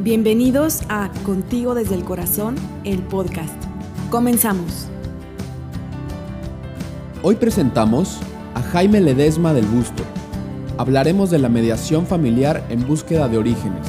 Bienvenidos 0.00 0.82
a 0.88 1.10
Contigo 1.24 1.74
desde 1.74 1.96
el 1.96 2.04
Corazón, 2.04 2.54
el 2.84 3.00
podcast. 3.00 3.52
Comenzamos. 4.12 4.86
Hoy 7.24 7.34
presentamos 7.34 8.20
a 8.54 8.62
Jaime 8.62 9.00
Ledesma 9.00 9.52
del 9.54 9.66
Busto. 9.66 10.04
Hablaremos 10.76 11.30
de 11.30 11.40
la 11.40 11.48
mediación 11.48 12.06
familiar 12.06 12.64
en 12.68 12.86
búsqueda 12.86 13.26
de 13.26 13.38
orígenes, 13.38 13.88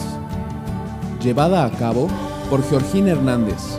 llevada 1.22 1.64
a 1.64 1.70
cabo 1.70 2.08
por 2.50 2.68
Georgina 2.68 3.12
Hernández. 3.12 3.79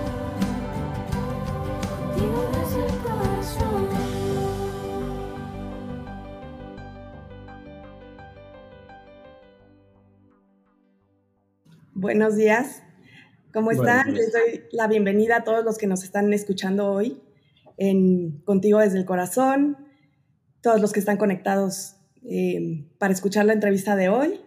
Buenos 12.30 12.44
días. 12.44 12.82
¿Cómo 13.52 13.72
están? 13.72 14.14
Les 14.14 14.32
doy 14.32 14.62
la 14.70 14.86
bienvenida 14.86 15.38
a 15.38 15.42
todos 15.42 15.64
los 15.64 15.78
que 15.78 15.88
nos 15.88 16.04
están 16.04 16.32
escuchando 16.32 16.92
hoy 16.92 17.20
en 17.76 18.40
Contigo 18.44 18.78
desde 18.78 18.98
el 18.98 19.04
Corazón, 19.04 19.76
todos 20.60 20.80
los 20.80 20.92
que 20.92 21.00
están 21.00 21.16
conectados 21.16 21.96
eh, 22.22 22.86
para 22.98 23.12
escuchar 23.12 23.46
la 23.46 23.52
entrevista 23.52 23.96
de 23.96 24.10
hoy. 24.10 24.40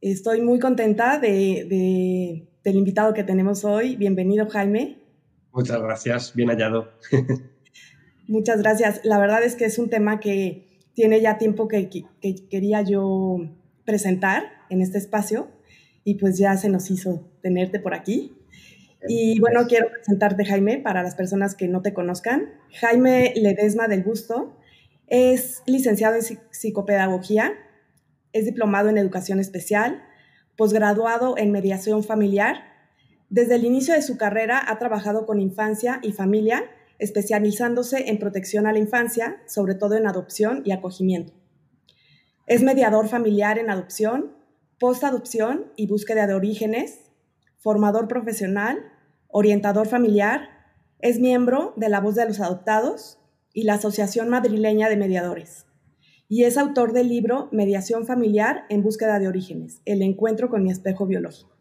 Estoy 0.00 0.42
muy 0.42 0.60
contenta 0.60 1.18
de, 1.18 2.46
del 2.62 2.76
invitado 2.76 3.14
que 3.14 3.24
tenemos 3.24 3.64
hoy. 3.64 3.96
Bienvenido, 3.96 4.48
Jaime. 4.48 5.02
Muchas 5.52 5.82
gracias, 5.82 6.34
bien 6.36 6.50
hallado. 6.50 6.92
Muchas 8.28 8.62
gracias. 8.62 9.00
La 9.02 9.18
verdad 9.18 9.42
es 9.42 9.56
que 9.56 9.64
es 9.64 9.76
un 9.80 9.90
tema 9.90 10.20
que 10.20 10.68
tiene 10.94 11.20
ya 11.20 11.36
tiempo 11.36 11.66
que 11.66 11.90
quería 12.48 12.82
yo 12.82 13.38
presentar 13.84 14.44
en 14.70 14.82
este 14.82 14.98
espacio 14.98 15.48
y 16.04 16.14
pues 16.14 16.38
ya 16.38 16.56
se 16.56 16.68
nos 16.68 16.90
hizo 16.90 17.30
tenerte 17.42 17.80
por 17.80 17.94
aquí. 17.94 18.36
Y 19.08 19.40
bueno, 19.40 19.66
quiero 19.66 19.90
presentarte, 19.90 20.44
Jaime, 20.44 20.78
para 20.78 21.02
las 21.02 21.14
personas 21.14 21.54
que 21.54 21.68
no 21.68 21.82
te 21.82 21.92
conozcan. 21.92 22.50
Jaime 22.80 23.32
Ledesma 23.34 23.88
del 23.88 24.02
Busto 24.02 24.56
es 25.08 25.62
licenciado 25.66 26.14
en 26.14 26.22
psicopedagogía, 26.50 27.52
es 28.32 28.44
diplomado 28.44 28.88
en 28.88 28.98
educación 28.98 29.40
especial, 29.40 30.02
posgraduado 30.56 31.36
en 31.36 31.50
mediación 31.50 32.04
familiar. 32.04 32.64
Desde 33.28 33.56
el 33.56 33.64
inicio 33.64 33.94
de 33.94 34.02
su 34.02 34.16
carrera 34.16 34.62
ha 34.66 34.78
trabajado 34.78 35.26
con 35.26 35.40
infancia 35.40 35.98
y 36.02 36.12
familia, 36.12 36.64
especializándose 36.98 38.08
en 38.08 38.18
protección 38.18 38.66
a 38.66 38.72
la 38.72 38.78
infancia, 38.78 39.42
sobre 39.46 39.74
todo 39.74 39.96
en 39.96 40.06
adopción 40.06 40.62
y 40.64 40.70
acogimiento. 40.70 41.32
Es 42.46 42.62
mediador 42.62 43.08
familiar 43.08 43.58
en 43.58 43.70
adopción, 43.70 44.36
post-adopción 44.82 45.66
y 45.76 45.86
búsqueda 45.86 46.26
de 46.26 46.34
orígenes, 46.34 46.98
formador 47.58 48.08
profesional, 48.08 48.80
orientador 49.28 49.86
familiar, 49.86 50.48
es 50.98 51.20
miembro 51.20 51.72
de 51.76 51.88
La 51.88 52.00
Voz 52.00 52.16
de 52.16 52.26
los 52.26 52.40
Adoptados 52.40 53.20
y 53.54 53.62
la 53.62 53.74
Asociación 53.74 54.28
Madrileña 54.28 54.88
de 54.88 54.96
Mediadores. 54.96 55.66
Y 56.28 56.42
es 56.42 56.58
autor 56.58 56.94
del 56.94 57.08
libro 57.08 57.48
Mediación 57.52 58.06
Familiar 58.06 58.64
en 58.70 58.82
Búsqueda 58.82 59.20
de 59.20 59.28
Orígenes, 59.28 59.82
el 59.84 60.02
encuentro 60.02 60.50
con 60.50 60.64
mi 60.64 60.72
espejo 60.72 61.06
biológico. 61.06 61.56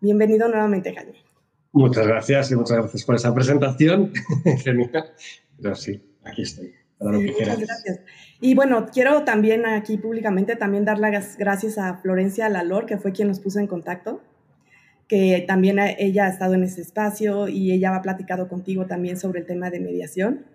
Bienvenido 0.00 0.48
nuevamente, 0.48 0.92
Jaime. 0.92 1.22
Muchas 1.70 2.08
gracias 2.08 2.50
y 2.50 2.56
muchas 2.56 2.78
gracias 2.78 3.04
por 3.04 3.14
esa 3.14 3.32
presentación. 3.32 4.12
Pero 5.62 5.76
sí, 5.76 6.02
aquí 6.24 6.42
estoy. 6.42 6.74
Muchas 7.00 7.60
gracias. 7.60 8.00
Y 8.40 8.54
bueno, 8.54 8.86
quiero 8.92 9.24
también 9.24 9.66
aquí 9.66 9.96
públicamente 9.96 10.56
también 10.56 10.84
dar 10.84 10.98
las 10.98 11.36
gracias 11.36 11.78
a 11.78 11.96
Florencia 11.98 12.48
Lalor, 12.48 12.86
que 12.86 12.98
fue 12.98 13.12
quien 13.12 13.28
nos 13.28 13.40
puso 13.40 13.58
en 13.58 13.66
contacto, 13.66 14.22
que 15.08 15.44
también 15.46 15.78
ella 15.78 16.26
ha 16.26 16.28
estado 16.28 16.54
en 16.54 16.64
ese 16.64 16.80
espacio 16.80 17.48
y 17.48 17.72
ella 17.72 17.94
ha 17.94 18.02
platicado 18.02 18.48
contigo 18.48 18.86
también 18.86 19.16
sobre 19.16 19.40
el 19.40 19.46
tema 19.46 19.70
de 19.70 19.80
mediación. 19.80 20.46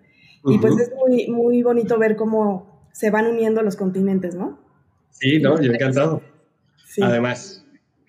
Y 0.44 0.58
pues 0.58 0.78
es 0.78 0.92
muy, 0.94 1.28
muy 1.28 1.62
bonito 1.62 1.98
ver 1.98 2.16
cómo 2.16 2.88
se 2.92 3.10
van 3.10 3.26
uniendo 3.26 3.62
los 3.62 3.76
continentes, 3.76 4.34
¿no? 4.34 4.58
Sí, 5.10 5.40
no, 5.40 5.60
yo 5.60 5.72
encantado. 5.72 6.22
Además, 7.00 7.61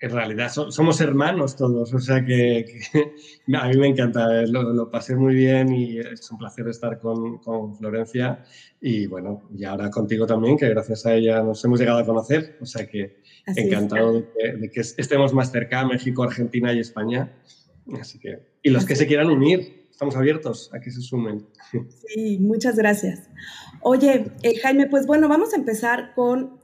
en 0.04 0.10
realidad 0.10 0.50
somos 0.50 1.00
hermanos 1.00 1.56
todos, 1.56 1.94
o 1.94 1.98
sea 1.98 2.22
que, 2.24 2.66
a 3.54 3.68
mí 3.68 3.76
me 3.78 3.88
encanta, 3.88 4.42
eh, 4.42 4.46
lo, 4.46 4.90
pasé 4.90 5.16
muy 5.16 5.34
bien 5.34 5.72
y 5.72 5.98
es 5.98 6.30
un 6.30 6.36
placer 6.36 6.68
estar 6.68 6.98
con, 6.98 7.38
con, 7.38 7.74
Florencia 7.76 8.44
y 8.82 9.06
bueno, 9.06 9.48
y 9.56 9.64
ahora 9.64 9.90
contigo 9.90 10.26
también, 10.26 10.58
que 10.58 10.68
gracias 10.68 11.06
a 11.06 11.14
ella 11.14 11.42
nos 11.42 11.64
hemos 11.64 11.80
llegado 11.80 12.00
a 12.00 12.04
conocer, 12.04 12.58
o 12.60 12.66
sea 12.66 12.86
que 12.86 13.22
encantado 13.46 14.12
de 14.12 14.70
que, 14.70 14.80
estemos 14.80 15.32
más 15.32 15.50
cerca, 15.50 15.86
México, 15.86 16.22
Argentina 16.22 16.72
y 16.72 16.80
España. 16.80 17.32
Así 17.98 18.18
que, 18.18 18.40
y 18.62 18.70
los 18.70 18.84
que 18.84 18.96
se 18.96 19.06
quieran 19.06 19.30
unir, 19.30 19.88
estamos 19.90 20.16
abiertos 20.16 20.70
a 20.74 20.80
que 20.80 20.90
se 20.90 21.00
sumen. 21.00 21.46
Sí, 22.06 22.38
muchas 22.40 22.76
gracias. 22.76 23.30
Oye, 23.80 24.32
eh, 24.42 24.58
Jaime, 24.62 24.86
pues 24.86 25.06
bueno, 25.06 25.28
vamos 25.28 25.54
a 25.54 25.56
empezar 25.56 26.12
con 26.14 26.60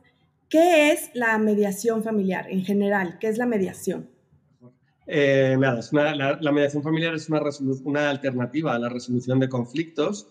¿Qué 0.50 0.90
es 0.90 1.10
la 1.14 1.38
mediación 1.38 2.02
familiar 2.02 2.46
en 2.50 2.64
general? 2.64 3.18
¿Qué 3.20 3.28
es 3.28 3.38
la 3.38 3.46
mediación? 3.46 4.10
Eh, 5.06 5.56
nada, 5.58 5.80
la, 6.40 6.52
mediación 6.52 6.82
familiar 6.82 7.14
es 7.14 7.28
una, 7.28 7.40
una, 7.84 8.10
alternativa 8.10 8.74
a 8.74 8.78
la 8.78 8.88
resolución 8.88 9.38
de 9.38 9.48
conflictos 9.48 10.28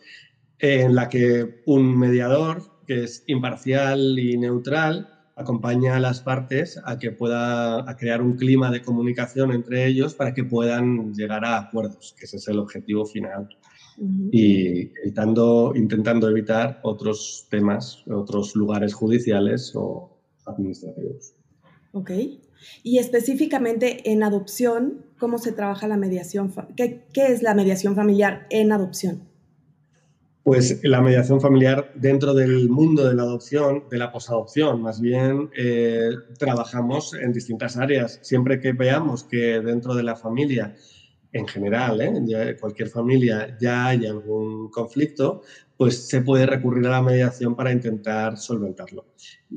en 0.59 0.93
la 0.93 1.07
que 1.07 1.61
un 1.65 1.97
mediador, 1.97 2.81
que 2.85 3.05
es 3.05 3.23
imparcial 3.27 4.19
y 4.19 4.37
neutral, 4.37 5.07
acompaña 5.39 5.95
a 5.95 5.99
las 6.01 6.19
partes 6.19 6.79
a 6.83 6.99
que 6.99 7.11
pueda 7.11 7.85
crear 7.97 8.21
un 8.21 8.35
clima 8.35 8.69
de 8.71 8.81
comunicación 8.81 9.53
entre 9.53 9.85
ellos 9.85 10.13
para 10.13 10.33
que 10.33 10.43
puedan 10.43 11.13
llegar 11.13 11.45
a 11.45 11.57
acuerdos, 11.57 12.13
que 12.19 12.25
ese 12.25 12.37
es 12.37 12.47
el 12.49 12.59
objetivo 12.59 13.05
final. 13.05 13.47
Y 14.31 14.91
evitando, 15.01 15.73
intentando 15.75 16.29
evitar 16.29 16.79
otros 16.83 17.47
temas, 17.49 18.03
otros 18.07 18.55
lugares 18.55 18.93
judiciales 18.93 19.73
o 19.75 20.08
administrativos. 20.49 21.33
Ok. 21.91 22.11
Y 22.83 22.97
específicamente 22.97 24.11
en 24.11 24.23
adopción, 24.23 25.05
¿cómo 25.17 25.37
se 25.37 25.51
trabaja 25.51 25.87
la 25.87 25.97
mediación? 25.97 26.53
¿Qué, 26.75 27.05
qué 27.13 27.27
es 27.27 27.41
la 27.41 27.53
mediación 27.53 27.95
familiar 27.95 28.47
en 28.49 28.71
adopción? 28.71 29.29
Pues 30.43 30.79
la 30.83 31.01
mediación 31.01 31.41
familiar 31.41 31.91
dentro 31.95 32.33
del 32.33 32.69
mundo 32.69 33.07
de 33.07 33.13
la 33.13 33.23
adopción, 33.23 33.83
de 33.91 33.97
la 33.97 34.11
posadopción, 34.11 34.81
más 34.81 34.99
bien, 34.99 35.51
eh, 35.55 36.09
trabajamos 36.37 37.13
en 37.13 37.33
distintas 37.33 37.77
áreas. 37.77 38.19
Siempre 38.23 38.59
que 38.59 38.71
veamos 38.71 39.25
que 39.25 39.61
dentro 39.61 39.93
de 39.93 40.03
la 40.03 40.15
familia, 40.15 40.75
en 41.31 41.47
general, 41.47 42.01
¿eh? 42.01 42.57
cualquier 42.59 42.89
familia, 42.89 43.55
ya 43.59 43.87
hay 43.87 44.05
algún 44.05 44.69
conflicto, 44.69 45.41
pues 45.77 46.07
se 46.07 46.21
puede 46.21 46.45
recurrir 46.45 46.87
a 46.87 46.91
la 46.91 47.01
mediación 47.01 47.55
para 47.55 47.71
intentar 47.71 48.37
solventarlo. 48.37 49.05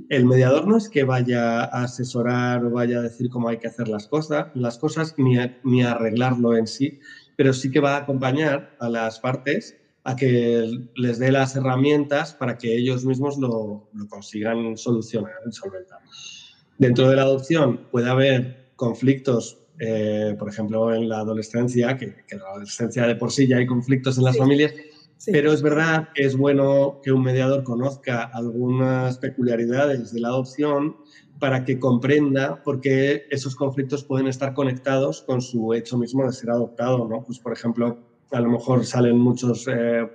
El 0.08 0.26
mediador 0.26 0.66
no 0.68 0.76
es 0.76 0.88
que 0.88 1.04
vaya 1.04 1.64
a 1.64 1.84
asesorar 1.84 2.64
o 2.64 2.70
vaya 2.70 2.98
a 2.98 3.02
decir 3.02 3.30
cómo 3.30 3.48
hay 3.48 3.58
que 3.58 3.68
hacer 3.68 3.88
las 3.88 4.06
cosas, 4.06 4.48
las 4.54 4.78
cosas 4.78 5.14
ni, 5.16 5.36
ni 5.64 5.82
arreglarlo 5.82 6.56
en 6.56 6.66
sí, 6.66 7.00
pero 7.36 7.52
sí 7.52 7.70
que 7.70 7.80
va 7.80 7.96
a 7.96 8.00
acompañar 8.00 8.76
a 8.78 8.88
las 8.88 9.18
partes 9.18 9.76
a 10.04 10.16
que 10.16 10.88
les 10.96 11.18
dé 11.18 11.30
las 11.30 11.54
herramientas 11.56 12.34
para 12.34 12.58
que 12.58 12.76
ellos 12.76 13.04
mismos 13.04 13.38
lo, 13.38 13.88
consigan 14.08 14.76
solucionar 14.76 15.32
solventar. 15.50 16.00
Dentro 16.78 17.08
de 17.08 17.16
la 17.16 17.22
adopción 17.22 17.88
puede 17.90 18.10
haber 18.10 18.72
conflictos, 18.76 19.61
eh, 19.84 20.36
por 20.38 20.48
ejemplo, 20.48 20.94
en 20.94 21.08
la 21.08 21.18
adolescencia, 21.18 21.96
que, 21.96 22.14
en 22.30 22.38
la 22.38 22.50
adolescencia 22.50 23.04
de 23.04 23.16
por 23.16 23.32
sí 23.32 23.48
ya 23.48 23.56
hay 23.56 23.66
conflictos 23.66 24.16
en 24.16 24.22
las 24.22 24.38
familias, 24.38 24.72
pero 25.26 25.52
es 25.52 25.60
verdad 25.60 26.10
que 26.14 26.22
es 26.22 26.36
bueno 26.36 27.00
que 27.02 27.10
un 27.10 27.24
mediador 27.24 27.64
conozca 27.64 28.22
algunas 28.32 29.18
peculiaridades 29.18 30.12
de 30.12 30.20
la 30.20 30.28
adopción 30.28 30.98
para 31.40 31.64
que 31.64 31.80
comprenda 31.80 32.62
por 32.62 32.80
qué 32.80 33.24
esos 33.30 33.56
conflictos 33.56 34.04
pueden 34.04 34.28
estar 34.28 34.54
conectados 34.54 35.22
con 35.22 35.42
su 35.42 35.74
hecho 35.74 35.98
mismo 35.98 36.24
de 36.24 36.32
ser 36.32 36.50
adoptado, 36.50 37.08
¿no? 37.08 37.24
Pues, 37.24 37.40
por 37.40 37.52
ejemplo, 37.52 37.98
a 38.30 38.40
lo 38.40 38.50
mejor 38.50 38.84
salen 38.84 39.18
muchos, 39.18 39.66
eh, 39.66 40.08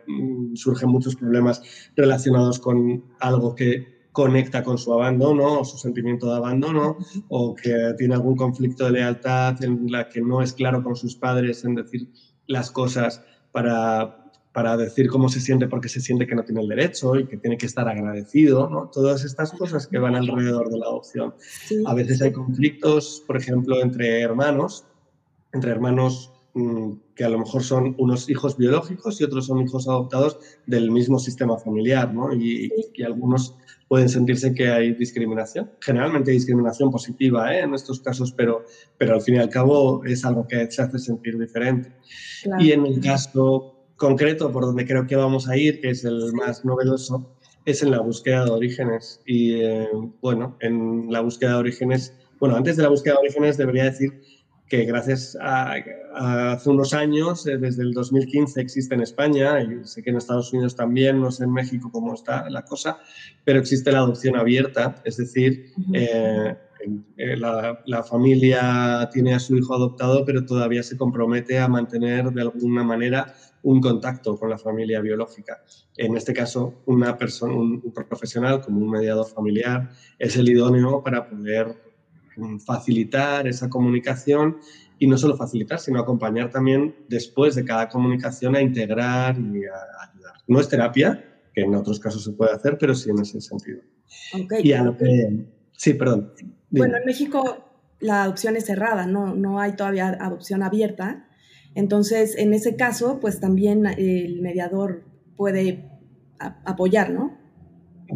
surgen 0.53 0.87
muchos 0.87 1.17
problemas 1.17 1.61
relacionados 1.97 2.57
con 2.59 3.03
algo 3.19 3.53
que 3.53 3.96
conecta 4.17 4.63
con 4.63 4.79
su 4.79 4.91
abandono 4.91 5.59
o 5.59 5.63
su 5.63 5.77
sentimiento 5.77 6.25
de 6.25 6.37
abandono 6.37 6.97
o 7.29 7.53
que 7.53 7.93
tiene 7.99 8.15
algún 8.15 8.35
conflicto 8.35 8.85
de 8.85 8.93
lealtad 8.93 9.63
en 9.63 9.91
la 9.91 10.09
que 10.09 10.21
no 10.21 10.41
es 10.41 10.53
claro 10.53 10.81
con 10.81 10.95
sus 10.95 11.15
padres 11.15 11.63
en 11.65 11.75
decir 11.75 12.09
las 12.47 12.71
cosas 12.71 13.21
para, 13.51 14.31
para 14.53 14.75
decir 14.75 15.07
cómo 15.07 15.29
se 15.29 15.39
siente 15.39 15.67
porque 15.67 15.87
se 15.87 16.01
siente 16.01 16.25
que 16.25 16.33
no 16.33 16.43
tiene 16.43 16.61
el 16.61 16.67
derecho 16.67 17.15
y 17.15 17.27
que 17.27 17.37
tiene 17.37 17.59
que 17.59 17.67
estar 17.67 17.87
agradecido, 17.87 18.67
¿no? 18.67 18.89
Todas 18.91 19.23
estas 19.23 19.51
cosas 19.51 19.85
que 19.85 19.99
van 19.99 20.15
alrededor 20.15 20.71
de 20.71 20.79
la 20.79 20.87
adopción. 20.87 21.35
A 21.85 21.93
veces 21.93 22.19
hay 22.23 22.31
conflictos, 22.31 23.23
por 23.27 23.37
ejemplo, 23.37 23.83
entre 23.83 24.21
hermanos, 24.21 24.83
entre 25.53 25.69
hermanos 25.69 26.33
que 27.15 27.23
a 27.23 27.29
lo 27.29 27.39
mejor 27.39 27.63
son 27.63 27.95
unos 27.97 28.29
hijos 28.29 28.57
biológicos 28.57 29.19
y 29.19 29.23
otros 29.23 29.47
son 29.47 29.61
hijos 29.61 29.87
adoptados 29.87 30.39
del 30.65 30.91
mismo 30.91 31.19
sistema 31.19 31.57
familiar, 31.57 32.13
¿no? 32.13 32.33
Y, 32.33 32.71
y 32.93 33.03
algunos 33.03 33.55
pueden 33.87 34.09
sentirse 34.09 34.53
que 34.53 34.69
hay 34.69 34.93
discriminación. 34.93 35.71
Generalmente 35.81 36.31
hay 36.31 36.37
discriminación 36.37 36.91
positiva 36.91 37.53
¿eh? 37.53 37.61
en 37.61 37.73
estos 37.73 38.01
casos, 38.01 38.31
pero, 38.31 38.65
pero 38.97 39.15
al 39.15 39.21
fin 39.21 39.35
y 39.35 39.37
al 39.39 39.49
cabo 39.49 40.03
es 40.05 40.25
algo 40.25 40.47
que 40.47 40.69
se 40.69 40.81
hace 40.81 40.99
sentir 40.99 41.37
diferente. 41.37 41.91
Y 42.59 42.71
en 42.71 42.85
el 42.85 42.99
caso 42.99 43.75
concreto, 43.95 44.51
por 44.51 44.65
donde 44.65 44.85
creo 44.85 45.07
que 45.07 45.15
vamos 45.15 45.47
a 45.47 45.57
ir, 45.57 45.81
que 45.81 45.91
es 45.91 46.03
el 46.03 46.33
más 46.33 46.65
novedoso, 46.65 47.33
es 47.65 47.81
en 47.83 47.91
la 47.91 47.99
búsqueda 47.99 48.45
de 48.45 48.51
orígenes. 48.51 49.21
Y 49.25 49.61
eh, 49.61 49.87
bueno, 50.21 50.57
en 50.59 51.11
la 51.11 51.21
búsqueda 51.21 51.51
de 51.51 51.57
orígenes, 51.57 52.13
bueno, 52.39 52.55
antes 52.55 52.77
de 52.77 52.83
la 52.83 52.89
búsqueda 52.89 53.15
de 53.15 53.19
orígenes 53.21 53.57
debería 53.57 53.85
decir 53.85 54.21
que 54.67 54.85
gracias 54.85 55.37
a, 55.39 55.75
hace 56.53 56.69
unos 56.69 56.93
años, 56.93 57.45
eh, 57.47 57.57
desde 57.57 57.83
el 57.83 57.93
2015 57.93 58.59
existe 58.61 58.95
en 58.95 59.01
España, 59.01 59.61
y 59.61 59.85
sé 59.85 60.03
que 60.03 60.09
en 60.09 60.17
Estados 60.17 60.51
Unidos 60.53 60.75
también, 60.75 61.21
no 61.21 61.31
sé 61.31 61.45
en 61.45 61.53
México 61.53 61.89
cómo 61.91 62.13
está 62.13 62.49
la 62.49 62.63
cosa, 62.63 62.97
pero 63.43 63.59
existe 63.59 63.91
la 63.91 63.99
adopción 63.99 64.35
abierta, 64.35 65.01
es 65.05 65.17
decir, 65.17 65.71
eh, 65.93 66.55
eh, 67.17 67.37
la, 67.37 67.81
la, 67.85 68.03
familia 68.03 69.09
tiene 69.11 69.33
a 69.33 69.39
su 69.39 69.55
hijo 69.57 69.73
adoptado, 69.73 70.23
pero 70.25 70.45
todavía 70.45 70.83
se 70.83 70.97
compromete 70.97 71.59
a 71.59 71.67
mantener 71.67 72.29
de 72.31 72.41
alguna 72.41 72.83
manera 72.83 73.33
un 73.63 73.81
contacto 73.81 74.37
con 74.37 74.49
la 74.49 74.57
familia 74.57 75.01
biológica. 75.01 75.63
En 75.97 76.15
este 76.15 76.33
caso, 76.33 76.83
una 76.85 77.17
persona, 77.17 77.53
un 77.53 77.81
profesional 77.91 78.61
como 78.61 78.79
un 78.79 78.91
mediador 78.91 79.27
familiar 79.27 79.89
es 80.19 80.37
el 80.37 80.49
idóneo 80.49 81.03
para 81.03 81.27
poder 81.27 81.86
facilitar 82.65 83.47
esa 83.47 83.69
comunicación 83.69 84.57
y 84.99 85.07
no 85.07 85.17
solo 85.17 85.37
facilitar, 85.37 85.79
sino 85.79 85.99
acompañar 85.99 86.49
también 86.49 86.95
después 87.07 87.55
de 87.55 87.65
cada 87.65 87.89
comunicación 87.89 88.55
a 88.55 88.61
integrar 88.61 89.37
y 89.37 89.65
a 89.65 90.09
ayudar. 90.09 90.33
No 90.47 90.59
es 90.59 90.69
terapia, 90.69 91.23
que 91.53 91.61
en 91.61 91.75
otros 91.75 91.99
casos 91.99 92.23
se 92.23 92.31
puede 92.31 92.53
hacer, 92.53 92.77
pero 92.79 92.95
sí 92.95 93.09
en 93.09 93.19
ese 93.19 93.41
sentido. 93.41 93.81
Okay. 94.33 94.73
Sí, 95.73 95.93
perdón. 95.93 96.33
Bueno, 96.71 96.97
en 96.97 97.05
México 97.05 97.63
la 97.99 98.23
adopción 98.23 98.55
es 98.55 98.65
cerrada, 98.65 99.05
no, 99.05 99.35
no 99.35 99.59
hay 99.59 99.75
todavía 99.75 100.09
adopción 100.19 100.63
abierta. 100.63 101.27
Entonces, 101.75 102.35
en 102.37 102.53
ese 102.53 102.75
caso, 102.75 103.19
pues 103.19 103.39
también 103.39 103.85
el 103.85 104.41
mediador 104.41 105.03
puede 105.35 105.91
apoyar, 106.39 107.11
¿no? 107.11 107.37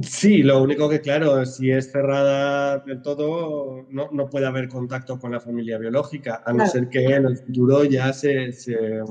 Sí, 0.04 0.42
lo 0.42 0.62
único 0.62 0.88
que, 0.88 1.02
claro, 1.02 1.46
si 1.46 1.70
es 1.70 1.92
cerrada 1.92 2.80
del 2.80 3.02
todo, 3.02 3.86
no, 3.90 4.10
no 4.12 4.30
puede 4.30 4.46
haber 4.46 4.70
contacto 4.70 5.20
con 5.20 5.32
la 5.32 5.40
familia 5.40 5.78
biológica, 5.78 6.42
a 6.46 6.54
no 6.54 6.66
ser 6.66 6.88
que 6.88 7.04
en 7.04 7.26
el 7.26 7.38
futuro 7.38 7.84
ya 7.84 8.14
se, 8.14 8.54
se, 8.54 9.02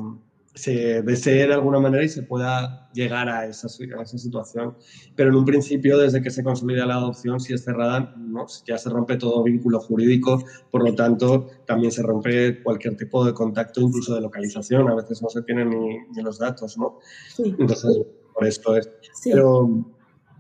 se, 0.54 1.02
desee 1.02 1.46
de 1.46 1.52
alguna 1.52 1.80
manera 1.80 2.02
y 2.02 2.08
se 2.08 2.22
pueda 2.22 2.88
llegar 2.94 3.28
a 3.28 3.46
esa, 3.46 3.68
a 3.98 4.02
esa 4.02 4.16
situación. 4.16 4.74
Pero 5.14 5.28
en 5.30 5.36
un 5.36 5.44
principio, 5.44 5.98
desde 5.98 6.22
que 6.22 6.30
se 6.30 6.42
consolida 6.42 6.86
la 6.86 6.94
adopción, 6.94 7.40
si 7.40 7.52
es 7.52 7.62
cerrada, 7.62 8.14
¿no? 8.16 8.46
ya 8.64 8.78
se 8.78 8.88
rompe 8.88 9.18
todo 9.18 9.42
vínculo 9.42 9.80
jurídico, 9.80 10.42
por 10.70 10.82
lo 10.82 10.94
tanto, 10.94 11.48
también 11.66 11.92
se 11.92 12.02
rompe 12.02 12.62
cualquier 12.62 12.96
tipo 12.96 13.22
de 13.24 13.34
contacto, 13.34 13.82
incluso 13.82 14.14
de 14.14 14.22
localización. 14.22 14.88
A 14.88 14.94
veces 14.94 15.20
no 15.20 15.28
se 15.28 15.42
tienen 15.42 15.68
ni, 15.68 15.98
ni 16.16 16.22
los 16.22 16.38
datos, 16.38 16.78
¿no? 16.78 17.00
Sí. 17.34 17.54
Entonces, 17.58 18.00
por 18.32 18.46
esto 18.46 18.76
es. 18.76 18.90
Sí. 19.12 19.30
Pero, 19.30 19.84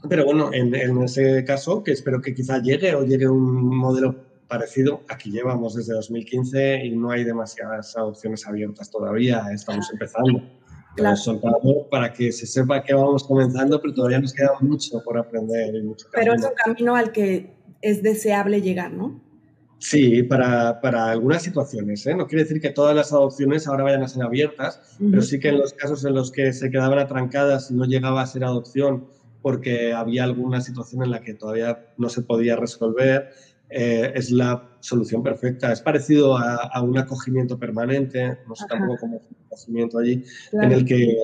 pero 0.08 0.24
bueno, 0.24 0.50
en, 0.52 0.74
ese 1.02 1.44
caso, 1.44 1.82
que 1.82 1.92
espero 1.92 2.20
que 2.20 2.34
quizá 2.34 2.58
llegue 2.58 2.94
o 2.94 3.04
llegue 3.04 3.28
un 3.28 3.76
modelo 3.76 4.16
parecido, 4.48 5.02
aquí 5.08 5.30
llevamos 5.30 5.74
desde 5.74 5.94
2015 5.94 6.84
y 6.84 6.96
no 6.96 7.10
hay 7.10 7.24
demasiadas 7.24 7.96
adopciones 7.96 8.46
abiertas 8.46 8.90
todavía, 8.90 9.44
estamos 9.52 9.90
empezando. 9.92 10.42
Claro. 10.96 11.16
soltado 11.16 11.88
para 11.88 12.12
que 12.12 12.32
se 12.32 12.46
sepa 12.46 12.82
que 12.82 12.92
vamos 12.92 13.22
comenzando, 13.22 13.80
pero 13.80 13.94
todavía 13.94 14.18
nos 14.18 14.32
queda 14.32 14.50
mucho 14.60 15.00
por 15.04 15.16
aprender. 15.18 15.76
Y 15.76 15.82
mucho 15.82 16.06
pero 16.12 16.34
es 16.34 16.42
un 16.42 16.50
camino 16.64 16.96
al 16.96 17.12
que 17.12 17.54
es 17.80 18.02
deseable 18.02 18.60
llegar, 18.60 18.92
¿no? 18.92 19.20
Sí, 19.78 20.22
para, 20.24 20.80
para 20.80 21.10
algunas 21.10 21.42
situaciones. 21.42 22.04
¿eh? 22.06 22.14
No 22.14 22.26
quiere 22.26 22.42
decir 22.42 22.60
que 22.60 22.68
todas 22.68 22.94
las 22.94 23.12
adopciones 23.12 23.66
ahora 23.66 23.84
vayan 23.84 24.02
a 24.02 24.08
ser 24.08 24.22
abiertas, 24.22 24.98
pero 24.98 25.22
sí 25.22 25.40
que 25.40 25.48
en 25.48 25.58
los 25.58 25.72
casos 25.72 26.04
en 26.04 26.14
los 26.14 26.30
que 26.30 26.52
se 26.52 26.70
quedaban 26.70 26.98
atrancadas 26.98 27.70
y 27.70 27.74
no 27.74 27.84
llegaba 27.86 28.20
a 28.20 28.26
ser 28.26 28.44
adopción 28.44 29.06
porque 29.42 29.92
había 29.92 30.24
alguna 30.24 30.60
situación 30.60 31.02
en 31.02 31.10
la 31.10 31.20
que 31.20 31.34
todavía 31.34 31.92
no 31.96 32.08
se 32.08 32.22
podía 32.22 32.56
resolver, 32.56 33.30
eh, 33.70 34.12
es 34.14 34.32
la 34.32 34.68
solución 34.80 35.22
perfecta. 35.22 35.72
Es 35.72 35.80
parecido 35.80 36.36
a, 36.36 36.82
un 36.82 36.98
acogimiento 36.98 37.58
permanente, 37.58 38.38
no 38.48 38.56
sé 38.56 38.66
tampoco 38.68 38.96
cómo 39.00 39.16
es 39.18 39.22
un 39.30 39.36
acogimiento 39.46 39.98
allí, 39.98 40.24
en, 40.52 40.72
el 40.72 40.84
que, 40.84 41.16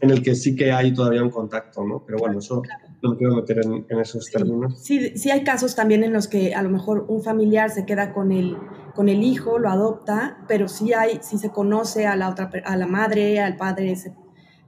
en 0.00 0.10
el 0.10 0.22
que 0.22 0.34
sí 0.36 0.54
que 0.54 0.70
hay 0.70 0.94
todavía 0.94 1.22
un 1.22 1.30
contacto, 1.30 1.84
¿no? 1.84 2.04
Pero 2.06 2.18
bueno, 2.18 2.38
eso 2.38 2.62
no 3.02 3.10
me 3.10 3.16
quiero 3.16 3.34
meter 3.34 3.60
en, 3.64 4.00
esos 4.00 4.30
términos. 4.30 4.78
Sí, 4.80 5.16
sí 5.16 5.30
hay 5.30 5.42
casos 5.42 5.74
también 5.74 6.04
en 6.04 6.12
los 6.12 6.28
que 6.28 6.54
a 6.54 6.62
lo 6.62 6.70
mejor 6.70 7.04
un 7.08 7.22
familiar 7.22 7.70
se 7.70 7.84
queda 7.84 8.12
con 8.12 8.30
el, 8.30 8.56
con 8.94 9.08
el 9.08 9.22
hijo, 9.24 9.58
lo 9.58 9.68
adopta, 9.68 10.38
pero 10.46 10.68
sí, 10.68 10.92
hay, 10.92 11.18
sí 11.22 11.38
se 11.38 11.50
conoce 11.50 12.06
a 12.06 12.14
la, 12.14 12.28
otra, 12.28 12.50
a 12.64 12.76
la 12.76 12.86
madre, 12.86 13.40
al 13.40 13.56
padre, 13.56 13.96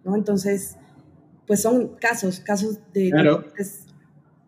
¿no? 0.05 0.17
Entonces 0.17 0.79
pues 1.50 1.62
son 1.62 1.97
casos, 1.97 2.38
casos 2.38 2.79
de... 2.94 3.11
Claro. 3.11 3.44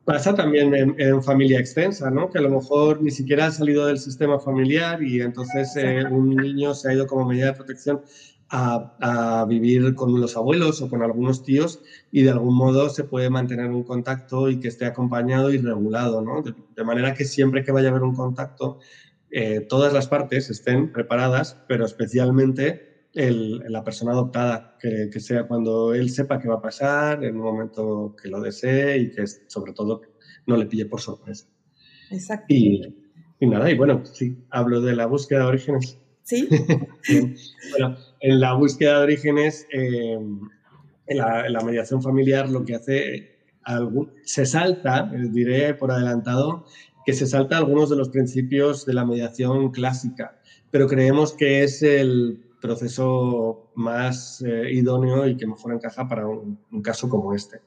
Pasa 0.05 0.37
también 0.37 0.73
en, 0.73 1.21
familia 1.21 1.59
extensa, 1.59 2.13
¿no? 2.13 2.31
Que 2.31 2.39
a 2.39 2.43
lo 2.43 2.49
mejor 2.49 3.03
ni 3.03 3.11
siquiera 3.11 3.47
ha 3.47 3.51
salido 3.51 3.87
del 3.87 3.99
sistema 3.99 4.39
familiar 4.39 5.03
y 5.03 5.21
entonces 5.21 5.75
eh, 5.75 6.05
un 6.09 6.37
niño 6.37 6.75
se 6.75 6.89
ha 6.89 6.95
ido 6.95 7.09
como 7.09 7.27
medida 7.27 7.47
de 7.47 7.55
protección 7.55 8.03
a, 8.51 9.45
vivir 9.49 9.97
con 9.97 10.21
los 10.21 10.37
abuelos 10.37 10.81
o 10.81 10.89
con 10.89 11.03
algunos 11.03 11.43
tíos 11.43 11.81
y 12.13 12.23
de 12.23 12.31
algún 12.31 12.55
modo 12.55 12.89
se 12.89 13.03
puede 13.03 13.31
mantener 13.31 13.67
un 13.71 13.83
contacto 13.83 14.49
y 14.49 14.61
que 14.61 14.69
esté 14.69 14.87
acompañado 14.87 15.51
y 15.51 15.59
regulado, 15.59 16.23
¿no? 16.23 16.41
De, 16.43 16.85
manera 16.85 17.15
que 17.15 17.25
siempre 17.25 17.65
que 17.65 17.73
vaya 17.73 17.89
a 17.89 17.91
haber 17.91 18.05
un 18.05 18.15
contacto, 18.15 18.79
eh, 19.33 19.67
todas 19.69 19.93
las 19.93 20.07
partes 20.07 20.51
estén 20.51 20.93
preparadas, 20.93 21.59
pero 21.67 21.85
especialmente 21.85 22.92
la 23.15 23.85
persona 23.85 24.13
adoptada, 24.13 24.77
que, 24.81 25.11
que, 25.13 25.21
sea 25.21 25.47
cuando 25.47 25.95
él 25.95 26.11
sepa 26.11 26.39
qué 26.39 26.49
va 26.49 26.57
a 26.57 26.63
pasar, 26.63 27.25
en 27.25 27.37
un 27.37 27.43
momento 27.43 28.17
que 28.21 28.29
lo 28.29 28.41
desee 28.41 28.99
y 28.99 29.11
que 29.11 29.27
sobre 29.27 29.73
todo 29.73 30.01
no 30.47 30.57
le 30.57 30.67
pille 30.67 30.87
por 30.87 31.01
sorpresa. 31.01 31.47
Exacto. 32.11 32.47
Y, 32.49 32.83
y 33.41 33.47
nada, 33.47 33.71
y 33.71 33.77
bueno, 33.77 34.05
sí, 34.05 34.39
hablo 34.51 34.81
de 34.81 34.95
la 34.95 35.07
búsqueda 35.07 35.41
de 35.41 35.47
orígenes. 35.47 35.99
Sí. 36.23 36.49
bueno, 37.71 37.97
en 38.21 38.41
la 38.41 38.55
búsqueda 38.55 38.99
de 38.99 39.05
orígenes, 39.05 39.67
eh, 39.73 40.19
en, 41.07 41.19
la, 41.19 41.47
en, 41.47 41.53
la, 41.53 41.61
mediación 41.61 42.03
familiar 42.03 42.49
lo 42.49 42.65
que 42.65 42.77
hace, 42.77 43.39
algún, 43.63 44.13
se 44.25 44.47
salta, 44.47 45.11
eh, 45.15 45.29
diré 45.31 45.75
por 45.75 45.91
adelantado, 45.91 46.65
que 47.05 47.13
se 47.13 47.27
salta 47.27 47.59
algunos 47.59 47.91
de 47.91 47.97
los 47.97 48.11
principios 48.11 48.87
de 48.87 48.95
la 48.95 49.05
mediación 49.05 49.73
clásica, 49.73 50.41
pero 50.71 50.87
creemos 50.87 51.33
que 51.33 51.65
es 51.65 51.83
el 51.83 52.45
proceso 52.63 53.73
más 53.75 54.43
eh, 54.47 54.73
idóneo 54.73 55.27
y 55.27 55.37
que 55.37 55.47
mejor 55.47 55.75
encaja 55.75 56.09
para 56.09 56.27
un, 56.27 56.59
caso 56.83 57.09
como 57.09 57.35
este. 57.35 57.61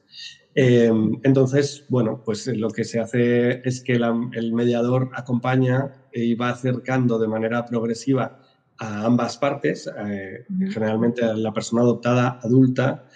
Eh, 0.54 0.90
entonces, 1.22 1.84
bueno, 1.88 2.22
pues 2.24 2.46
lo 2.48 2.70
que 2.70 2.84
se 2.84 2.98
hace 2.98 3.60
es 3.68 3.82
que 3.82 3.92
el 3.92 4.52
mediador 4.52 5.10
acompaña 5.14 5.92
y 6.12 6.34
va 6.34 6.48
acercando 6.48 7.18
de 7.18 7.28
manera 7.28 7.64
progresiva 7.66 8.40
a 8.78 9.04
ambas 9.04 9.36
partes, 9.36 9.88
eh, 10.08 10.44
generalmente 10.70 11.24
a 11.24 11.34
la 11.34 11.52
persona 11.52 11.82
adoptada 11.82 12.40
adulta, 12.42 13.06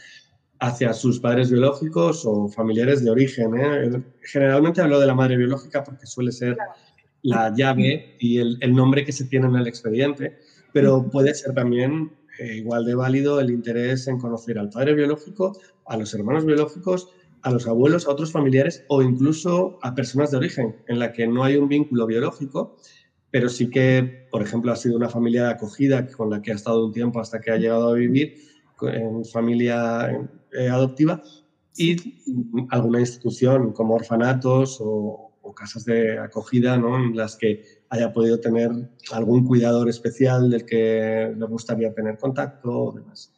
hacia 0.60 0.92
sus 0.92 1.18
padres 1.20 1.50
biológicos 1.50 2.24
o 2.26 2.48
familiares 2.48 3.02
de 3.02 3.10
origen. 3.10 4.04
Generalmente 4.22 4.82
hablo 4.82 5.00
de 5.00 5.06
la 5.06 5.14
madre 5.14 5.38
biológica 5.38 5.82
porque 5.82 6.06
suele 6.06 6.32
ser 6.32 6.58
la 7.22 7.54
llave 7.54 8.16
y 8.20 8.38
el, 8.38 8.58
el 8.60 8.74
nombre 8.74 9.04
que 9.04 9.12
se 9.12 9.24
tiene 9.24 9.46
en 9.46 9.56
el 9.56 9.66
expediente 9.66 10.38
pero 10.72 11.08
puede 11.10 11.34
ser 11.34 11.54
también 11.54 12.12
eh, 12.38 12.56
igual 12.56 12.84
de 12.84 12.94
válido 12.94 13.40
el 13.40 13.50
interés 13.50 14.06
en 14.06 14.18
conocer 14.18 14.58
al 14.58 14.70
padre 14.70 14.94
biológico, 14.94 15.58
a 15.86 15.96
los 15.96 16.14
hermanos 16.14 16.44
biológicos, 16.44 17.08
a 17.42 17.50
los 17.50 17.66
abuelos, 17.66 18.06
a 18.06 18.12
otros 18.12 18.32
familiares 18.32 18.84
o 18.88 19.02
incluso 19.02 19.78
a 19.82 19.94
personas 19.94 20.30
de 20.30 20.38
origen 20.38 20.76
en 20.88 20.98
la 20.98 21.12
que 21.12 21.26
no 21.26 21.44
hay 21.44 21.56
un 21.56 21.68
vínculo 21.68 22.06
biológico, 22.06 22.76
pero 23.30 23.48
sí 23.48 23.70
que, 23.70 24.26
por 24.30 24.42
ejemplo, 24.42 24.72
ha 24.72 24.76
sido 24.76 24.96
una 24.96 25.08
familia 25.08 25.44
de 25.44 25.50
acogida 25.50 26.06
con 26.06 26.30
la 26.30 26.42
que 26.42 26.52
ha 26.52 26.54
estado 26.54 26.84
un 26.84 26.92
tiempo 26.92 27.20
hasta 27.20 27.40
que 27.40 27.50
ha 27.50 27.56
llegado 27.56 27.90
a 27.90 27.94
vivir 27.94 28.34
en 28.82 29.24
familia 29.24 30.10
eh, 30.52 30.68
adoptiva 30.68 31.22
y 31.76 31.96
alguna 32.70 33.00
institución 33.00 33.72
como 33.72 33.94
orfanatos 33.94 34.78
o, 34.80 35.30
o 35.42 35.54
casas 35.54 35.84
de 35.84 36.18
acogida 36.18 36.76
¿no? 36.76 36.96
en 36.96 37.16
las 37.16 37.36
que 37.36 37.62
haya 37.90 38.12
podido 38.12 38.40
tener 38.40 38.70
algún 39.12 39.44
cuidador 39.44 39.88
especial 39.88 40.48
del 40.48 40.64
que 40.64 41.34
le 41.36 41.46
gustaría 41.46 41.92
tener 41.92 42.16
contacto 42.16 42.70
o 42.70 42.92
demás. 42.92 43.32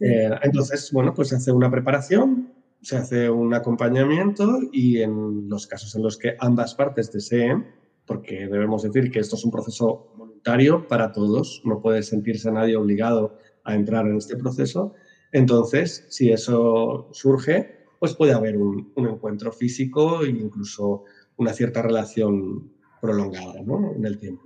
Eh, 0.00 0.30
entonces, 0.42 0.90
bueno, 0.92 1.12
pues 1.12 1.28
se 1.28 1.36
hace 1.36 1.52
una 1.52 1.70
preparación, 1.70 2.52
se 2.80 2.96
hace 2.96 3.28
un 3.28 3.52
acompañamiento 3.54 4.60
y 4.72 5.02
en 5.02 5.48
los 5.48 5.66
casos 5.66 5.94
en 5.96 6.02
los 6.02 6.16
que 6.16 6.36
ambas 6.38 6.74
partes 6.74 7.10
deseen, 7.10 7.66
porque 8.06 8.46
debemos 8.46 8.82
decir 8.82 9.10
que 9.10 9.18
esto 9.18 9.36
es 9.36 9.44
un 9.44 9.50
proceso 9.50 10.12
voluntario, 10.16 10.86
para 10.86 11.12
todos, 11.12 11.60
no 11.64 11.82
puede 11.82 12.02
sentirse 12.02 12.50
nadie 12.52 12.76
obligado 12.76 13.36
a 13.64 13.74
entrar 13.74 14.06
en 14.06 14.16
este 14.16 14.36
proceso. 14.36 14.94
Entonces, 15.32 16.06
si 16.08 16.30
eso 16.30 17.08
surge, 17.12 17.78
pues 17.98 18.14
puede 18.14 18.32
haber 18.32 18.56
un, 18.56 18.92
encuentro 18.96 19.52
físico 19.52 20.22
e 20.22 20.28
incluso 20.30 21.04
una 21.36 21.52
cierta 21.52 21.82
relación 21.82 22.72
prolongada 23.00 23.62
¿no? 23.64 23.94
en 23.94 24.04
el 24.04 24.18
tiempo. 24.18 24.42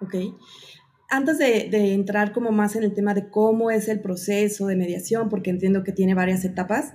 Ok, 0.00 0.14
Antes 1.10 1.38
de, 1.38 1.94
entrar 1.94 2.32
como 2.32 2.50
más 2.50 2.76
en 2.76 2.82
el 2.82 2.94
tema 2.94 3.14
de 3.14 3.30
cómo 3.30 3.70
es 3.70 3.88
el 3.88 4.00
proceso 4.00 4.66
de 4.66 4.76
mediación, 4.76 5.28
porque 5.28 5.50
entiendo 5.50 5.84
que 5.84 5.92
tiene 5.92 6.14
varias 6.14 6.44
etapas, 6.44 6.94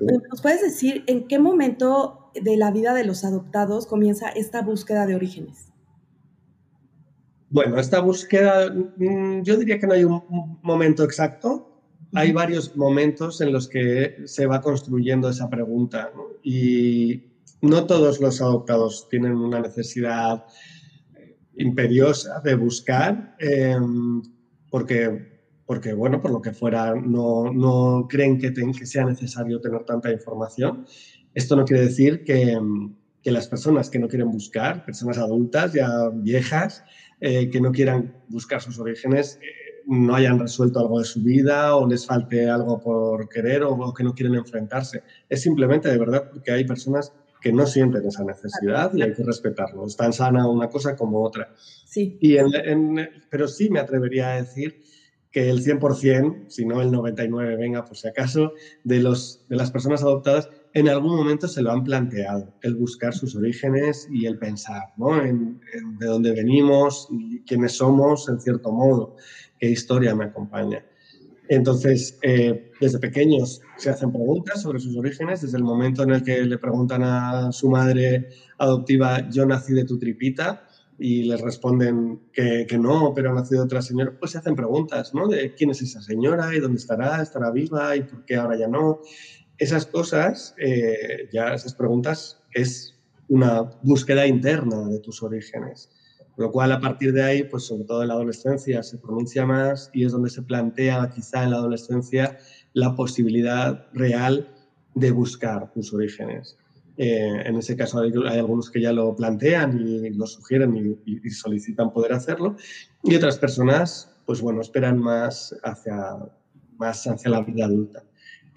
¿nos 0.00 0.42
puedes 0.42 0.60
decir 0.60 1.04
en 1.06 1.28
qué 1.28 1.38
momento 1.38 2.30
de 2.34 2.56
la 2.56 2.70
vida 2.70 2.94
de 2.94 3.04
los 3.04 3.24
adoptados 3.24 3.86
comienza 3.86 4.28
esta 4.28 4.62
búsqueda 4.62 5.06
de 5.06 5.14
orígenes? 5.14 5.72
Bueno, 7.50 7.78
esta 7.78 8.00
búsqueda, 8.00 8.74
mm, 8.96 9.42
yo 9.42 9.56
diría 9.56 9.78
que 9.78 9.86
no 9.86 9.92
hay 9.92 10.02
un 10.02 10.58
momento 10.62 11.04
exacto, 11.04 11.70
hay 12.12 12.32
varios 12.32 12.76
momentos 12.76 13.40
en 13.40 13.52
los 13.52 13.68
que 13.68 14.16
se 14.24 14.46
va 14.46 14.60
construyendo 14.60 15.28
esa 15.28 15.48
pregunta 15.50 16.12
y 16.42 17.33
no 17.64 17.86
todos 17.86 18.20
los 18.20 18.40
adoptados 18.40 19.08
tienen 19.08 19.34
una 19.34 19.60
necesidad 19.60 20.44
imperiosa 21.56 22.40
de 22.40 22.54
buscar 22.54 23.36
em, 23.38 24.22
porque, 24.70 25.42
porque, 25.66 25.92
bueno, 25.92 26.20
por 26.20 26.30
lo 26.30 26.42
que 26.42 26.52
fuera, 26.52 26.94
no, 26.94 27.52
no 27.52 28.06
creen 28.08 28.38
que, 28.38 28.52
que, 28.52 28.86
sea 28.86 29.04
necesario 29.04 29.60
tener 29.60 29.84
tanta 29.84 30.10
información. 30.10 30.86
Esto 31.32 31.56
no 31.56 31.64
quiere 31.64 31.84
decir 31.84 32.24
que, 32.24 32.58
que 33.22 33.30
las 33.30 33.48
personas 33.48 33.88
que 33.88 33.98
no 33.98 34.08
quieren 34.08 34.30
buscar, 34.30 34.84
personas 34.84 35.18
adultas, 35.18 35.72
ya 35.72 35.88
viejas, 36.12 36.84
eh, 37.20 37.48
que 37.50 37.60
no 37.60 37.72
quieran 37.72 38.14
buscar 38.28 38.60
sus 38.60 38.78
orígenes, 38.78 39.38
eh, 39.40 39.82
no 39.86 40.14
hayan 40.14 40.38
resuelto 40.38 40.80
algo 40.80 40.98
de 40.98 41.04
su 41.04 41.22
vida 41.22 41.76
o 41.76 41.86
les 41.86 42.06
falte 42.06 42.48
algo 42.48 42.80
por 42.80 43.28
querer 43.28 43.62
o, 43.62 43.94
que 43.94 44.04
no 44.04 44.14
quieren 44.14 44.34
enfrentarse. 44.34 45.02
Es 45.28 45.42
simplemente 45.42 45.88
de 45.88 45.98
verdad 45.98 46.28
porque 46.30 46.52
hay 46.52 46.64
personas 46.64 47.12
que 47.44 47.52
no 47.52 47.66
sienten 47.66 48.06
esa 48.06 48.24
necesidad 48.24 48.94
y 48.94 49.02
hay 49.02 49.12
que 49.12 49.22
respetarlo. 49.22 49.84
Es 49.84 49.98
tan 49.98 50.14
sana 50.14 50.48
una 50.48 50.70
cosa 50.70 50.96
como 50.96 51.22
otra. 51.22 51.54
Sí. 51.84 52.16
Y 52.18 52.38
pero 53.28 53.48
sí 53.48 53.68
me 53.68 53.80
atrevería 53.80 54.32
a 54.32 54.36
decir 54.36 54.80
que 55.30 55.50
el 55.50 55.62
100%, 55.62 56.48
si 56.48 56.64
no 56.64 56.80
el 56.80 56.90
99%, 56.90 57.58
venga 57.58 57.84
por 57.84 57.98
si 57.98 58.08
acaso, 58.08 58.54
de, 58.82 59.00
los, 59.00 59.44
de 59.46 59.56
las 59.56 59.70
personas 59.70 60.00
adoptadas 60.00 60.48
en 60.72 60.88
algún 60.88 61.16
momento 61.16 61.46
se 61.46 61.60
lo 61.60 61.70
han 61.70 61.84
planteado, 61.84 62.54
el 62.62 62.76
buscar 62.76 63.12
sus 63.12 63.36
orígenes 63.36 64.08
y 64.10 64.24
el 64.24 64.38
pensar 64.38 64.94
¿no? 64.96 65.22
en, 65.22 65.60
de 65.98 66.06
dónde 66.06 66.32
venimos 66.32 67.08
y 67.10 67.42
quiénes 67.42 67.72
somos, 67.72 68.26
en 68.30 68.40
cierto 68.40 68.72
modo 68.72 69.16
qué 69.58 69.68
historia 69.68 70.14
me 70.14 70.24
acompaña. 70.24 70.82
Entonces, 71.48 72.18
eh, 72.22 72.70
desde 72.80 72.98
pequeños 72.98 73.60
se 73.76 73.90
hacen 73.90 74.10
preguntas 74.10 74.62
sobre 74.62 74.80
sus 74.80 74.96
orígenes, 74.96 75.42
desde 75.42 75.58
el 75.58 75.64
momento 75.64 76.02
en 76.02 76.10
el 76.10 76.22
que 76.22 76.42
le 76.42 76.58
preguntan 76.58 77.02
a 77.02 77.52
su 77.52 77.68
madre 77.70 78.28
adoptiva, 78.58 79.28
yo 79.30 79.44
nací 79.44 79.74
de 79.74 79.84
tu 79.84 79.98
tripita, 79.98 80.66
y 80.98 81.24
les 81.24 81.40
responden 81.40 82.20
que, 82.32 82.66
que, 82.68 82.78
no, 82.78 83.12
pero 83.14 83.30
ha 83.30 83.34
nacido 83.34 83.64
otra 83.64 83.82
señora, 83.82 84.16
pues 84.18 84.32
se 84.32 84.38
hacen 84.38 84.54
preguntas, 84.54 85.14
¿no? 85.14 85.26
De 85.26 85.54
quién 85.54 85.70
es 85.70 85.82
esa 85.82 86.00
señora 86.00 86.54
y 86.54 86.60
dónde 86.60 86.78
estará, 86.78 87.20
estará 87.20 87.50
viva 87.50 87.96
y 87.96 88.02
por 88.02 88.24
qué 88.24 88.36
ahora 88.36 88.56
ya 88.56 88.68
no. 88.68 89.00
Esas 89.58 89.86
cosas, 89.86 90.54
eh, 90.58 91.28
ya 91.32 91.54
esas 91.54 91.74
preguntas, 91.74 92.40
es 92.52 92.94
una 93.28 93.62
búsqueda 93.82 94.26
interna 94.26 94.88
de 94.88 95.00
tus 95.00 95.22
orígenes. 95.22 95.90
Lo 96.36 96.50
cual, 96.50 96.72
a 96.72 96.80
partir 96.80 97.12
de 97.12 97.22
ahí, 97.22 97.44
pues 97.44 97.64
sobre 97.64 97.84
todo 97.84 98.02
en 98.02 98.08
la 98.08 98.14
adolescencia 98.14 98.82
se 98.82 98.98
pronuncia 98.98 99.46
más 99.46 99.88
y 99.92 100.04
es 100.04 100.12
donde 100.12 100.30
se 100.30 100.42
plantea 100.42 101.08
quizá 101.08 101.44
en 101.44 101.50
la 101.50 101.56
adolescencia 101.56 102.36
la 102.72 102.94
posibilidad 102.94 103.78
real 103.92 104.46
de 104.94 105.10
buscar 105.10 105.70
tus 105.72 105.92
orígenes. 105.92 106.56
Eh, 106.96 107.42
en 107.44 107.56
ese 107.56 107.76
caso 107.76 108.00
hay, 108.00 108.12
algunos 108.38 108.70
que 108.70 108.80
ya 108.80 108.92
lo 108.92 109.14
plantean 109.16 109.76
y 109.76 110.10
lo 110.10 110.26
sugieren 110.26 110.96
y, 111.04 111.30
solicitan 111.30 111.90
poder 111.90 112.12
hacerlo 112.12 112.54
y 113.02 113.16
otras 113.16 113.36
personas, 113.36 114.08
pues 114.24 114.40
bueno, 114.40 114.60
esperan 114.60 114.98
más 114.98 115.54
hacia, 115.64 116.16
más 116.78 117.04
hacia 117.06 117.30
la 117.30 117.40
vida 117.42 117.64
adulta. 117.64 118.04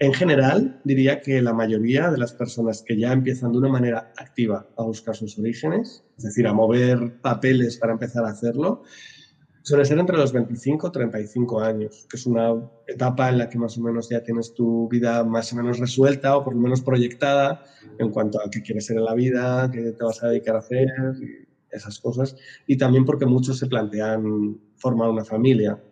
En 0.00 0.14
general, 0.14 0.80
diría 0.84 1.20
que 1.20 1.42
la 1.42 1.52
mayoría 1.52 2.10
de 2.10 2.18
las 2.18 2.32
personas 2.32 2.82
que 2.82 2.96
ya 2.96 3.12
empiezan 3.12 3.50
de 3.50 3.58
una 3.58 3.68
manera 3.68 4.12
activa 4.16 4.68
a 4.76 4.84
buscar 4.84 5.16
sus 5.16 5.36
orígenes, 5.38 6.04
es 6.16 6.24
decir, 6.24 6.46
a 6.46 6.52
mover 6.52 7.20
papeles 7.20 7.76
para 7.78 7.94
empezar 7.94 8.24
a 8.24 8.28
hacerlo, 8.28 8.82
suele 9.62 9.84
ser 9.84 9.98
entre 9.98 10.16
los 10.16 10.32
25 10.32 10.86
y 10.86 10.92
35 10.92 11.60
años, 11.60 12.06
que 12.08 12.16
es 12.16 12.26
una 12.26 12.54
etapa 12.86 13.28
en 13.28 13.38
la 13.38 13.48
que 13.48 13.58
más 13.58 13.76
o 13.76 13.82
menos 13.82 14.08
ya 14.08 14.22
tienes 14.22 14.54
tu 14.54 14.88
vida 14.88 15.24
más 15.24 15.52
o 15.52 15.56
menos 15.56 15.78
resuelta 15.80 16.36
o 16.36 16.44
por 16.44 16.54
lo 16.54 16.60
menos 16.60 16.80
proyectada 16.80 17.64
en 17.98 18.10
cuanto 18.10 18.40
a 18.40 18.48
qué 18.50 18.62
quieres 18.62 18.86
ser 18.86 18.98
en 18.98 19.04
la 19.04 19.14
vida, 19.14 19.68
qué 19.72 19.92
te 19.92 20.04
vas 20.04 20.22
a 20.22 20.28
dedicar 20.28 20.54
a 20.54 20.60
hacer, 20.60 20.88
esas 21.70 21.98
cosas. 21.98 22.36
Y 22.66 22.76
también 22.76 23.04
porque 23.04 23.26
muchos 23.26 23.58
se 23.58 23.66
plantean 23.66 24.58
formar 24.76 25.10
una 25.10 25.24
familia. 25.24 25.82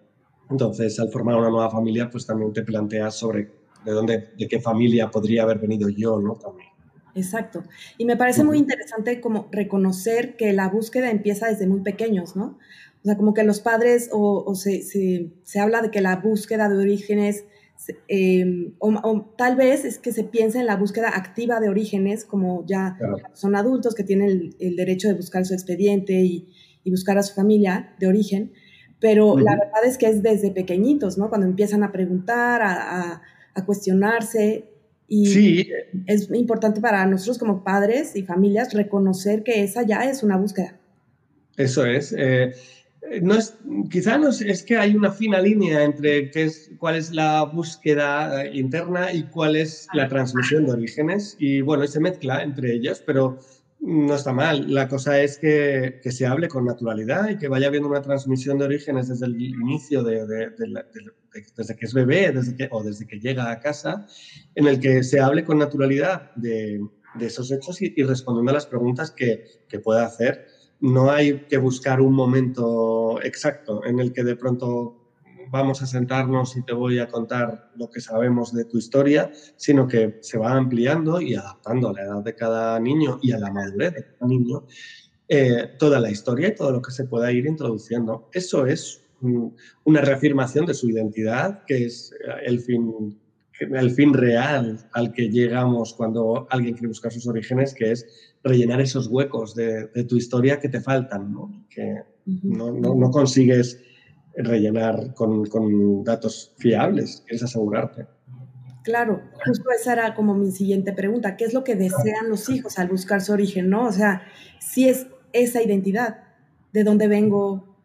Entonces, 0.49 0.99
al 1.01 1.11
formar 1.11 1.37
una 1.37 1.51
nueva 1.51 1.71
familia, 1.71 2.09
pues 2.09 2.25
también 2.25 2.53
te 2.53 2.63
planteas 2.63 3.17
sobre 3.17 3.66
de 3.87 3.93
dónde, 3.93 4.29
de 4.37 4.49
qué 4.49 4.61
familia 4.61 5.11
podría 5.11 5.45
haber 5.45 5.61
venido 5.61 5.89
yo, 5.89 6.21
¿no? 6.21 6.35
También. 6.35 6.69
Exacto. 7.15 7.63
Y 7.97 8.05
me 8.05 8.17
parece 8.17 8.45
muy 8.45 8.59
interesante 8.59 9.21
como 9.21 9.49
reconocer 9.51 10.37
que 10.37 10.53
la 10.53 10.69
búsqueda 10.69 11.11
empieza 11.11 11.49
desde 11.49 11.67
muy 11.67 11.81
pequeños, 11.81 12.37
¿no? 12.37 12.59
O 13.01 13.05
sea, 13.05 13.17
como 13.17 13.33
que 13.33 13.45
los 13.45 13.61
padres, 13.61 14.11
o, 14.13 14.55
se, 14.55 14.83
se, 14.83 15.61
habla 15.61 15.81
de 15.81 15.91
que 15.91 16.01
la 16.01 16.17
búsqueda 16.17 16.69
de 16.69 16.77
orígenes, 16.77 17.45
em, 18.09 18.75
o, 18.81 19.35
tal 19.39 19.57
vez 19.57 19.85
es 19.85 19.99
que 19.99 20.13
se 20.13 20.25
piensa 20.25 20.61
en 20.61 20.67
la 20.67 20.77
búsqueda 20.77 21.11
activa 21.15 21.61
de 21.61 21.69
orígenes, 21.69 22.25
como 22.25 22.67
ya 22.67 22.99
son 23.33 23.55
adultos 23.55 23.95
que 23.95 24.03
tienen 24.03 24.55
el, 24.59 24.77
derecho 24.77 25.09
de 25.09 25.15
buscar 25.15 25.47
su 25.47 25.55
expediente 25.55 26.15
y, 26.21 26.53
y, 26.85 26.91
buscar 26.91 27.17
a 27.17 27.23
su 27.23 27.35
familia 27.35 27.95
de 28.01 28.09
origen, 28.09 28.53
pero 28.99 29.39
la 29.39 29.53
verdad 29.53 29.85
es 29.87 29.97
que 29.99 30.07
es 30.07 30.23
desde 30.23 30.51
pequeñitos, 30.51 31.17
¿no? 31.17 31.29
Cuando 31.29 31.47
empiezan 31.47 31.83
a 31.85 31.93
preguntar, 31.93 32.61
a 32.63 33.13
a 33.13 33.23
cuestionarse. 33.65 34.71
Y 35.09 35.27
sí. 35.27 35.71
es 36.07 36.29
importante 36.33 36.81
para 36.81 37.07
nosotros 37.07 37.39
como 37.39 37.63
padres 37.63 38.17
y 38.17 38.23
familias 38.23 38.75
reconocer 38.75 39.45
que 39.45 39.63
esa 39.63 39.83
ya 39.83 40.11
es 40.11 40.23
una 40.23 40.37
búsqueda. 40.37 40.79
Eso 41.57 41.87
es. 41.87 42.13
Eh, 42.17 42.53
no 43.23 43.35
es 43.35 43.55
quizá 43.91 44.19
no 44.19 44.29
es, 44.29 44.63
que 44.63 44.77
hay 44.77 44.95
una 44.95 45.13
fina 45.13 45.41
línea 45.41 45.85
entre 45.85 46.31
qué 46.31 46.45
es, 46.45 46.71
cuál 46.79 46.97
es 46.97 47.13
la 47.13 47.45
búsqueda 47.45 48.45
eh, 48.45 48.51
interna 48.55 49.13
y 49.13 49.25
cuál 49.25 49.57
es 49.57 49.87
la 49.93 50.09
transmisión 50.09 50.67
de 50.67 50.73
orígenes. 50.73 51.37
Y 51.39 51.61
bueno, 51.61 51.87
se 51.87 52.01
mezcla 52.01 52.43
entre 52.43 52.75
ellas, 52.75 53.03
pero 53.05 53.39
no 53.81 54.15
está 54.15 54.33
mal. 54.33 54.73
La 54.73 54.89
cosa 54.89 55.21
es 55.21 55.39
que, 55.39 56.01
que, 56.03 56.11
se 56.11 56.27
hable 56.27 56.49
con 56.49 56.65
naturalidad 56.65 57.29
y 57.29 57.39
que 57.39 57.49
vaya 57.49 57.69
habiendo 57.69 57.89
una 57.89 58.03
transmisión 58.03 58.59
de 58.59 58.65
orígenes 58.65 59.09
desde 59.09 59.27
el 59.27 59.41
inicio, 59.41 60.03
de, 60.03 60.27
de, 60.27 60.51
desde 61.57 61.77
que 61.77 61.87
es 61.87 61.95
bebé 61.95 62.33
desde 62.33 62.57
que, 62.57 62.69
o 62.71 62.83
desde 62.83 63.07
que 63.07 63.21
llega 63.21 63.51
a 63.51 63.61
casa, 63.61 64.07
en 64.55 64.67
el 64.67 64.81
que 64.81 65.03
se 65.03 65.21
hable 65.21 65.45
con 65.45 65.59
naturalidad 65.59 66.35
de, 66.37 66.81
esos 67.21 67.51
hechos 67.51 67.81
y, 67.81 67.95
y, 67.97 68.03
respondiendo 68.03 68.51
a 68.51 68.55
las 68.55 68.67
preguntas 68.67 69.11
que, 69.11 69.45
que 69.69 69.79
pueda 69.79 70.05
hacer. 70.05 70.47
No 70.81 71.11
hay 71.11 71.47
que 71.47 71.57
buscar 71.57 72.03
un 72.03 72.13
momento 72.13 73.19
exacto 73.23 73.83
en 73.87 73.99
el 73.99 74.13
que 74.13 74.25
de 74.25 74.37
pronto 74.37 74.96
vamos 75.51 75.83
a 75.83 75.87
sentarnos 75.87 76.57
y 76.57 76.63
te 76.63 76.73
voy 76.73 76.99
a 76.99 77.09
contar 77.09 77.71
lo 77.77 77.91
que 77.91 78.01
sabemos 78.01 78.53
de 78.53 78.65
tu 78.65 78.79
historia, 78.79 79.31
sino 79.57 79.87
que 79.87 80.19
se 80.21 80.39
va 80.39 80.53
ampliando 80.53 81.21
y 81.21 81.35
adaptando 81.35 81.89
a 81.89 81.93
la 81.93 82.03
edad 82.03 82.23
de 82.23 82.35
cada 82.35 82.79
niño 82.81 83.19
y 83.23 83.33
a 83.33 83.39
la 83.39 83.51
madurez 83.51 83.95
de 83.95 84.05
cada 84.05 84.27
niño 84.27 84.65
eh, 85.29 85.71
toda 85.79 85.99
la 85.99 86.11
historia 86.11 86.49
y 86.49 86.55
todo 86.55 86.71
lo 86.71 86.81
que 86.81 86.93
se 86.93 87.05
pueda 87.05 87.33
ir 87.33 87.47
introduciendo. 87.47 88.29
Eso 88.33 88.65
es 88.67 89.03
una 89.85 90.01
reafirmación 90.01 90.67
de 90.67 90.75
su 90.75 90.89
identidad, 90.89 91.65
que 91.67 91.87
es 91.87 92.13
eh, 92.13 92.33
el 92.45 92.61
fin, 92.61 93.19
el 93.59 93.91
fin 93.91 94.15
real 94.15 94.89
al 94.93 95.13
que 95.13 95.29
llegamos 95.29 95.95
cuando 95.95 96.47
alguien 96.51 96.75
quiere 96.75 96.89
buscar 96.89 97.13
sus 97.13 97.27
orígenes, 97.27 97.75
que 97.75 97.91
es 97.91 98.07
rellenar 98.45 98.81
esos 98.81 99.09
huecos 99.09 99.55
de, 99.57 99.89
tu 100.09 100.17
historia 100.17 100.61
que 100.61 100.69
te 100.69 100.81
faltan, 100.81 101.35
que 101.69 102.03
no, 102.25 102.71
no, 102.71 102.95
no 102.95 103.11
consigues 103.11 103.81
rellenar 104.37 105.15
con, 105.15 106.05
datos 106.05 106.53
fiables, 106.59 107.25
es 107.29 107.43
asegurarte. 107.43 108.07
Claro, 108.85 109.21
justo 109.45 109.71
esa 109.71 109.95
era 109.95 110.15
como 110.15 110.35
mi 110.35 110.53
siguiente 110.53 110.93
pregunta. 110.93 111.37
¿Qué 111.37 111.45
es 111.45 111.55
lo 111.55 111.65
que 111.65 111.75
desean 111.75 112.29
los 112.29 112.49
hijos 112.49 112.79
al 112.79 112.89
buscar 112.89 113.21
su 113.21 113.33
origen, 113.33 113.69
no? 113.69 113.87
O 113.87 113.93
sea, 113.93 114.23
si 114.61 114.89
es 114.89 115.09
esa 115.33 115.61
identidad, 115.63 116.19
de 116.73 116.85
dónde 116.85 117.09
vengo. 117.09 117.77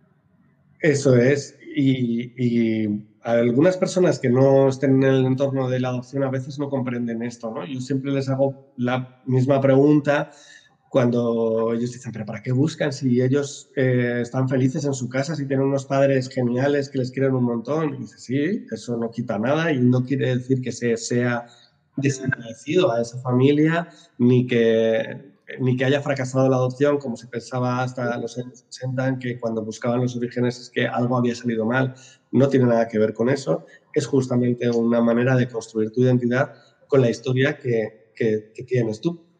Eso 0.79 1.15
es. 1.15 1.57
Y, 1.75 2.33
y, 2.37 3.07
algunas 3.23 3.77
personas 3.77 4.19
que 4.19 4.29
no 4.29 4.67
estén 4.67 5.03
en 5.03 5.09
el 5.09 5.25
entorno 5.25 5.69
de 5.69 5.79
la 5.79 5.89
adopción 5.89 6.23
a 6.23 6.29
veces 6.29 6.57
no 6.59 6.69
comprenden 6.69 7.21
esto, 7.21 7.51
¿no? 7.51 7.65
Yo 7.65 7.79
siempre 7.79 8.11
les 8.11 8.29
hago 8.29 8.73
la 8.77 9.21
misma 9.25 9.61
pregunta 9.61 10.31
cuando 10.91 11.71
ellos 11.71 11.93
dicen, 11.93 12.11
pero 12.11 12.25
¿para 12.25 12.43
qué 12.43 12.51
buscan 12.51 12.91
si 12.91 13.21
ellos 13.21 13.71
eh, 13.77 14.19
están 14.23 14.49
felices 14.49 14.83
en 14.83 14.93
su 14.93 15.07
casa, 15.07 15.37
si 15.37 15.47
tienen 15.47 15.67
unos 15.67 15.85
padres 15.85 16.27
geniales 16.27 16.89
que 16.89 16.97
les 16.97 17.11
quieren 17.11 17.33
un 17.33 17.45
montón? 17.45 17.93
Y 17.93 17.97
dice, 17.99 18.17
sí, 18.17 18.65
eso 18.69 18.97
no 18.97 19.09
quita 19.09 19.39
nada 19.39 19.71
y 19.71 19.79
no 19.79 20.03
quiere 20.03 20.35
decir 20.35 20.61
que 20.61 20.73
se 20.73 20.97
sea 20.97 21.45
desagradecido 21.95 22.91
a 22.91 22.99
esa 22.99 23.17
familia 23.19 23.87
ni 24.17 24.45
que, 24.45 25.31
ni 25.61 25.77
que 25.77 25.85
haya 25.85 26.01
fracasado 26.01 26.49
la 26.49 26.57
adopción, 26.57 26.97
como 26.97 27.15
se 27.15 27.27
pensaba 27.27 27.83
hasta 27.83 28.17
los 28.17 28.37
años 28.37 28.65
80, 28.67 29.17
que 29.19 29.39
cuando 29.39 29.63
buscaban 29.63 30.01
los 30.01 30.17
orígenes 30.17 30.59
es 30.59 30.69
que 30.69 30.87
algo 30.87 31.15
había 31.15 31.35
salido 31.35 31.65
mal. 31.65 31.95
No 32.33 32.49
tiene 32.49 32.65
nada 32.65 32.89
que 32.89 32.99
ver 32.99 33.13
con 33.13 33.29
eso. 33.29 33.65
Es 33.93 34.05
justamente 34.07 34.69
una 34.69 34.99
manera 34.99 35.37
de 35.37 35.47
construir 35.47 35.91
tu 35.91 36.01
identidad 36.01 36.51
con 36.89 36.99
la 36.99 37.09
historia 37.09 37.57
que, 37.57 38.11
que, 38.13 38.51
que 38.53 38.63
tienes 38.63 38.99
tú 38.99 39.30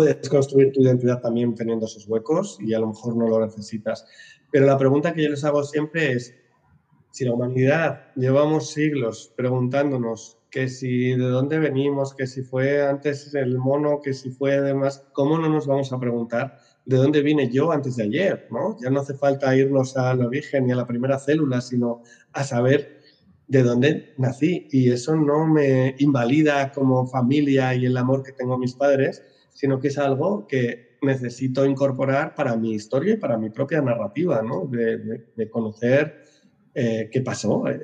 puedes 0.00 0.30
construir 0.30 0.72
tu 0.72 0.80
identidad 0.80 1.20
también 1.20 1.54
teniendo 1.54 1.84
esos 1.84 2.08
huecos 2.08 2.56
y 2.58 2.72
a 2.72 2.78
lo 2.78 2.86
mejor 2.86 3.14
no 3.18 3.28
lo 3.28 3.44
necesitas. 3.44 4.06
Pero 4.50 4.64
la 4.64 4.78
pregunta 4.78 5.12
que 5.12 5.24
yo 5.24 5.28
les 5.28 5.44
hago 5.44 5.62
siempre 5.62 6.12
es, 6.12 6.34
si 7.10 7.26
la 7.26 7.34
humanidad 7.34 8.06
llevamos 8.16 8.70
siglos 8.70 9.30
preguntándonos 9.36 10.38
que 10.50 10.70
si 10.70 11.10
de 11.10 11.28
dónde 11.28 11.58
venimos, 11.58 12.14
que 12.14 12.26
si 12.26 12.40
fue 12.40 12.82
antes 12.82 13.34
el 13.34 13.58
mono, 13.58 14.00
que 14.02 14.14
si 14.14 14.30
fue 14.30 14.58
demás, 14.62 15.06
¿cómo 15.12 15.36
no 15.36 15.50
nos 15.50 15.66
vamos 15.66 15.92
a 15.92 16.00
preguntar 16.00 16.56
de 16.86 16.96
dónde 16.96 17.20
vine 17.20 17.50
yo 17.50 17.70
antes 17.70 17.96
de 17.96 18.04
ayer? 18.04 18.48
¿no? 18.50 18.78
Ya 18.82 18.88
no 18.88 19.00
hace 19.00 19.12
falta 19.12 19.54
irnos 19.54 19.98
al 19.98 20.24
origen 20.24 20.64
ni 20.64 20.72
a 20.72 20.76
la 20.76 20.86
primera 20.86 21.18
célula, 21.18 21.60
sino 21.60 22.00
a 22.32 22.42
saber 22.42 23.02
de 23.48 23.62
dónde 23.62 24.14
nací. 24.16 24.66
Y 24.70 24.90
eso 24.90 25.14
no 25.14 25.46
me 25.46 25.94
invalida 25.98 26.72
como 26.72 27.06
familia 27.06 27.74
y 27.74 27.84
el 27.84 27.98
amor 27.98 28.22
que 28.22 28.32
tengo 28.32 28.54
a 28.54 28.58
mis 28.58 28.72
padres, 28.72 29.22
sino 29.52 29.80
que 29.80 29.88
es 29.88 29.98
algo 29.98 30.46
que 30.46 30.96
necesito 31.02 31.64
incorporar 31.64 32.34
para 32.34 32.56
mi 32.56 32.74
historia 32.74 33.14
y 33.14 33.16
para 33.16 33.38
mi 33.38 33.50
propia 33.50 33.80
narrativa, 33.80 34.42
¿no? 34.42 34.66
de, 34.66 35.50
conocer 35.50 36.22
eh, 36.74 37.08
qué 37.10 37.20
pasó. 37.22 37.66
Eh, 37.68 37.80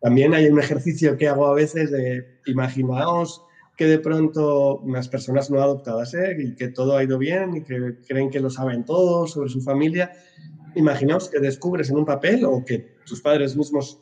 también 0.00 0.34
hay 0.34 0.46
un 0.46 0.58
ejercicio 0.58 1.16
que 1.16 1.28
hago 1.28 1.46
a 1.46 1.54
veces 1.54 1.90
de 1.90 2.40
imaginaos 2.46 3.42
que 3.76 3.86
de 3.86 3.98
pronto 3.98 4.78
unas 4.78 5.08
personas 5.08 5.50
no 5.50 5.62
adoptadas 5.62 6.14
¿eh? 6.14 6.36
y 6.38 6.54
que 6.54 6.68
todo 6.68 6.96
ha 6.96 7.04
ido 7.04 7.18
bien 7.18 7.56
y 7.56 7.62
que 7.62 7.96
creen 8.06 8.30
que 8.30 8.40
lo 8.40 8.50
saben 8.50 8.84
todo 8.84 9.26
sobre 9.26 9.48
su 9.48 9.60
familia. 9.60 10.12
Imaginaos 10.74 11.28
que 11.28 11.38
descubres 11.38 11.90
en 11.90 11.96
un 11.96 12.04
papel 12.04 12.44
o 12.44 12.64
que 12.64 12.96
tus 13.06 13.20
padres 13.20 13.56
mismos 13.56 14.00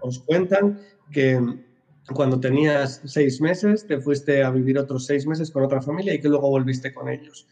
os 0.00 0.18
cuentan 0.20 0.80
que 1.10 1.40
cuando 2.14 2.38
tenías 2.38 3.00
seis 3.04 3.40
meses, 3.40 3.86
te 3.86 4.00
fuiste 4.00 4.42
a 4.42 4.50
vivir 4.50 4.78
otros 4.78 5.06
seis 5.06 5.26
meses 5.26 5.50
con 5.50 5.64
otra 5.64 5.82
familia 5.82 6.14
y 6.14 6.20
que 6.20 6.28
luego 6.28 6.48
volviste 6.48 6.94
con 6.94 7.08
ellos. 7.08 7.46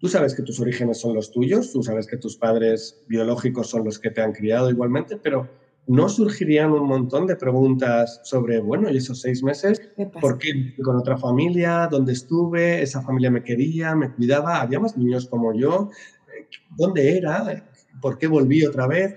Tú 0.00 0.08
sabes 0.08 0.34
que 0.34 0.42
tus 0.42 0.58
orígenes 0.58 0.98
son 0.98 1.14
los 1.14 1.30
tuyos, 1.30 1.72
tú 1.72 1.82
sabes 1.82 2.08
que 2.08 2.16
tus 2.16 2.36
padres 2.36 3.04
biológicos 3.06 3.70
son 3.70 3.84
los 3.84 4.00
que 4.00 4.10
te 4.10 4.20
han 4.20 4.32
criado 4.32 4.68
igualmente, 4.68 5.16
pero 5.16 5.48
no 5.86 6.08
surgirían 6.08 6.72
un 6.72 6.86
montón 6.86 7.26
de 7.26 7.36
preguntas 7.36 8.20
sobre, 8.24 8.60
bueno, 8.60 8.90
y 8.90 8.96
esos 8.96 9.20
seis 9.20 9.42
meses, 9.42 9.80
¿por 10.20 10.38
qué 10.38 10.74
con 10.82 10.96
otra 10.96 11.16
familia? 11.18 11.88
¿Dónde 11.88 12.12
estuve? 12.12 12.82
¿Esa 12.82 13.02
familia 13.02 13.30
me 13.30 13.44
quería? 13.44 13.94
¿Me 13.94 14.12
cuidaba? 14.12 14.60
¿Había 14.60 14.80
más 14.80 14.96
niños 14.96 15.26
como 15.26 15.54
yo? 15.54 15.90
¿Dónde 16.76 17.16
era? 17.16 17.64
¿Por 18.00 18.18
qué 18.18 18.26
volví 18.26 18.64
otra 18.64 18.88
vez? 18.88 19.14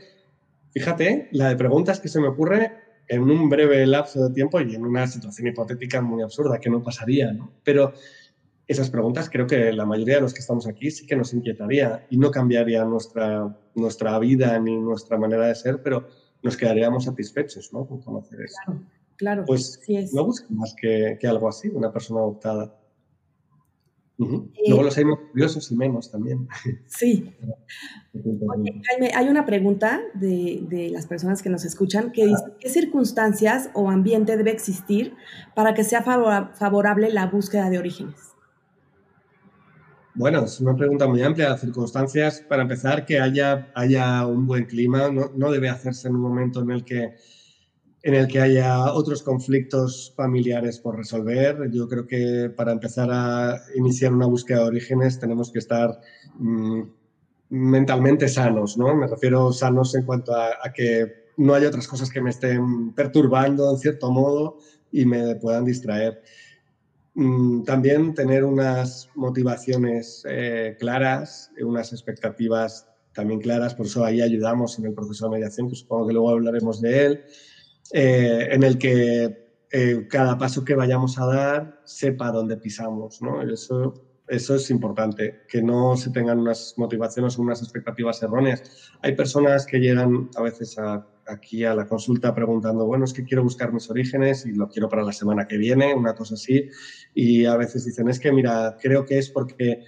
Fíjate, 0.71 1.29
la 1.31 1.49
de 1.49 1.55
preguntas 1.55 1.99
que 1.99 2.09
se 2.09 2.19
me 2.19 2.27
ocurre 2.27 2.84
en 3.07 3.21
un 3.23 3.49
breve 3.49 3.85
lapso 3.85 4.27
de 4.27 4.33
tiempo 4.33 4.59
y 4.61 4.75
en 4.75 4.85
una 4.85 5.07
situación 5.07 5.47
hipotética 5.47 6.01
muy 6.01 6.23
absurda 6.23 6.59
que 6.59 6.69
no 6.69 6.83
pasaría, 6.83 7.31
¿no? 7.31 7.51
Pero 7.63 7.93
esas 8.67 8.89
preguntas 8.89 9.29
creo 9.29 9.45
que 9.45 9.71
la 9.71 9.85
mayoría 9.85 10.15
de 10.15 10.21
los 10.21 10.33
que 10.33 10.39
estamos 10.39 10.67
aquí 10.67 10.89
sí 10.89 11.05
que 11.05 11.15
nos 11.15 11.33
inquietaría 11.33 12.07
y 12.09 12.17
no 12.17 12.31
cambiaría 12.31 12.83
nuestra, 12.83 13.55
nuestra 13.75 14.17
vida 14.19 14.57
ni 14.59 14.75
nuestra 14.75 15.17
manera 15.17 15.47
de 15.47 15.55
ser, 15.55 15.81
pero 15.83 16.07
nos 16.41 16.57
quedaríamos 16.57 17.05
satisfechos 17.05 17.71
¿no? 17.73 17.85
con 17.85 18.01
conocer 18.01 18.41
eso. 18.41 18.57
Claro, 18.65 18.81
claro. 19.17 19.45
Pues 19.45 19.79
no 20.13 20.25
busquen 20.25 20.57
más 20.57 20.75
que, 20.79 21.17
que, 21.19 21.27
algo 21.27 21.47
así, 21.47 21.69
una 21.69 21.91
persona 21.91 22.21
adoptada. 22.21 22.75
Luego 24.17 24.83
los 24.83 24.97
hay 24.97 25.05
más 25.05 25.19
curiosos 25.31 25.71
y 25.71 25.75
menos 25.75 26.09
también. 26.09 26.47
Sí. 26.87 27.33
Oye, 28.13 28.81
Jaime, 28.87 29.11
hay 29.13 29.27
una 29.27 29.45
pregunta 29.45 30.01
de, 30.13 30.63
de, 30.69 30.89
las 30.89 31.05
personas 31.05 31.41
que 31.41 31.49
nos 31.49 31.65
escuchan 31.65 32.11
que 32.11 32.25
dice, 32.25 32.43
¿qué 32.59 32.69
circunstancias 32.69 33.69
o 33.73 33.89
ambiente 33.89 34.37
debe 34.37 34.51
existir 34.51 35.15
para 35.53 35.73
que 35.73 35.83
sea 35.83 36.01
favorable 36.01 37.11
la 37.11 37.27
búsqueda 37.27 37.69
de 37.69 37.77
orígenes? 37.77 38.15
Bueno, 40.13 40.45
es 40.45 40.61
una 40.61 40.77
pregunta 40.77 41.07
muy 41.07 41.21
amplia. 41.21 41.49
Las 41.49 41.59
circunstancias, 41.59 42.41
para 42.47 42.61
empezar, 42.61 43.05
que 43.05 43.19
haya, 43.19 43.69
haya 43.75 44.25
un 44.25 44.47
buen 44.47 44.63
clima, 44.63 45.09
no, 45.09 45.31
no 45.35 45.51
debe 45.51 45.67
hacerse 45.67 46.07
en 46.07 46.15
un 46.15 46.21
momento 46.21 46.61
en 46.61 46.71
el 46.71 46.85
que 46.85 47.15
en 48.05 48.13
el 48.13 48.27
que 48.27 48.39
haya 48.39 48.93
otros 48.93 49.23
conflictos 49.23 50.13
familiares 50.15 50.77
por 50.77 50.95
resolver. 50.95 51.71
Yo 51.71 51.87
creo 51.87 52.05
que 52.05 52.51
para 52.55 52.71
empezar 52.71 53.09
a 53.11 53.59
iniciar 53.75 54.13
una 54.13 54.27
búsqueda 54.27 54.59
de 54.59 54.67
orígenes 54.67 55.19
tenemos 55.19 55.51
que 55.51 55.57
estar 55.57 55.99
mm, 56.37 56.81
mentalmente 57.49 58.27
sanos, 58.27 58.77
¿no? 58.77 58.95
Me 58.95 59.07
refiero 59.07 59.51
sanos 59.51 59.95
en 59.95 60.03
cuanto 60.03 60.35
a, 60.35 60.51
que 60.71 61.31
no 61.37 61.55
haya 61.55 61.67
otras 61.67 61.87
cosas 61.87 62.11
que 62.11 62.21
me 62.21 62.29
estén 62.29 62.93
perturbando 62.93 63.71
en 63.71 63.79
cierto 63.79 64.11
modo 64.11 64.59
y 64.91 65.03
me 65.03 65.35
puedan 65.37 65.65
distraer. 65.65 66.21
Mm, 67.15 67.63
también 67.63 68.13
tener 68.13 68.43
unas 68.43 69.09
motivaciones 69.15 70.23
eh, 70.29 70.77
claras, 70.79 71.49
unas 71.59 71.91
expectativas 71.91 72.87
también 73.13 73.39
claras, 73.39 73.73
por 73.73 73.87
eso 73.87 74.05
ahí 74.05 74.21
ayudamos 74.21 74.77
en 74.77 74.85
el 74.85 74.93
proceso 74.93 75.25
de 75.25 75.37
mediación, 75.37 75.69
que 75.69 75.75
supongo 75.75 76.05
que 76.05 76.13
luego 76.13 76.29
hablaremos 76.29 76.81
de 76.81 77.05
él. 77.07 77.23
Eh, 77.91 78.47
en 78.51 78.63
el 78.63 78.77
que 78.77 79.45
eh, 79.71 80.07
cada 80.09 80.37
paso 80.37 80.63
que 80.63 80.75
vayamos 80.75 81.19
a 81.19 81.25
dar 81.25 81.81
sepa 81.83 82.31
dónde 82.31 82.57
pisamos. 82.57 83.21
¿no? 83.21 83.41
Eso, 83.41 83.93
eso 84.27 84.55
es 84.55 84.69
importante, 84.71 85.41
que 85.47 85.61
no 85.61 85.95
se 85.95 86.11
tengan 86.11 86.39
unas 86.39 86.73
motivaciones 86.77 87.37
o 87.37 87.41
unas 87.41 87.61
expectativas 87.61 88.21
erróneas. 88.23 88.63
Hay 89.01 89.15
personas 89.15 89.65
que 89.65 89.79
llegan 89.79 90.29
a 90.35 90.41
veces 90.41 90.77
aquí 91.27 91.63
a 91.63 91.75
la 91.75 91.87
consulta 91.87 92.33
preguntando, 92.33 92.85
bueno, 92.85 93.05
es 93.05 93.13
que 93.13 93.23
quiero 93.23 93.43
buscar 93.43 93.73
mis 93.73 93.89
orígenes 93.89 94.45
y 94.45 94.53
lo 94.53 94.67
quiero 94.67 94.89
para 94.89 95.03
la 95.03 95.11
semana 95.11 95.47
que 95.47 95.57
viene, 95.57 95.93
una 95.93 96.15
cosa 96.15 96.35
así, 96.35 96.69
y 97.13 97.45
a 97.45 97.57
veces 97.57 97.85
dicen, 97.85 98.09
es 98.09 98.19
que 98.19 98.31
mira, 98.31 98.77
creo 98.79 99.05
que 99.05 99.17
es 99.17 99.29
porque 99.29 99.83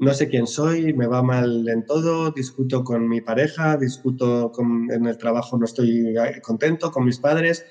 no 0.00 0.14
sé 0.14 0.28
quién 0.28 0.46
soy, 0.46 0.94
me 0.94 1.06
va 1.06 1.22
mal 1.22 1.68
en 1.68 1.84
todo, 1.84 2.30
discuto 2.30 2.82
con 2.82 3.06
mi 3.06 3.20
pareja, 3.20 3.76
discuto 3.76 4.50
en 4.58 5.06
el 5.06 5.18
trabajo, 5.18 5.58
no 5.58 5.66
estoy 5.66 6.14
contento 6.42 6.90
con 6.90 7.04
mis 7.04 7.18
padres 7.18 7.66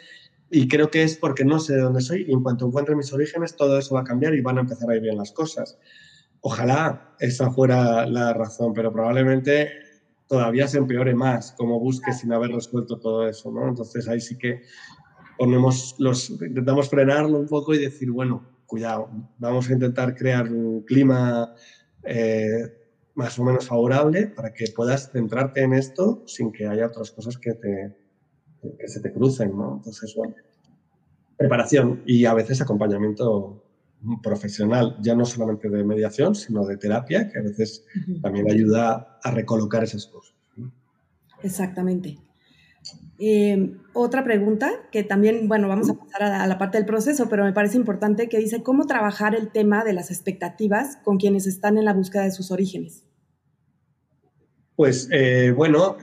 y 0.52 0.68
creo 0.68 0.92
que 0.92 1.02
es 1.02 1.18
porque 1.18 1.44
no 1.44 1.60
sé 1.60 1.74
de 1.74 1.82
dónde 1.82 2.02
soy 2.02 2.26
y 2.28 2.32
en 2.32 2.44
cuanto 2.44 2.68
encuentre 2.68 2.96
mis 2.96 3.12
orígenes 3.12 3.56
todo 3.56 3.80
eso 3.80 3.96
va 3.96 4.02
a 4.02 4.04
cambiar 4.04 4.36
y 4.36 4.42
van 4.42 4.60
a 4.60 4.62
empezar 4.62 4.92
a 4.92 4.96
ir 4.96 5.02
bien 5.02 5.18
las 5.18 5.32
cosas. 5.32 5.80
Ojalá 6.42 7.16
esa 7.20 7.50
fuera 7.50 8.06
la 8.06 8.32
razón, 8.34 8.74
pero 8.74 8.94
probablemente 8.94 9.72
todavía 10.28 10.68
se 10.68 10.78
empeore 10.78 11.16
más 11.16 11.54
como 11.58 11.80
busque 11.80 12.14
sin 12.14 12.32
haber 12.32 12.52
resuelto 12.52 13.00
todo 13.00 13.28
eso, 13.28 13.52
¿no? 13.52 13.68
Entonces 13.68 14.08
ahí 14.08 14.22
sí 14.22 14.38
que 14.38 14.62
ponemos 15.36 15.96
los, 15.98 16.30
intentamos 16.30 16.90
frenarlo 16.90 17.40
un 17.40 17.48
poco 17.48 17.74
y 17.74 17.80
decir, 17.80 18.12
bueno, 18.12 18.48
cuidado, 18.68 19.10
vamos 19.40 19.68
a 19.68 19.74
intentar 19.74 20.14
crear 20.14 20.48
un 20.48 20.84
clima 20.84 21.56
eh, 22.10 22.74
más 23.16 23.38
o 23.38 23.44
menos 23.44 23.68
favorable 23.68 24.28
para 24.28 24.54
que 24.54 24.66
puedas 24.76 25.12
centrarte 25.12 25.62
en 25.62 25.74
esto 25.74 26.24
sin 26.26 26.52
que 26.52 26.68
haya 26.68 26.88
otras 26.88 27.12
cosas 27.12 27.38
que, 27.38 27.54
te, 27.54 27.96
que 28.78 28.88
se 28.88 29.02
te 29.02 29.12
crucen, 29.12 29.56
¿no? 29.56 29.76
Entonces, 29.78 30.14
bueno, 30.16 30.36
preparación 31.38 32.02
y 32.06 32.26
a 32.26 32.34
veces 32.34 32.62
acompañamiento 32.62 33.64
profesional, 34.24 34.96
ya 35.02 35.16
no 35.16 35.26
solamente 35.26 35.70
de 35.70 35.84
mediación, 35.84 36.34
sino 36.36 36.66
de 36.66 36.78
terapia, 36.78 37.30
que 37.30 37.40
a 37.40 37.42
veces 37.42 37.86
también 38.22 38.50
ayuda 38.50 39.20
a 39.22 39.32
recolocar 39.32 39.84
esas 39.84 40.08
cosas. 40.08 40.36
Exactamente. 41.44 42.18
Eh, 43.22 43.76
otra 43.94 44.24
pregunta 44.24 44.72
que 44.92 45.04
también, 45.04 45.50
bueno, 45.50 45.68
vamos 45.68 45.90
a 45.90 45.94
pasar 45.96 46.24
a 46.24 46.48
la, 46.48 46.58
parte 46.58 46.78
del 46.78 46.86
proceso, 46.86 47.28
pero 47.30 47.44
me 47.44 47.52
parece 47.52 47.76
importante 47.76 48.30
que 48.30 48.38
dice 48.38 48.64
cómo 48.64 48.86
trabajar 48.88 49.36
el 49.36 49.52
tema 49.52 49.84
de 49.84 49.92
las 49.92 50.10
expectativas 50.10 50.98
con 51.04 51.18
quienes 51.18 51.46
están 51.46 51.78
en 51.78 51.86
la 51.86 51.94
búsqueda 51.94 52.24
de 52.24 52.32
sus 52.32 52.50
orígenes. 52.50 53.04
Pues 54.78 55.10
eh, 55.12 55.52
bueno, 55.56 55.98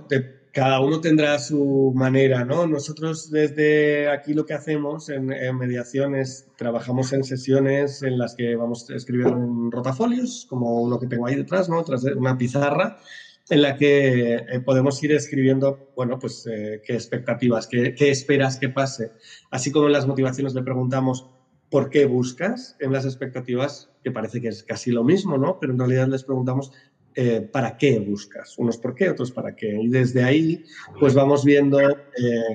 cada 0.53 0.81
uno 0.81 1.01
tendrá 1.01 1.38
su 1.38 1.92
manera, 1.94 2.44
¿no? 2.44 2.66
Nosotros 2.66 3.31
desde 3.31 4.11
aquí 4.11 4.35
lo 4.35 4.44
que 4.44 4.53
hacemos 4.53 5.09
en, 5.09 5.33
en 5.33 5.57
mediaciones, 5.57 6.49
trabajamos 6.59 7.14
en 7.14 7.25
sesiones 7.25 8.03
en 8.03 8.18
las 8.18 8.35
que 8.35 8.57
vamos 8.57 8.90
escribiendo 8.90 9.38
en 9.38 9.72
rotafolios, 9.72 10.46
como 10.51 10.83
uno 10.83 11.01
que 11.01 11.07
tengo 11.07 11.27
ahí 11.27 11.37
detrás, 11.37 11.70
¿no? 11.70 11.83
Tras 11.83 12.05
una 12.05 12.37
pizarra 12.37 12.99
en 13.48 13.62
la 13.62 13.76
que 13.76 14.35
eh, 14.35 14.61
podemos 14.64 15.02
ir 15.02 15.12
escribiendo, 15.12 15.92
bueno, 15.94 16.18
pues 16.18 16.46
eh, 16.50 16.82
qué 16.85 16.94
expectativas, 16.94 17.66
qué, 17.66 17.94
esperas 17.98 18.59
que 18.59 18.68
pase. 18.68 19.12
Así 19.50 19.70
como 19.70 19.87
en 19.87 19.92
las 19.92 20.06
motivaciones 20.06 20.54
le 20.54 20.62
preguntamos 20.62 21.30
por 21.70 21.90
qué 21.90 22.06
buscas 22.06 22.76
en 22.80 22.92
las 22.92 23.04
expectativas, 23.04 23.90
que 24.02 24.11
parece 24.11 24.40
que 24.40 24.48
es 24.48 24.62
casi 24.62 24.90
lo 24.90 25.04
mismo, 25.04 25.38
¿no? 25.38 25.59
Pero 25.61 25.72
en 25.72 25.78
realidad 25.78 26.09
les 26.09 26.24
preguntamos 26.24 26.72
eh, 27.14 27.40
para 27.40 27.76
qué 27.76 27.98
buscas, 28.00 28.59
unos 28.59 28.78
por 28.78 28.94
qué, 28.94 29.11
otros 29.11 29.30
para 29.30 29.54
qué. 29.54 29.78
Y 29.80 29.88
desde 29.88 30.24
ahí, 30.24 30.64
pues 30.98 31.14
vamos 31.14 31.44
viendo 31.44 31.78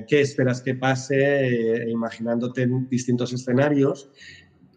qué 0.08 0.20
esperas 0.20 0.60
que 0.60 0.74
pase, 0.74 1.86
imaginándote 1.88 2.68
distintos 2.88 3.32
escenarios, 3.32 4.10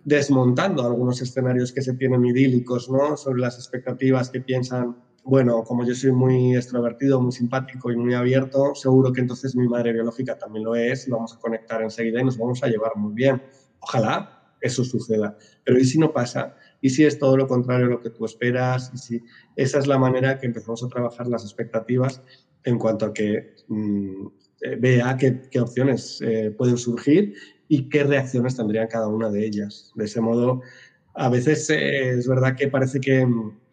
desmontando 0.04 0.86
algunos 0.86 1.22
escenarios 1.22 1.72
que 1.72 1.82
se 1.82 1.94
tienen 1.94 2.26
idílicos, 2.26 2.90
¿no? 2.90 3.18
Sobre 3.18 3.42
las 3.42 3.58
expectativas 3.58 4.30
que 4.30 4.42
piensan 4.42 4.96
bueno, 5.26 5.64
como 5.64 5.84
yo 5.84 5.96
soy 5.96 6.12
muy 6.12 6.56
extrovertido, 6.56 7.20
muy 7.20 7.32
simpático 7.32 7.92
y 7.92 7.98
muy 7.98 8.14
abierto, 8.14 8.76
seguro 8.76 9.12
que 9.12 9.22
entonces 9.22 9.56
mi 9.56 9.68
madre 9.68 9.92
biológica 9.92 10.38
también 10.38 10.64
lo 10.64 10.76
es, 10.76 11.10
vamos 11.10 11.34
a 11.34 11.40
conectar 11.40 11.82
enseguida 11.82 12.22
y 12.22 12.24
nos 12.24 12.38
vamos 12.38 12.64
a 12.64 12.68
llevar 12.68 12.92
muy 12.96 13.12
bien. 13.14 13.42
Ojalá 13.80 14.54
eso 14.62 14.84
suceda. 14.84 15.36
Pero 15.64 15.80
¿y 15.80 15.86
si 15.86 15.98
no 15.98 16.14
pasa? 16.14 16.56
¿Y 16.80 16.92
si 16.92 17.06
es 17.06 17.18
todo 17.18 17.38
lo 17.38 17.48
contrario 17.48 17.88
a 17.88 17.90
lo 17.90 18.02
que 18.02 18.12
tú 18.12 18.24
esperas? 18.24 18.92
¿Y 18.94 18.98
si 19.00 19.24
esa 19.56 19.80
es 19.80 19.88
la 19.88 19.98
manera 19.98 20.38
que 20.38 20.46
empezamos 20.46 20.84
a 20.84 20.90
trabajar 20.90 21.26
las 21.26 21.44
expectativas 21.44 22.22
en 22.64 22.78
cuanto 22.78 23.08
a 23.08 23.14
que 23.14 23.56
mm, 23.68 24.28
eh, 24.62 24.76
vea 24.80 25.18
qué, 25.18 25.60
opciones 25.60 26.22
eh, 26.22 26.54
pueden 26.56 26.78
surgir 26.78 27.34
y 27.68 27.90
qué 27.90 28.04
reacciones 28.04 28.56
tendrían 28.56 28.88
cada 28.88 29.08
una 29.08 29.32
de 29.32 29.44
ellas? 29.44 29.92
De 29.96 30.06
ese 30.06 30.22
modo, 30.22 30.62
a 31.16 31.30
veces 31.30 31.68
eh, 31.72 32.12
es 32.12 32.28
verdad 32.28 32.56
que 32.56 32.68
parece 32.68 33.00
que 33.00 33.26
mm, 33.26 33.65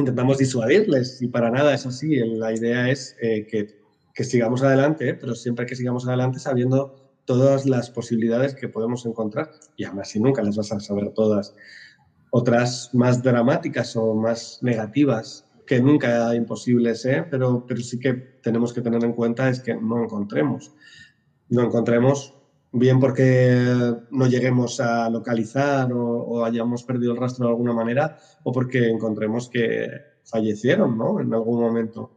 intentamos 0.00 0.38
disuadirles 0.38 1.20
y 1.22 1.28
para 1.28 1.50
nada 1.50 1.74
es 1.74 1.86
así. 1.86 2.16
La 2.16 2.52
idea 2.52 2.90
es 2.90 3.16
eh, 3.20 3.46
que, 3.46 3.80
que, 4.14 4.24
sigamos 4.24 4.62
adelante, 4.62 5.14
pero 5.14 5.34
siempre 5.34 5.66
que 5.66 5.76
sigamos 5.76 6.06
adelante 6.06 6.38
sabiendo 6.38 7.12
todas 7.24 7.66
las 7.66 7.90
posibilidades 7.90 8.54
que 8.54 8.68
podemos 8.68 9.04
encontrar 9.04 9.50
y 9.76 9.84
aún 9.84 10.00
así 10.00 10.18
nunca 10.18 10.42
las 10.42 10.56
vas 10.56 10.72
a 10.72 10.80
saber 10.80 11.12
todas. 11.12 11.54
Otras 12.30 12.90
más 12.94 13.22
dramáticas 13.22 13.96
o 13.96 14.14
más 14.14 14.58
negativas 14.62 15.46
que 15.66 15.80
nunca 15.80 16.34
imposibles, 16.34 17.04
¿eh? 17.04 17.26
pero, 17.30 17.66
pero 17.66 17.80
sí 17.82 17.98
que 18.00 18.14
tenemos 18.14 18.72
que 18.72 18.80
tener 18.80 19.04
en 19.04 19.12
cuenta 19.12 19.48
es 19.50 19.60
que 19.60 19.74
no 19.74 20.02
encontremos. 20.02 20.72
No 21.50 21.62
encontremos 21.62 22.37
bien 22.72 23.00
porque 23.00 23.94
no 24.10 24.26
lleguemos 24.26 24.80
a 24.80 25.08
localizar 25.08 25.90
o, 25.92 26.44
hayamos 26.44 26.84
perdido 26.84 27.12
el 27.12 27.18
rastro 27.18 27.46
de 27.46 27.50
alguna 27.50 27.72
manera, 27.72 28.16
o 28.44 28.52
porque 28.52 28.88
encontremos 28.88 29.48
que 29.48 29.88
fallecieron 30.24 30.96
¿no? 30.96 31.20
en 31.20 31.32
algún 31.32 31.60
momento. 31.60 32.12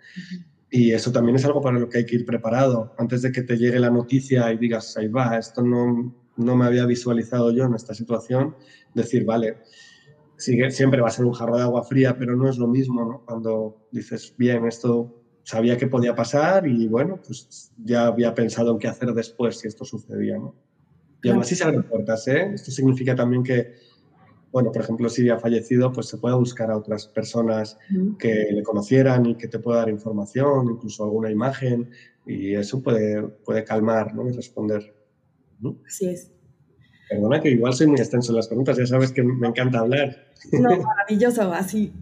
Y 0.70 0.92
eso 0.92 1.12
también 1.12 1.36
es 1.36 1.46
algo 1.46 1.62
para 1.62 1.80
lo 1.80 1.90
que 1.90 2.00
hay 2.00 2.06
que 2.06 2.16
ir 2.16 2.26
preparado. 2.26 2.94
Antes 2.98 3.22
de 3.22 3.32
que 3.32 3.42
te 3.42 3.58
llegue 3.58 3.80
la 3.80 3.90
noticia 3.90 4.52
y 4.54 4.58
digas, 4.58 4.96
ahí 4.98 5.08
va, 5.08 5.38
esto 5.38 5.62
no, 5.62 6.14
no 6.38 6.56
me 6.56 6.66
había 6.66 6.86
visualizado 6.86 7.52
yo 7.52 7.66
en 7.66 7.76
esta 7.76 7.94
situación, 7.94 8.56
decir, 8.94 9.26
vale, 9.26 9.58
sigue, 10.38 10.72
siempre 10.72 11.02
va 11.02 11.08
a 11.08 11.12
ser 11.12 11.26
un 11.26 11.34
jarro 11.34 11.58
de 11.58 11.64
agua 11.64 11.84
fría, 11.84 12.18
pero 12.18 12.36
no 12.36 12.50
es 12.50 12.58
lo 12.58 12.68
mismo 12.68 13.06
¿no? 13.06 13.22
cuando 13.26 13.88
dices, 13.92 14.34
bien, 14.38 14.66
esto 14.66 15.21
sabía 15.44 15.78
que 15.78 15.88
podía 15.88 16.16
pasar 16.16 16.68
y 16.68 16.88
bueno, 16.88 17.20
pues 17.26 17.72
ya 17.84 18.08
había 18.08 18.34
pensado 18.34 18.72
en 18.72 18.80
qué 18.80 18.88
hacer 18.88 19.14
después 19.14 19.60
si 19.60 19.68
esto 19.68 19.86
sucedía, 19.86 20.38
¿no? 20.38 20.56
Y 21.24 21.30
aún 21.30 21.42
así 21.42 21.56
se 21.56 21.64
abren 21.64 21.84
puertas, 21.84 22.28
¿eh? 22.28 22.52
Esto 22.54 22.72
significa 22.72 23.16
también 23.16 23.44
que, 23.44 23.76
bueno, 24.52 24.72
por 24.72 24.82
ejemplo, 24.82 25.08
si 25.08 25.30
ha 25.30 25.38
fallecido, 25.38 25.92
pues 25.92 26.08
se 26.08 26.18
puede 26.18 26.36
buscar 26.36 26.72
a 26.72 26.78
otras 26.78 27.08
personas 27.08 27.78
que 28.18 28.48
le 28.52 28.64
conocieran 28.64 29.28
y 29.28 29.36
que 29.36 29.48
te 29.48 29.60
pueda 29.60 29.80
dar 29.80 29.90
información, 29.90 30.72
incluso 30.72 31.04
alguna 31.04 31.30
imagen, 31.30 31.92
y 32.26 32.56
eso 32.56 32.82
puede, 32.82 33.22
puede 33.22 33.64
calmar, 33.64 34.16
¿no? 34.16 34.28
Y 34.28 34.32
responder. 34.32 34.96
Así 35.86 36.10
es. 36.10 36.32
Perdona 37.08 37.40
que 37.40 37.52
igual 37.52 37.74
soy 37.74 37.88
muy 37.88 38.00
extenso 38.00 38.32
en 38.32 38.38
las 38.38 38.48
preguntas, 38.48 38.78
ya 38.78 38.88
sabes 38.88 39.12
que 39.12 39.22
me 39.22 39.48
encanta 39.48 39.80
hablar. 39.80 40.32
No, 40.54 40.70
maravilloso, 40.84 41.54
así 41.54 41.94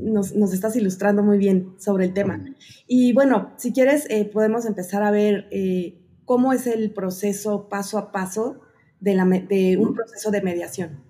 nos, 0.00 0.32
estás 0.52 0.76
ilustrando 0.76 1.22
muy 1.22 1.38
bien 1.38 1.74
sobre 1.78 2.06
el 2.06 2.12
tema. 2.12 2.44
Y 2.86 3.12
bueno, 3.12 3.52
si 3.56 3.72
quieres, 3.72 4.06
eh, 4.10 4.24
podemos 4.24 4.66
empezar 4.66 5.02
a 5.02 5.10
ver 5.10 5.48
eh, 5.50 5.98
cómo 6.24 6.52
es 6.52 6.66
el 6.66 6.92
proceso 6.92 7.68
paso 7.68 7.98
a 7.98 8.12
paso 8.12 8.60
de, 9.00 9.76
un 9.78 9.94
proceso 9.94 10.30
de 10.30 10.42
mediación. 10.42 11.02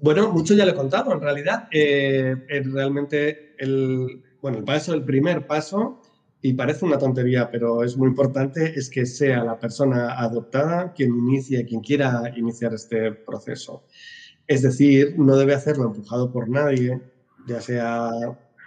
Bueno, 0.00 0.30
mucho 0.32 0.54
ya 0.54 0.64
lo 0.64 0.72
he 0.72 0.76
contado. 0.76 1.12
En 1.12 1.20
realidad, 1.20 1.68
eh, 1.72 2.36
realmente 2.48 3.54
el, 3.58 4.22
bueno, 4.40 4.58
el 4.58 4.64
paso, 4.64 4.94
el 4.94 5.04
primer 5.04 5.46
paso, 5.46 6.00
y 6.40 6.52
parece 6.52 6.84
una 6.84 6.98
tontería, 6.98 7.50
pero 7.50 7.82
es 7.82 7.96
muy 7.96 8.08
importante, 8.08 8.78
es 8.78 8.88
que 8.88 9.06
sea 9.06 9.42
la 9.42 9.58
persona 9.58 10.18
adoptada 10.18 10.92
quien 10.92 11.10
inicie, 11.16 11.64
quien 11.66 11.80
quiera 11.80 12.32
iniciar 12.36 12.74
este 12.74 13.12
proceso. 13.12 13.84
Es 14.46 14.62
decir, 14.62 15.14
no 15.18 15.36
debe 15.36 15.54
hacerlo 15.54 15.84
empujado 15.86 16.32
por 16.32 16.48
nadie, 16.48 17.00
ya 17.46 17.60
sea 17.60 18.10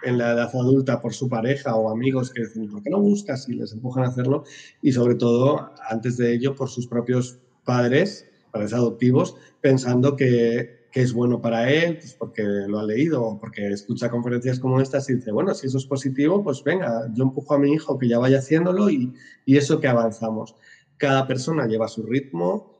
en 0.02 0.18
la 0.18 0.32
edad 0.32 0.50
adulta 0.52 1.00
por 1.00 1.14
su 1.14 1.28
pareja 1.28 1.74
o 1.76 1.90
amigos 1.90 2.30
que 2.30 2.42
dicen, 2.42 2.68
¿por 2.68 2.82
qué 2.82 2.90
no 2.90 3.00
buscas? 3.00 3.48
Y 3.48 3.54
les 3.54 3.72
empujan 3.72 4.04
a 4.04 4.08
hacerlo. 4.08 4.44
Y 4.80 4.92
sobre 4.92 5.14
todo, 5.14 5.70
antes 5.88 6.16
de 6.16 6.34
ello, 6.34 6.54
por 6.54 6.68
sus 6.68 6.86
propios 6.86 7.38
padres, 7.64 8.26
padres 8.50 8.72
adoptivos, 8.72 9.36
pensando 9.60 10.16
que, 10.16 10.88
que 10.90 11.02
es 11.02 11.12
bueno 11.12 11.40
para 11.40 11.70
él, 11.70 11.98
pues 11.98 12.14
porque 12.14 12.42
lo 12.42 12.80
ha 12.80 12.84
leído 12.84 13.22
o 13.22 13.40
porque 13.40 13.68
escucha 13.68 14.10
conferencias 14.10 14.58
como 14.58 14.80
estas 14.80 15.08
y 15.08 15.14
dice, 15.14 15.32
bueno, 15.32 15.54
si 15.54 15.66
eso 15.66 15.78
es 15.78 15.86
positivo, 15.86 16.42
pues 16.42 16.62
venga, 16.64 17.08
yo 17.14 17.24
empujo 17.24 17.54
a 17.54 17.58
mi 17.58 17.72
hijo 17.72 17.98
que 17.98 18.08
ya 18.08 18.18
vaya 18.18 18.38
haciéndolo 18.38 18.90
y, 18.90 19.12
y 19.46 19.56
eso 19.56 19.80
que 19.80 19.88
avanzamos. 19.88 20.56
Cada 20.96 21.26
persona 21.26 21.66
lleva 21.66 21.88
su 21.88 22.02
ritmo, 22.02 22.72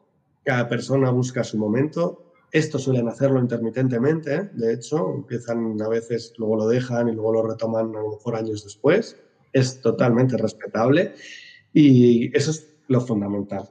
cada 0.44 0.68
persona 0.68 1.10
busca 1.10 1.44
su 1.44 1.56
momento 1.56 2.31
esto 2.52 2.78
suelen 2.78 3.08
hacerlo 3.08 3.40
intermitentemente, 3.40 4.50
de 4.52 4.74
hecho, 4.74 5.14
empiezan 5.14 5.80
a 5.80 5.88
veces, 5.88 6.34
luego 6.36 6.56
lo 6.56 6.68
dejan 6.68 7.08
y 7.08 7.12
luego 7.12 7.32
lo 7.32 7.46
retoman 7.48 7.96
a 7.96 8.00
lo 8.00 8.10
mejor 8.10 8.36
años 8.36 8.62
después. 8.62 9.16
Es 9.54 9.80
totalmente 9.80 10.36
respetable 10.36 11.14
y 11.72 12.36
eso 12.36 12.50
es 12.50 12.74
lo 12.88 13.00
fundamental. 13.00 13.70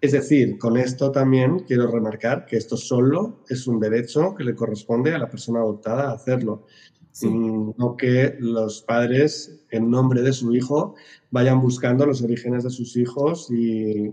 Es 0.00 0.12
decir, 0.12 0.58
con 0.58 0.78
esto 0.78 1.12
también 1.12 1.60
quiero 1.60 1.86
remarcar 1.86 2.46
que 2.46 2.56
esto 2.56 2.76
solo 2.76 3.44
es 3.48 3.66
un 3.66 3.78
derecho 3.78 4.34
que 4.34 4.44
le 4.44 4.54
corresponde 4.54 5.14
a 5.14 5.18
la 5.18 5.28
persona 5.28 5.60
adoptada 5.60 6.12
hacerlo. 6.12 6.66
Mm, 7.20 7.72
no 7.76 7.96
que 7.96 8.36
los 8.40 8.80
padres, 8.80 9.62
en 9.70 9.90
nombre 9.90 10.22
de 10.22 10.32
su 10.32 10.54
hijo, 10.54 10.94
vayan 11.30 11.60
buscando 11.60 12.06
los 12.06 12.22
orígenes 12.22 12.64
de 12.64 12.70
sus 12.70 12.96
hijos 12.96 13.50
y 13.50 14.10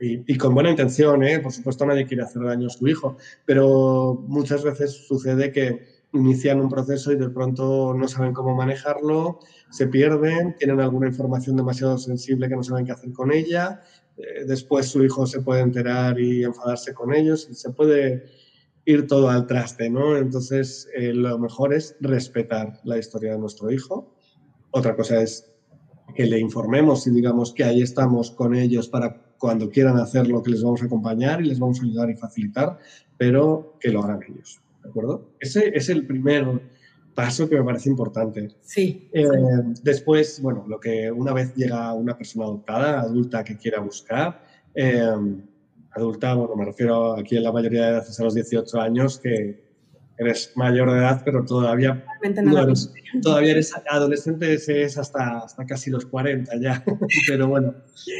y, 0.00 0.36
con 0.36 0.54
buena 0.54 0.70
intención, 0.70 1.24
¿eh? 1.24 1.40
por 1.40 1.52
supuesto 1.52 1.84
nadie 1.84 2.06
quiere 2.06 2.22
hacer 2.22 2.42
daño 2.42 2.68
a 2.68 2.70
su 2.70 2.86
hijo, 2.86 3.16
pero 3.44 4.24
muchas 4.28 4.62
veces 4.62 4.92
sucede 5.06 5.50
que 5.50 5.98
inician 6.12 6.60
un 6.60 6.68
proceso 6.68 7.12
y 7.12 7.16
de 7.16 7.28
pronto 7.28 7.94
no 7.94 8.08
saben 8.08 8.32
cómo 8.32 8.54
manejarlo, 8.54 9.40
se 9.70 9.88
pierden, 9.88 10.54
tienen 10.56 10.80
alguna 10.80 11.08
información 11.08 11.56
demasiado 11.56 11.98
sensible 11.98 12.48
que 12.48 12.56
no 12.56 12.62
saben 12.62 12.86
qué 12.86 12.92
hacer 12.92 13.12
con 13.12 13.32
ella, 13.32 13.82
eh, 14.16 14.44
después 14.46 14.86
su 14.86 15.04
hijo 15.04 15.26
se 15.26 15.40
puede 15.40 15.62
enterar 15.62 16.18
y 16.18 16.44
enfadarse 16.44 16.94
con 16.94 17.12
ellos 17.12 17.48
y 17.50 17.54
se 17.54 17.70
puede 17.70 18.24
ir 18.84 19.06
todo 19.06 19.28
al 19.28 19.46
traste, 19.46 19.90
¿no? 19.90 20.16
Entonces, 20.16 20.88
eh, 20.94 21.12
lo 21.12 21.38
mejor 21.38 21.74
es 21.74 21.96
respetar 22.00 22.80
la 22.84 22.96
historia 22.96 23.32
de 23.32 23.38
nuestro 23.38 23.70
hijo. 23.70 24.14
Otra 24.70 24.96
cosa 24.96 25.20
es 25.20 25.52
que 26.14 26.24
le 26.24 26.38
informemos 26.38 27.06
y 27.06 27.10
digamos 27.10 27.52
que 27.52 27.64
ahí 27.64 27.82
estamos 27.82 28.30
con 28.30 28.54
ellos 28.54 28.88
para 28.88 29.27
cuando 29.38 29.70
quieran 29.70 29.98
hacerlo, 29.98 30.42
que 30.42 30.50
les 30.50 30.62
vamos 30.62 30.82
a 30.82 30.86
acompañar 30.86 31.40
y 31.40 31.48
les 31.48 31.58
vamos 31.58 31.80
a 31.80 31.84
ayudar 31.84 32.10
y 32.10 32.16
facilitar, 32.16 32.78
pero 33.16 33.76
que 33.80 33.90
lo 33.90 34.02
hagan 34.02 34.20
ellos. 34.28 34.60
¿De 34.82 34.90
acuerdo? 34.90 35.30
Ese 35.40 35.70
es 35.74 35.88
el 35.88 36.06
primer 36.06 36.60
paso 37.14 37.48
que 37.48 37.56
me 37.56 37.64
parece 37.64 37.88
importante. 37.88 38.48
Sí. 38.62 39.08
Eh, 39.12 39.24
después, 39.82 40.40
bueno, 40.40 40.64
lo 40.68 40.78
que 40.78 41.10
una 41.10 41.32
vez 41.32 41.54
llega 41.54 41.92
una 41.92 42.16
persona 42.16 42.44
adoptada, 42.44 43.00
adulta 43.00 43.42
que 43.42 43.56
quiera 43.56 43.80
buscar, 43.80 44.44
eh, 44.74 45.02
adulta, 45.90 46.34
bueno, 46.34 46.54
me 46.54 46.64
refiero 46.64 47.14
aquí 47.14 47.36
en 47.36 47.42
la 47.42 47.52
mayoría 47.52 47.82
de 47.82 47.88
edades 47.90 48.20
a 48.20 48.24
los 48.24 48.34
18 48.34 48.80
años, 48.80 49.18
que 49.18 49.67
eres 50.18 50.52
mayor 50.56 50.90
de 50.90 50.98
edad, 50.98 51.22
pero 51.24 51.44
todavía, 51.44 52.04
no 52.42 52.62
eres, 52.62 52.92
todavía 53.22 53.52
eres 53.52 53.72
adolescente, 53.88 54.52
es 54.54 54.98
hasta, 54.98 55.38
hasta 55.38 55.64
casi 55.64 55.90
los 55.90 56.06
40 56.06 56.52
ya. 56.60 56.84
pero 57.28 57.48
bueno, 57.48 57.74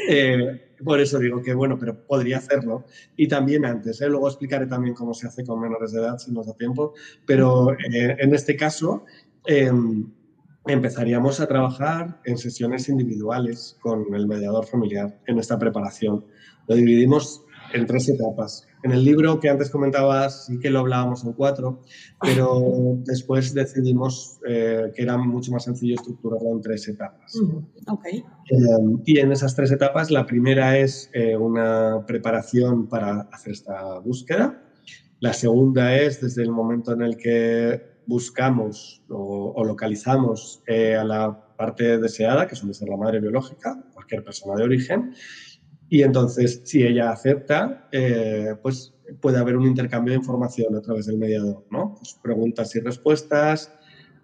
eh, 0.09 0.69
por 0.83 0.99
eso 1.01 1.19
digo 1.19 1.41
que 1.41 1.53
bueno, 1.53 1.77
pero 1.77 2.05
podría 2.05 2.37
hacerlo. 2.37 2.85
Y 3.17 3.27
también 3.27 3.65
antes, 3.65 3.99
¿eh? 4.01 4.07
luego 4.07 4.27
explicaré 4.27 4.65
también 4.67 4.95
cómo 4.95 5.13
se 5.13 5.27
hace 5.27 5.43
con 5.43 5.59
menores 5.59 5.91
de 5.91 5.99
edad 5.99 6.17
si 6.17 6.31
nos 6.31 6.47
da 6.47 6.53
tiempo. 6.53 6.93
Pero 7.25 7.73
eh, 7.73 8.15
en 8.17 8.33
este 8.33 8.55
caso, 8.55 9.03
em, 9.45 10.09
empezaríamos 10.65 11.39
a 11.39 11.47
trabajar 11.47 12.21
en 12.23 12.37
sesiones 12.37 12.87
individuales 12.89 13.77
con 13.81 14.13
el 14.13 14.27
mediador 14.27 14.65
familiar 14.65 15.19
en 15.27 15.39
esta 15.39 15.59
preparación. 15.59 16.25
Lo 16.67 16.75
dividimos 16.75 17.43
en 17.73 17.85
tres 17.85 18.09
etapas. 18.09 18.68
En 18.83 18.91
el 18.91 19.03
libro 19.03 19.39
que 19.39 19.49
antes 19.49 19.69
comentabas 19.69 20.45
sí 20.45 20.59
que 20.59 20.69
lo 20.69 20.79
hablábamos 20.79 21.23
en 21.25 21.33
cuatro, 21.33 21.81
pero 22.21 22.97
después 23.05 23.53
decidimos 23.53 24.39
eh, 24.47 24.91
que 24.95 25.01
era 25.01 25.17
mucho 25.17 25.51
más 25.51 25.65
sencillo 25.65 25.95
estructurarlo 25.95 26.51
en 26.51 26.61
tres 26.61 26.87
etapas. 26.87 27.33
Okay. 27.87 28.23
Em, 28.49 29.01
y 29.05 29.19
en 29.19 29.31
esas 29.31 29.55
tres 29.55 29.71
etapas, 29.71 30.11
la 30.11 30.25
primera 30.25 30.77
es 30.77 31.09
eh, 31.13 31.35
una 31.35 32.05
preparación 32.05 32.87
para 32.87 33.21
hacer 33.31 33.53
esta 33.53 33.99
búsqueda. 33.99 34.63
La 35.19 35.33
segunda 35.33 35.95
es 35.97 36.21
desde 36.21 36.43
el 36.43 36.51
momento 36.51 36.93
en 36.93 37.01
el 37.01 37.17
que 37.17 37.99
buscamos 38.09 39.03
o, 39.09 39.63
localizamos 39.63 40.63
eh, 40.65 40.95
a 40.95 41.03
la 41.03 41.55
parte 41.55 41.99
deseada, 41.99 42.47
que 42.47 42.55
suele 42.55 42.73
ser 42.73 42.89
la 42.89 42.97
madre 42.97 43.19
biológica, 43.19 43.83
cualquier 43.93 44.23
persona 44.23 44.55
de 44.55 44.63
origen. 44.63 45.13
Y 45.89 46.03
entonces, 46.03 46.61
si 46.65 46.83
ella 46.83 47.11
acepta, 47.11 47.87
eh, 47.91 48.53
pues 48.61 48.93
puede 49.21 49.39
haber 49.39 49.57
un 49.57 49.65
intercambio 49.65 50.11
de 50.11 50.19
información 50.19 50.75
a 50.75 50.81
través 50.81 51.07
del 51.07 51.17
mediador, 51.17 51.65
¿no? 51.71 51.95
Pues 51.95 52.17
preguntas 52.21 52.75
y 52.75 52.79
respuestas, 52.79 53.73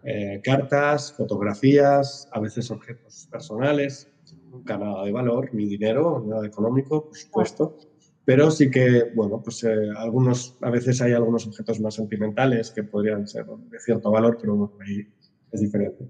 eh, 0.03 0.39
cartas, 0.43 1.13
fotografías, 1.17 2.29
a 2.31 2.39
veces 2.39 2.69
objetos 2.69 3.27
personales, 3.31 4.11
nunca 4.51 4.77
nada 4.77 5.03
de 5.03 5.11
valor, 5.11 5.49
ni 5.53 5.65
dinero, 5.65 6.23
nada 6.27 6.45
económico, 6.45 7.05
por 7.05 7.17
supuesto. 7.17 7.77
Pero 8.23 8.51
sí 8.51 8.69
que, 8.69 9.11
bueno, 9.15 9.41
pues 9.43 9.63
eh, 9.63 9.89
algunos, 9.97 10.57
a 10.61 10.69
veces 10.69 11.01
hay 11.01 11.13
algunos 11.13 11.47
objetos 11.47 11.79
más 11.79 11.95
sentimentales 11.95 12.71
que 12.71 12.83
podrían 12.83 13.27
ser 13.27 13.45
de 13.45 13.79
cierto 13.79 14.11
valor, 14.11 14.37
pero 14.39 14.71
ahí 14.85 15.07
es 15.51 15.61
diferente. 15.61 16.07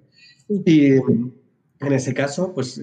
Y 0.50 0.96
en 0.96 1.94
ese 1.94 2.14
caso, 2.14 2.54
pues 2.54 2.82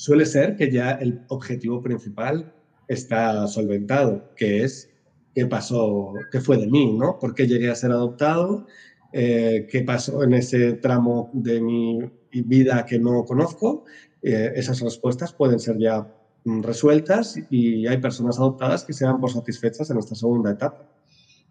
suele 0.00 0.26
ser 0.26 0.56
que 0.56 0.70
ya 0.70 0.92
el 0.92 1.20
objetivo 1.28 1.82
principal 1.82 2.52
está 2.88 3.46
solventado, 3.46 4.24
que 4.36 4.64
es 4.64 4.88
qué 5.34 5.46
pasó, 5.46 6.12
qué 6.30 6.40
fue 6.40 6.56
de 6.58 6.66
mí, 6.66 6.92
¿no? 6.96 7.18
¿Por 7.18 7.34
qué 7.34 7.46
llegué 7.46 7.70
a 7.70 7.74
ser 7.74 7.92
adoptado? 7.92 8.66
Eh, 9.12 9.66
¿Qué 9.70 9.82
pasó 9.82 10.22
en 10.22 10.34
ese 10.34 10.74
tramo 10.74 11.30
de 11.32 11.60
mi 11.60 11.98
vida 12.32 12.84
que 12.84 12.98
no 12.98 13.24
conozco? 13.24 13.84
esas 14.22 14.80
respuestas 14.80 15.32
pueden 15.32 15.58
ser 15.58 15.78
ya 15.78 16.06
Mm, 16.44 16.62
resueltas 16.62 17.34
y 17.50 17.86
hay 17.86 17.98
personas 17.98 18.38
adoptadas 18.38 18.84
que 18.84 18.94
se 18.94 19.04
dan 19.04 19.20
por 19.20 19.30
satisfechas 19.30 19.90
en 19.90 19.98
esta 19.98 20.14
segunda 20.14 20.50
etapa. 20.50 20.86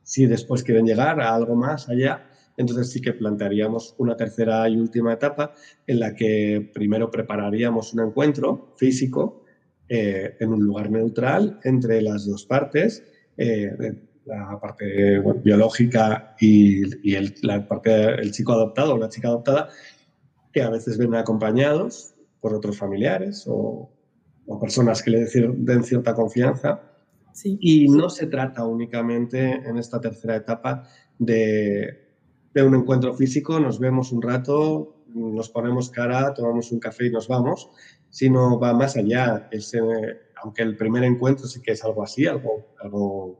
Si 0.01 0.25
después 0.25 0.63
quieren 0.63 0.85
llegar 0.85 1.21
a 1.21 1.35
algo 1.35 1.55
más 1.55 1.87
allá, 1.89 2.23
entonces 2.59 2.91
sí 2.91 3.01
que 3.01 3.13
plantearíamos 3.13 3.95
una 3.99 4.17
tercera 4.17 4.67
y 4.67 4.75
última 4.75 5.13
etapa 5.13 5.53
en 5.87 5.99
la 6.01 6.13
que 6.13 6.69
primero 6.73 7.09
prepararíamos 7.09 7.93
un 7.93 8.01
encuentro 8.01 8.73
físico 8.75 9.45
eh, 9.87 10.35
en 10.41 10.49
un 10.51 10.65
lugar 10.65 10.91
neutral 10.91 11.61
entre 11.63 12.01
las 12.01 12.27
dos 12.27 12.45
partes, 12.45 13.01
eh, 13.37 13.71
la 14.25 14.59
parte 14.59 15.21
biológica 15.41 16.35
y, 16.37 17.15
el, 17.15 17.33
la 17.43 17.65
parte 17.65 18.15
el 18.15 18.31
chico 18.33 18.51
adoptado 18.51 18.95
o 18.95 18.97
la 18.97 19.07
chica 19.07 19.29
adoptada, 19.29 19.69
que 20.51 20.61
a 20.61 20.69
veces 20.69 20.97
ven 20.97 21.15
acompañados 21.15 22.13
por 22.41 22.53
otros 22.53 22.77
familiares 22.77 23.45
o, 23.47 23.89
o 24.47 24.59
personas 24.59 25.01
que 25.01 25.11
le 25.11 25.25
den 25.29 25.83
cierta 25.85 26.13
confianza. 26.13 26.81
Y 27.45 27.87
no 27.87 28.09
se 28.09 28.27
trata 28.27 28.65
únicamente 28.65 29.49
en 29.49 29.77
esta 29.77 30.01
tercera 30.01 30.35
etapa 30.35 30.83
de, 31.17 32.08
de, 32.53 32.63
un 32.63 32.75
encuentro 32.75 33.13
físico, 33.13 33.59
nos 33.59 33.79
vemos 33.79 34.11
un 34.11 34.21
rato, 34.21 35.03
nos 35.13 35.49
ponemos 35.49 35.89
cara, 35.89 36.33
tomamos 36.33 36.71
un 36.71 36.79
café 36.79 37.07
y 37.07 37.11
nos 37.11 37.27
vamos, 37.27 37.69
sino 38.09 38.59
va 38.59 38.73
más 38.73 38.95
allá. 38.97 39.49
aunque 40.41 40.61
el 40.63 40.77
primer 40.77 41.03
encuentro 41.03 41.47
sí 41.47 41.61
que 41.61 41.71
es 41.71 41.83
algo 41.83 42.03
así, 42.03 42.25
algo, 42.25 42.73
algo 42.81 43.39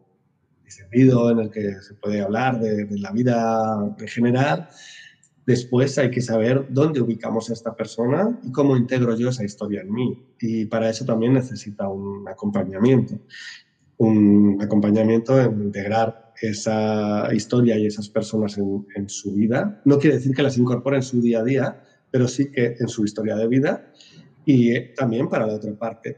distendido 0.63 1.31
en 1.31 1.39
el 1.39 1.49
que 1.49 1.81
se 1.81 1.93
puede 1.95 2.21
hablar 2.21 2.59
de, 2.59 2.85
de 2.85 2.99
la 2.99 3.11
vida 3.11 3.95
en 3.97 4.07
general, 4.07 4.69
Después 5.49 5.97
hay 5.97 6.11
que 6.11 6.21
saber 6.21 6.67
dónde 6.69 7.01
ubicamos 7.01 7.49
a 7.49 7.53
esta 7.53 7.75
persona 7.75 8.39
y 8.43 8.51
cómo 8.51 8.77
integro 8.77 9.17
yo 9.17 9.29
esa 9.29 9.43
historia 9.43 9.81
en 9.81 9.91
mí. 9.91 10.23
Y 10.39 10.65
para 10.65 10.91
eso 10.91 11.05
también 11.05 11.33
necesita 11.33 11.89
un 11.89 12.27
acompañamiento. 12.27 13.15
Un 13.97 14.59
acompañamiento 14.61 15.41
en 15.41 15.59
integrar 15.59 16.28
esa 16.41 17.33
historia 17.33 17.77
y 17.77 17.85
esas 17.85 18.09
personas 18.09 18.57
en, 18.57 19.09
su 19.09 19.33
vida. 19.33 19.81
No 19.85 19.99
quiere 19.99 20.17
decir 20.17 20.35
que 20.35 20.43
las 20.43 20.57
incorpore 20.57 20.97
en 20.97 21.03
su 21.03 21.21
día 21.21 21.39
a 21.39 21.43
día, 21.43 21.83
pero 22.11 22.27
sí 22.27 22.51
que 22.51 22.75
en 22.79 22.87
su 22.87 23.03
historia 23.03 23.35
de 23.35 23.47
vida 23.47 23.91
y 24.45 24.93
también 24.95 25.29
para 25.29 25.47
la 25.47 25.55
otra 25.55 25.73
parte. 25.73 26.17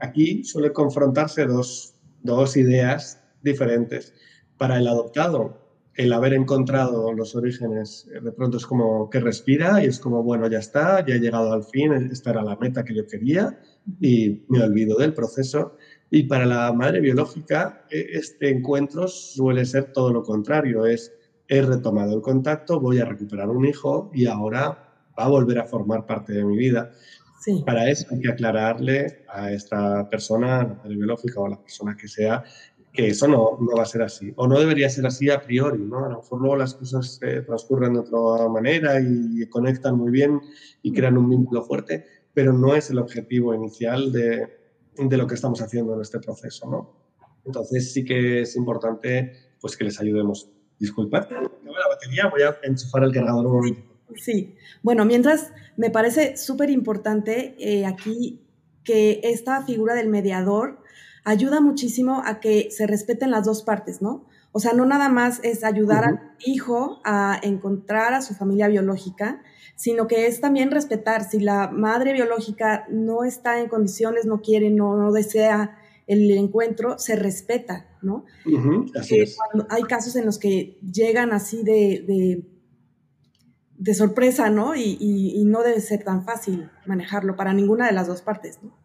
Aquí 0.00 0.44
suele 0.44 0.72
confrontarse 0.72 1.46
dos, 1.46 1.94
dos 2.22 2.56
ideas 2.56 3.22
diferentes. 3.42 4.12
Para 4.58 4.78
el 4.78 4.88
adoptado, 4.88 5.62
el 5.94 6.12
haber 6.12 6.32
encontrado 6.34 7.12
los 7.12 7.34
orígenes 7.36 8.08
eh, 8.14 8.20
de 8.20 8.32
pronto 8.32 8.56
es 8.56 8.66
como 8.66 9.10
que 9.10 9.20
respira 9.20 9.82
y 9.82 9.86
es 9.86 9.98
como, 9.98 10.22
bueno, 10.22 10.48
ya 10.48 10.58
está, 10.58 11.04
ya 11.06 11.14
he 11.14 11.20
llegado 11.20 11.52
al 11.52 11.64
fin, 11.64 11.92
esta 12.10 12.30
era 12.30 12.42
la 12.42 12.56
meta 12.56 12.84
que 12.84 12.94
yo 12.94 13.06
quería 13.06 13.58
y 14.00 14.42
me 14.48 14.62
olvido 14.62 14.96
del 14.96 15.12
proceso. 15.12 15.76
Y 16.14 16.24
para 16.24 16.44
la 16.44 16.70
madre 16.74 17.00
biológica, 17.00 17.86
e, 17.88 18.06
este 18.12 18.50
encuentro 18.50 19.08
suele 19.08 19.64
ser 19.64 19.94
todo 19.94 20.12
lo 20.12 20.22
contrario, 20.22 20.84
es 20.84 21.10
he 21.48 21.62
retomado 21.62 22.14
el 22.14 22.20
contacto, 22.20 22.78
voy 22.78 22.98
a 22.98 23.06
recuperar 23.06 23.48
un 23.48 23.64
hijo 23.64 24.10
y 24.12 24.26
ahora 24.26 24.92
va 25.18 25.24
a 25.24 25.28
volver 25.28 25.58
a 25.58 25.64
formar 25.64 26.04
parte 26.04 26.34
de 26.34 26.44
mi 26.44 26.58
vida. 26.58 26.92
Para 27.64 27.88
eso 27.88 28.08
hay 28.10 28.20
que 28.20 28.28
aclararle 28.28 29.24
a 29.26 29.52
esta 29.52 30.06
persona, 30.10 30.58
la 30.58 30.74
madre 30.74 30.96
biológica 30.96 31.40
o 31.40 31.46
a 31.46 31.50
la 31.50 31.62
persona 31.62 31.96
que 31.96 32.08
sea, 32.08 32.44
que 32.92 33.06
eso 33.06 33.26
no, 33.26 33.56
no, 33.58 33.74
va 33.74 33.84
a 33.84 33.86
ser 33.86 34.02
así, 34.02 34.34
o 34.36 34.46
no 34.46 34.60
debería 34.60 34.90
ser 34.90 35.06
así 35.06 35.30
a 35.30 35.40
priori, 35.40 35.78
¿no? 35.78 36.04
A 36.04 36.10
lo 36.10 36.16
mejor 36.18 36.40
luego 36.42 36.56
las 36.56 36.74
cosas 36.74 37.18
eh, 37.22 37.40
transcurren 37.40 37.94
de 37.94 38.00
otra 38.00 38.48
manera 38.50 39.00
y 39.00 39.46
conectan 39.48 39.96
muy 39.96 40.10
bien 40.10 40.42
y 40.82 40.92
crean 40.92 41.16
un 41.16 41.30
vínculo 41.30 41.62
fuerte, 41.62 42.04
pero 42.34 42.52
no 42.52 42.74
es 42.74 42.90
el 42.90 42.98
objetivo 42.98 43.54
inicial 43.54 44.12
de, 44.12 44.61
de 44.96 45.16
lo 45.16 45.26
que 45.26 45.34
estamos 45.34 45.60
haciendo 45.62 45.94
en 45.94 46.00
este 46.00 46.18
proceso, 46.20 46.68
¿no? 46.68 47.02
Entonces 47.44 47.92
sí 47.92 48.04
que 48.04 48.42
es 48.42 48.56
importante 48.56 49.32
pues 49.60 49.76
que 49.76 49.84
les 49.84 50.00
ayudemos. 50.00 50.50
Disculpad, 50.78 51.30
la 51.30 51.88
batería, 51.88 52.28
voy 52.28 52.42
a 52.42 52.56
enchufar 52.64 53.04
el 53.04 53.12
cargador 53.12 53.46
un 53.46 53.52
momento. 53.52 53.82
Sí, 54.16 54.56
bueno, 54.82 55.04
mientras 55.04 55.52
me 55.76 55.90
parece 55.90 56.36
súper 56.36 56.70
importante 56.70 57.54
eh, 57.58 57.86
aquí 57.86 58.40
que 58.84 59.20
esta 59.22 59.62
figura 59.64 59.94
del 59.94 60.08
mediador 60.08 60.82
ayuda 61.24 61.60
muchísimo 61.60 62.22
a 62.24 62.40
que 62.40 62.70
se 62.70 62.86
respeten 62.86 63.30
las 63.30 63.44
dos 63.44 63.62
partes, 63.62 64.02
¿no? 64.02 64.26
O 64.52 64.60
sea, 64.60 64.74
no 64.74 64.84
nada 64.84 65.08
más 65.08 65.40
es 65.42 65.64
ayudar 65.64 66.04
al 66.04 66.20
hijo 66.44 67.00
a 67.04 67.40
encontrar 67.42 68.12
a 68.12 68.20
su 68.20 68.34
familia 68.34 68.68
biológica, 68.68 69.42
sino 69.76 70.06
que 70.06 70.26
es 70.26 70.40
también 70.40 70.70
respetar. 70.70 71.24
Si 71.24 71.40
la 71.40 71.68
madre 71.68 72.12
biológica 72.12 72.86
no 72.90 73.24
está 73.24 73.60
en 73.60 73.68
condiciones, 73.68 74.26
no 74.26 74.42
quiere, 74.42 74.70
no, 74.70 75.10
desea 75.10 75.78
el 76.06 76.30
encuentro, 76.32 76.98
se 76.98 77.16
respeta, 77.16 77.88
¿no? 78.02 78.24
así 78.98 79.24
hay 79.70 79.82
casos 79.84 80.16
en 80.16 80.26
los 80.26 80.38
que 80.38 80.78
llegan 80.82 81.32
así 81.32 81.62
de, 81.62 82.44
de, 83.78 83.94
sorpresa, 83.94 84.50
¿no? 84.50 84.74
Y, 84.74 84.98
y, 85.00 85.44
no 85.44 85.62
debe 85.62 85.80
ser 85.80 86.02
tan 86.02 86.24
fácil 86.24 86.70
manejarlo 86.86 87.36
para 87.36 87.54
ninguna 87.54 87.86
de 87.86 87.92
las 87.92 88.08
dos 88.08 88.20
partes, 88.20 88.58
¿no? 88.62 88.76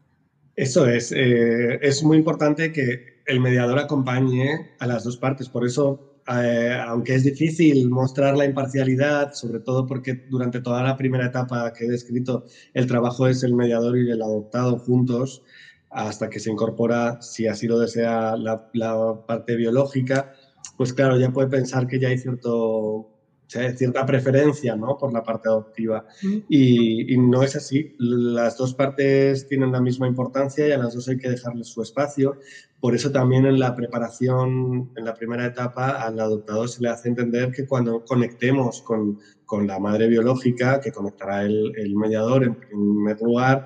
Eso 0.56 0.88
es, 0.88 1.12
eh, 1.12 1.80
es 1.82 2.04
muy 2.04 2.18
importante 2.18 2.72
que 2.72 3.17
el 3.28 3.40
mediador 3.42 3.80
acompañe 3.80 4.72
a 4.80 4.88
las 4.88 5.04
dos 5.04 5.18
partes. 5.18 5.50
Por 5.50 5.66
eso, 5.66 6.00
eh, 6.28 6.78
aunque 6.88 7.16
es 7.16 7.24
difícil 7.24 7.90
mostrar 7.90 8.36
la 8.38 8.46
imparcialidad, 8.46 9.32
sobre 9.34 9.60
todo 9.60 9.86
porque 9.86 10.16
durante 10.30 10.62
toda 10.62 10.82
la 10.84 10.98
primera 10.98 11.28
etapa 11.28 11.72
que 11.74 11.86
he 11.86 11.90
descrito, 11.90 12.46
el 12.74 12.88
trabajo 12.88 13.28
es 13.28 13.44
el 13.44 13.54
mediador 13.54 13.98
y 13.98 14.10
el 14.10 14.22
adoptado 14.22 14.78
juntos, 14.80 15.44
hasta 15.90 16.30
que 16.30 16.40
se 16.40 16.52
incorpora, 16.52 17.18
si 17.22 17.48
así 17.48 17.68
lo 17.68 17.80
desea, 17.80 18.36
la, 18.38 18.62
la 18.74 19.20
parte 19.26 19.56
biológica, 19.56 20.30
pues 20.78 20.94
claro, 20.94 21.18
ya 21.20 21.32
puede 21.32 21.50
pensar 21.50 21.88
que 21.88 22.00
ya 22.00 22.10
hay 22.10 22.18
cierto 22.18 23.08
cierta 23.48 24.06
preferencia 24.06 24.76
¿no? 24.76 24.98
por 24.98 25.14
la 25.14 25.24
parte 25.24 25.48
adoptiva. 25.48 26.06
Y, 26.50 27.18
no 27.18 27.44
es 27.44 27.56
así. 27.56 27.96
Las 27.98 28.58
dos 28.58 28.74
partes 28.74 29.48
tienen 29.48 29.72
la 29.72 29.82
misma 29.82 30.08
importancia 30.08 30.68
y 30.68 30.72
a 30.72 30.78
las 30.78 30.94
dos 30.94 31.08
hay 31.08 31.18
que 31.18 31.30
dejarles 31.30 31.68
su 31.68 31.82
espacio. 31.82 32.38
Por 32.80 32.94
eso 32.94 33.12
también 33.12 33.46
en 33.46 33.60
la 33.60 33.76
preparación, 33.76 34.92
en 34.96 35.06
la 35.06 35.14
primera 35.14 35.46
etapa, 35.46 36.02
al 36.02 36.20
adoptado 36.20 36.68
se 36.68 36.82
le 36.82 36.90
hace 36.90 37.10
entender 37.10 37.52
que 37.52 37.66
cuando 37.66 38.06
conectemos 38.06 38.82
con, 38.82 39.20
con 39.46 39.66
la 39.66 39.80
madre 39.80 40.08
biológica, 40.08 40.80
que 40.80 40.92
conectará 40.92 41.44
el, 41.44 41.74
el 41.76 41.96
mediador 41.96 42.44
en 42.44 42.56
primer 42.56 43.20
lugar, 43.22 43.66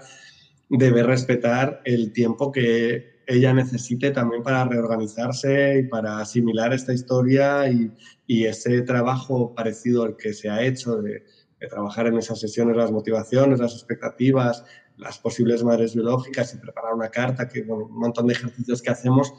debe 0.69 1.03
respetar 1.03 1.81
el 1.83 2.13
tiempo 2.13 2.51
que 2.51 3.11
ella 3.33 3.53
necesite 3.53 4.11
también 4.11 4.43
para 4.43 4.65
reorganizarse 4.65 5.79
y 5.79 5.87
para 5.87 6.19
asimilar 6.19 6.73
esta 6.73 6.93
historia 6.93 7.69
y, 7.69 7.91
y 8.27 8.45
ese 8.45 8.81
trabajo 8.81 9.53
parecido 9.55 10.03
al 10.03 10.15
que 10.17 10.33
se 10.33 10.49
ha 10.49 10.63
hecho 10.63 11.01
de, 11.01 11.23
trabajar 11.69 12.07
en 12.07 12.17
esas 12.17 12.39
sesiones, 12.39 12.75
las 12.75 12.91
motivaciones, 12.91 13.59
las 13.59 13.73
expectativas, 13.73 14.63
las 14.97 15.19
posibles 15.19 15.63
madres 15.63 15.93
biológicas 15.93 16.53
y 16.53 16.57
preparar 16.57 16.93
una 16.93 17.09
carta, 17.09 17.47
que 17.47 17.61
un 17.61 17.91
montón 17.91 18.27
de 18.27 18.33
ejercicios 18.33 18.81
que 18.81 18.89
hacemos, 18.89 19.33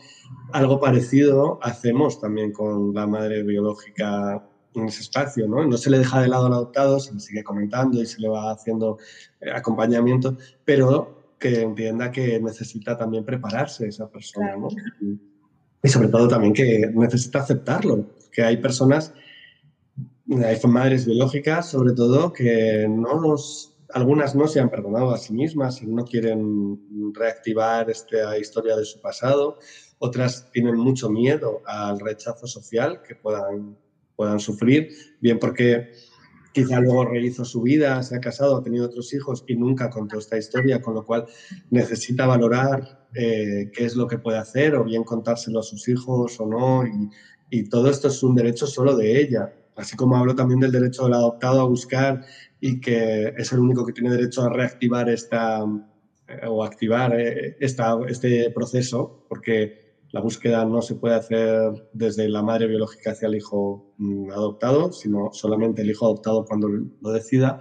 algo 0.53 0.81
parecido 0.81 1.59
hacemos 1.63 2.21
también 2.21 2.53
con 2.53 2.95
la 2.95 3.07
madre 3.07 3.43
biológica 3.43 4.47
en 4.75 4.87
ese 4.87 5.03
espacio, 5.03 5.47
¿no? 5.49 5.65
No 5.67 5.77
se 5.77 5.91
le 5.91 5.99
deja 5.99 6.21
de 6.21 6.29
lado 6.29 6.47
al 6.47 6.55
adoptado, 6.55 6.99
se 6.99 7.13
le 7.13 7.21
sigue 7.21 7.45
comentando 7.45 8.01
y 8.01 8.07
se 8.07 8.21
le 8.21 8.29
va 8.29 8.53
haciendo 8.53 8.99
eh, 9.41 9.51
acompañamiento, 9.51 10.37
pero 10.65 11.22
que 11.43 11.61
entienda 11.61 12.13
que 12.13 12.39
necesita 12.41 12.97
también 12.97 13.25
prepararse 13.25 13.89
esa 13.89 14.09
persona, 14.09 14.57
¿no? 14.57 14.69
Y 15.83 15.89
sobre 15.89 16.07
todo 16.07 16.29
también 16.29 16.53
que 16.53 16.89
necesita 16.95 17.41
aceptarlo, 17.41 18.07
que 18.31 18.45
hay 18.45 18.59
personas, 18.59 19.13
hay 20.31 20.57
madres 20.69 21.05
biológicas 21.05 21.69
sobre 21.69 21.95
todo, 21.95 22.33
que 22.33 22.87
no 22.89 23.21
nos, 23.21 23.77
algunas 23.93 24.37
no 24.37 24.47
se 24.47 24.61
han 24.61 24.71
perdonado 24.71 25.11
a 25.11 25.19
sí 25.19 25.33
mismas 25.33 25.83
y 25.83 25.87
no 25.87 26.05
quieren 26.05 27.13
reactivar 27.13 27.91
esta 27.91 28.39
historia 28.39 28.77
de 28.77 28.85
su 28.85 29.01
pasado, 29.01 29.59
otras 29.99 30.49
tienen 30.53 30.77
mucho 30.77 31.11
miedo 31.11 31.61
al 31.67 31.99
rechazo 31.99 32.47
social 32.47 33.03
que 33.03 33.17
puedan 33.17 33.77
puedan 34.15 34.39
sufrir, 34.39 34.91
bien 35.21 35.39
porque 35.41 35.93
quizá 36.53 36.81
luego 36.81 37.05
rehizo 37.07 37.45
su 37.45 37.63
vida, 37.63 38.03
se 38.03 38.17
ha 38.17 38.21
casado, 38.21 38.57
ha 38.57 38.63
tenido 38.63 38.87
otros 38.87 39.13
hijos 39.15 39.45
y 39.47 39.57
nunca 39.57 39.91
contó 39.91 40.19
esta 40.19 40.39
historia, 40.39 40.81
con 40.81 40.95
lo 40.95 41.05
cual 41.05 41.27
necesita 41.71 42.27
valorar 42.27 43.07
eh, 43.15 43.71
qué 43.73 43.85
es 43.85 43.97
lo 43.97 44.07
que 44.07 44.19
puede 44.19 44.39
hacer 44.39 44.75
o 44.75 44.85
bien 44.85 45.05
contárselo 45.05 45.61
a 45.61 45.63
sus 45.63 45.89
hijos 45.89 46.39
o 46.41 46.47
no. 46.47 46.87
Y, 46.87 47.11
y, 47.51 47.69
todo 47.69 47.91
esto 47.91 48.09
es 48.09 48.23
un 48.23 48.35
derecho 48.35 48.67
solo 48.67 48.97
de 48.97 49.21
ella, 49.21 49.53
así 49.77 49.97
como 49.97 50.17
hablo 50.17 50.35
también 50.35 50.61
del 50.61 50.73
derecho 50.73 51.05
del 51.05 51.15
adoptado 51.15 51.61
a 51.61 51.65
buscar 51.65 52.25
y 52.61 52.81
que 52.81 53.35
es 53.37 53.53
el 53.53 53.61
único 53.61 53.85
que 53.85 53.93
tiene 53.93 54.11
derecho 54.11 54.43
a 54.43 54.51
reactivar 54.51 55.09
esta 55.09 55.65
eh, 56.29 56.47
o 56.47 56.65
activar 56.65 57.19
eh, 57.19 57.57
esta, 57.61 57.99
este 58.09 58.51
proceso, 58.51 59.25
porque 59.29 59.82
la 60.13 60.21
búsqueda 60.21 60.65
no 60.67 60.83
se 60.83 60.95
puede 60.95 61.15
hacer 61.15 61.89
desde 61.95 62.29
la 62.29 62.43
madre 62.43 62.67
biológica 62.67 63.13
hacia 63.13 63.29
el 63.29 63.37
hijo 63.37 63.95
mm, 63.97 64.31
adoptado, 64.31 64.93
sino 64.93 65.31
solamente 65.33 65.83
el 65.83 65.91
hijo 65.91 66.05
adoptado 66.05 66.45
cuando 66.45 66.69
lo 66.69 67.13
decida. 67.13 67.61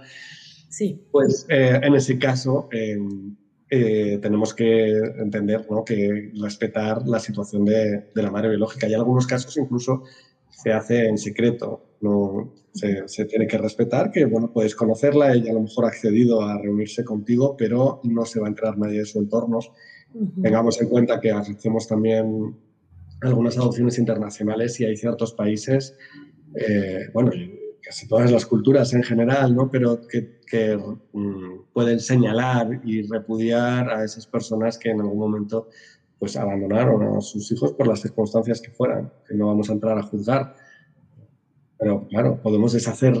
Sí. 0.68 1.02
Pues 1.10 1.46
eh, 1.48 1.80
en 1.82 1.94
ese 1.94 2.18
caso 2.18 2.68
em, 2.70 3.36
eh, 3.70 4.18
tenemos 4.20 4.52
que 4.52 4.98
entender 5.18 5.66
¿no? 5.70 5.82
que 5.82 6.30
respetar 6.42 7.06
la 7.08 7.18
situación 7.18 7.64
de, 7.64 8.10
de, 8.14 8.22
la 8.22 8.30
madre 8.30 8.50
biológica. 8.50 8.86
Y 8.86 8.92
en 8.92 9.00
algunos 9.00 9.26
casos 9.26 9.56
incluso 9.56 10.02
se 10.50 10.72
hace 10.72 11.06
en 11.06 11.16
secreto. 11.16 11.96
No, 12.02 12.52
se, 12.74 13.08
se, 13.08 13.24
tiene 13.24 13.46
que 13.46 13.56
respetar 13.56 14.10
que, 14.10 14.26
bueno, 14.26 14.52
puedes 14.52 14.74
conocerla, 14.74 15.32
ella 15.32 15.52
a 15.52 15.54
lo 15.54 15.62
mejor 15.62 15.86
ha 15.86 15.88
accedido 15.88 16.42
a 16.42 16.60
reunirse 16.60 17.04
contigo, 17.04 17.56
pero 17.56 18.00
no 18.04 18.26
se 18.26 18.40
va 18.40 18.46
a 18.46 18.50
enterar 18.50 18.76
nadie 18.76 18.98
de 18.98 19.06
su 19.06 19.20
entorno 19.20 19.60
Tengamos 20.42 20.80
en 20.80 20.88
cuenta 20.88 21.20
que 21.20 21.30
hacemos 21.30 21.86
también 21.88 22.56
algunas 23.22 23.56
adopciones 23.56 23.98
internacionales 23.98 24.78
y 24.80 24.84
hay 24.84 24.96
ciertos 24.96 25.32
países, 25.32 25.96
eh, 26.54 27.08
bueno, 27.12 27.30
casi 27.80 28.06
todas 28.06 28.30
las 28.30 28.46
culturas 28.46 28.92
en 28.94 29.02
general, 29.02 29.54
¿no? 29.54 29.70
pero 29.70 30.00
que, 30.06 30.76
mm, 31.12 31.72
pueden 31.72 32.00
señalar 32.00 32.80
y 32.84 33.02
repudiar 33.02 33.90
a 33.90 34.04
esas 34.04 34.26
personas 34.26 34.78
que 34.78 34.90
en 34.90 35.00
algún 35.00 35.18
momento 35.18 35.68
pues 36.18 36.36
abandonaron 36.36 37.16
a 37.16 37.20
sus 37.20 37.50
hijos 37.50 37.72
por 37.72 37.88
las 37.88 38.00
circunstancias 38.00 38.60
que 38.60 38.70
fueran, 38.70 39.12
que 39.26 39.34
no 39.34 39.48
vamos 39.48 39.68
a 39.70 39.72
entrar 39.72 39.98
a 39.98 40.02
juzgar. 40.02 40.54
Pero 41.76 42.06
claro, 42.06 42.40
podemos 42.40 42.72
deshacer, 42.74 43.14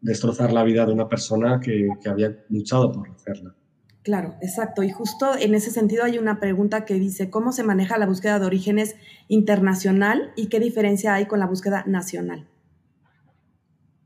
destrozar 0.00 0.52
la 0.52 0.64
vida 0.64 0.84
de 0.84 0.92
una 0.92 1.08
persona 1.08 1.60
que, 1.60 1.88
que 2.02 2.08
había 2.08 2.44
luchado 2.48 2.90
por 2.90 3.08
hacerla. 3.08 3.54
Claro, 4.02 4.34
exacto. 4.40 4.82
Y 4.82 4.90
justo 4.90 5.36
en 5.38 5.54
ese 5.54 5.70
sentido 5.70 6.04
hay 6.04 6.18
una 6.18 6.40
pregunta 6.40 6.84
que 6.84 6.94
dice, 6.94 7.28
¿cómo 7.28 7.52
se 7.52 7.64
maneja 7.64 7.98
la 7.98 8.06
búsqueda 8.06 8.38
de 8.38 8.46
orígenes 8.46 8.96
internacional 9.28 10.32
y 10.36 10.46
qué 10.46 10.58
diferencia 10.58 11.14
hay 11.14 11.26
con 11.26 11.38
la 11.38 11.46
búsqueda 11.46 11.84
nacional? 11.86 12.46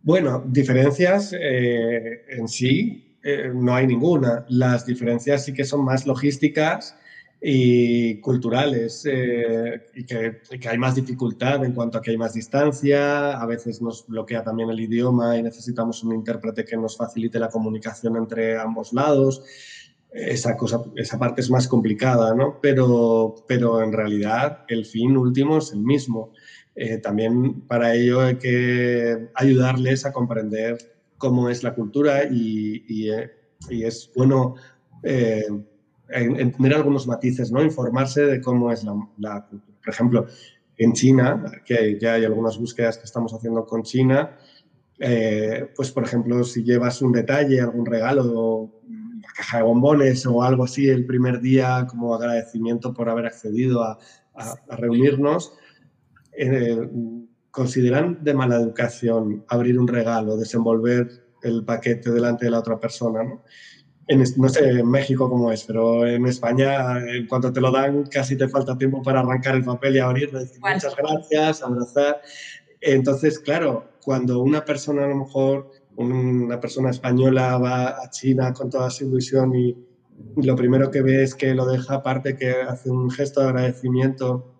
Bueno, 0.02 0.44
diferencias 0.46 1.32
eh, 1.32 2.24
en 2.28 2.48
sí 2.48 3.18
eh, 3.22 3.52
no 3.54 3.74
hay 3.74 3.86
ninguna. 3.86 4.44
Las 4.48 4.84
diferencias 4.84 5.44
sí 5.44 5.54
que 5.54 5.64
son 5.64 5.84
más 5.84 6.06
logísticas 6.06 6.96
y 7.40 8.20
culturales 8.20 9.06
eh, 9.06 9.86
y, 9.94 10.04
que, 10.04 10.40
y, 10.50 10.58
que, 10.58 10.68
hay 10.68 10.78
más 10.78 10.94
dificultad 10.94 11.64
en 11.64 11.72
cuanto 11.72 11.98
a 11.98 12.02
que 12.02 12.10
hay 12.10 12.16
más 12.16 12.34
distancia, 12.34 13.38
a 13.38 13.46
veces 13.46 13.80
nos 13.80 14.06
bloquea 14.06 14.42
también 14.42 14.70
el 14.70 14.80
idioma 14.80 15.36
y 15.36 15.42
necesitamos 15.42 16.02
un 16.02 16.14
intérprete 16.14 16.64
que 16.64 16.76
nos 16.76 16.96
facilite 16.96 17.38
la 17.38 17.48
comunicación 17.48 18.16
entre 18.16 18.58
ambos 18.58 18.92
lados 18.92 19.44
esa, 20.14 20.56
cosa, 20.56 20.80
esa 20.94 21.18
parte 21.18 21.40
es 21.40 21.50
más 21.50 21.66
complicada, 21.66 22.34
¿no? 22.34 22.60
Pero, 22.62 23.34
pero 23.48 23.82
en 23.82 23.92
realidad 23.92 24.64
el 24.68 24.86
fin 24.86 25.16
último 25.16 25.58
es 25.58 25.72
el 25.72 25.80
mismo. 25.80 26.32
Eh, 26.76 26.98
también 26.98 27.62
para 27.62 27.94
ello 27.94 28.20
hay 28.20 28.36
que 28.36 29.28
ayudarles 29.34 30.06
a 30.06 30.12
comprender 30.12 30.78
cómo 31.18 31.50
es 31.50 31.64
la 31.64 31.74
cultura 31.74 32.24
y, 32.24 32.84
y, 32.88 33.10
eh, 33.10 33.30
es 33.70 34.10
bueno 34.14 34.54
eh, 35.02 35.46
entender 36.08 36.74
algunos 36.74 37.08
matices, 37.08 37.50
¿no? 37.50 37.62
Informarse 37.62 38.24
de 38.24 38.40
cómo 38.40 38.70
es 38.70 38.84
la, 38.84 39.46
cultura. 39.48 39.78
Por 39.84 39.92
ejemplo, 39.92 40.26
en 40.76 40.92
China, 40.92 41.44
que 41.64 41.98
ya 41.98 42.14
hay 42.14 42.24
algunas 42.24 42.56
búsquedas 42.56 42.98
que 42.98 43.04
estamos 43.04 43.34
haciendo 43.34 43.66
con 43.66 43.82
China, 43.82 44.36
pues 45.76 45.90
por 45.90 46.04
ejemplo, 46.04 46.42
si 46.44 46.62
llevas 46.62 47.02
un 47.02 47.12
detalle, 47.12 47.60
algún 47.60 47.84
regalo 47.84 48.73
caja 49.34 49.58
de 49.58 49.64
bombones 49.64 50.24
o 50.26 50.42
algo 50.42 50.64
así 50.64 50.88
el 50.88 51.04
primer 51.04 51.40
día 51.40 51.86
como 51.88 52.14
agradecimiento 52.14 52.94
por 52.94 53.08
haber 53.08 53.26
accedido 53.26 53.82
a, 53.82 53.98
a, 54.34 54.76
reunirnos, 54.76 55.54
eh, 56.36 56.88
consideran 57.50 58.22
de 58.22 58.34
mala 58.34 58.56
educación 58.56 59.44
abrir 59.48 59.78
un 59.78 59.88
regalo, 59.88 60.36
desenvolver 60.36 61.08
el 61.42 61.64
paquete 61.64 62.10
delante 62.10 62.46
de 62.46 62.50
la 62.50 62.60
otra 62.60 62.78
persona, 62.78 63.22
¿no? 63.22 63.44
En, 64.06 64.22
no 64.36 64.48
sé 64.50 64.68
en 64.68 64.90
México 64.90 65.30
cómo 65.30 65.50
es, 65.50 65.64
pero 65.64 66.06
en 66.06 66.26
España, 66.26 66.98
en 66.98 67.26
cuanto 67.26 67.52
te 67.52 67.60
lo 67.60 67.70
dan, 67.70 68.04
casi 68.04 68.36
te 68.36 68.48
falta 68.48 68.76
tiempo 68.76 69.02
para 69.02 69.20
arrancar 69.20 69.54
el 69.54 69.64
papel 69.64 69.96
y 69.96 69.98
abrir, 69.98 70.30
decir 70.30 70.60
muchas 70.60 70.94
gracias, 70.94 71.62
abrazar. 71.62 72.20
Entonces, 72.82 73.38
claro, 73.38 73.88
cuando 74.02 74.40
una 74.40 74.62
persona 74.62 75.04
a 75.04 75.08
lo 75.08 75.16
mejor 75.16 75.70
una 75.96 76.60
persona 76.60 76.90
española 76.90 77.58
va 77.58 77.88
a 78.02 78.10
China 78.10 78.52
con 78.52 78.70
toda 78.70 78.90
su 78.90 79.06
ilusión 79.06 79.54
y, 79.54 79.76
lo 80.36 80.54
primero 80.54 80.92
que 80.92 81.02
ve 81.02 81.24
es 81.24 81.34
que 81.34 81.54
lo 81.54 81.66
deja 81.66 81.94
aparte, 81.94 82.36
que 82.36 82.52
hace 82.52 82.88
un 82.88 83.10
gesto 83.10 83.40
de 83.40 83.48
agradecimiento, 83.48 84.54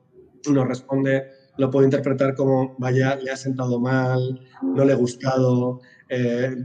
nos 0.51 0.67
responde, 0.67 1.29
lo 1.59 1.71
puede 1.71 1.87
interpretar 1.87 2.35
como, 2.35 2.75
vaya, 2.79 3.15
le 3.17 3.31
ha 3.31 3.37
sentado 3.37 3.79
mal, 3.79 4.41
no 4.63 4.85
le 4.85 4.93
ha 4.93 4.97
gustado, 4.97 5.81
eh, 6.09 6.57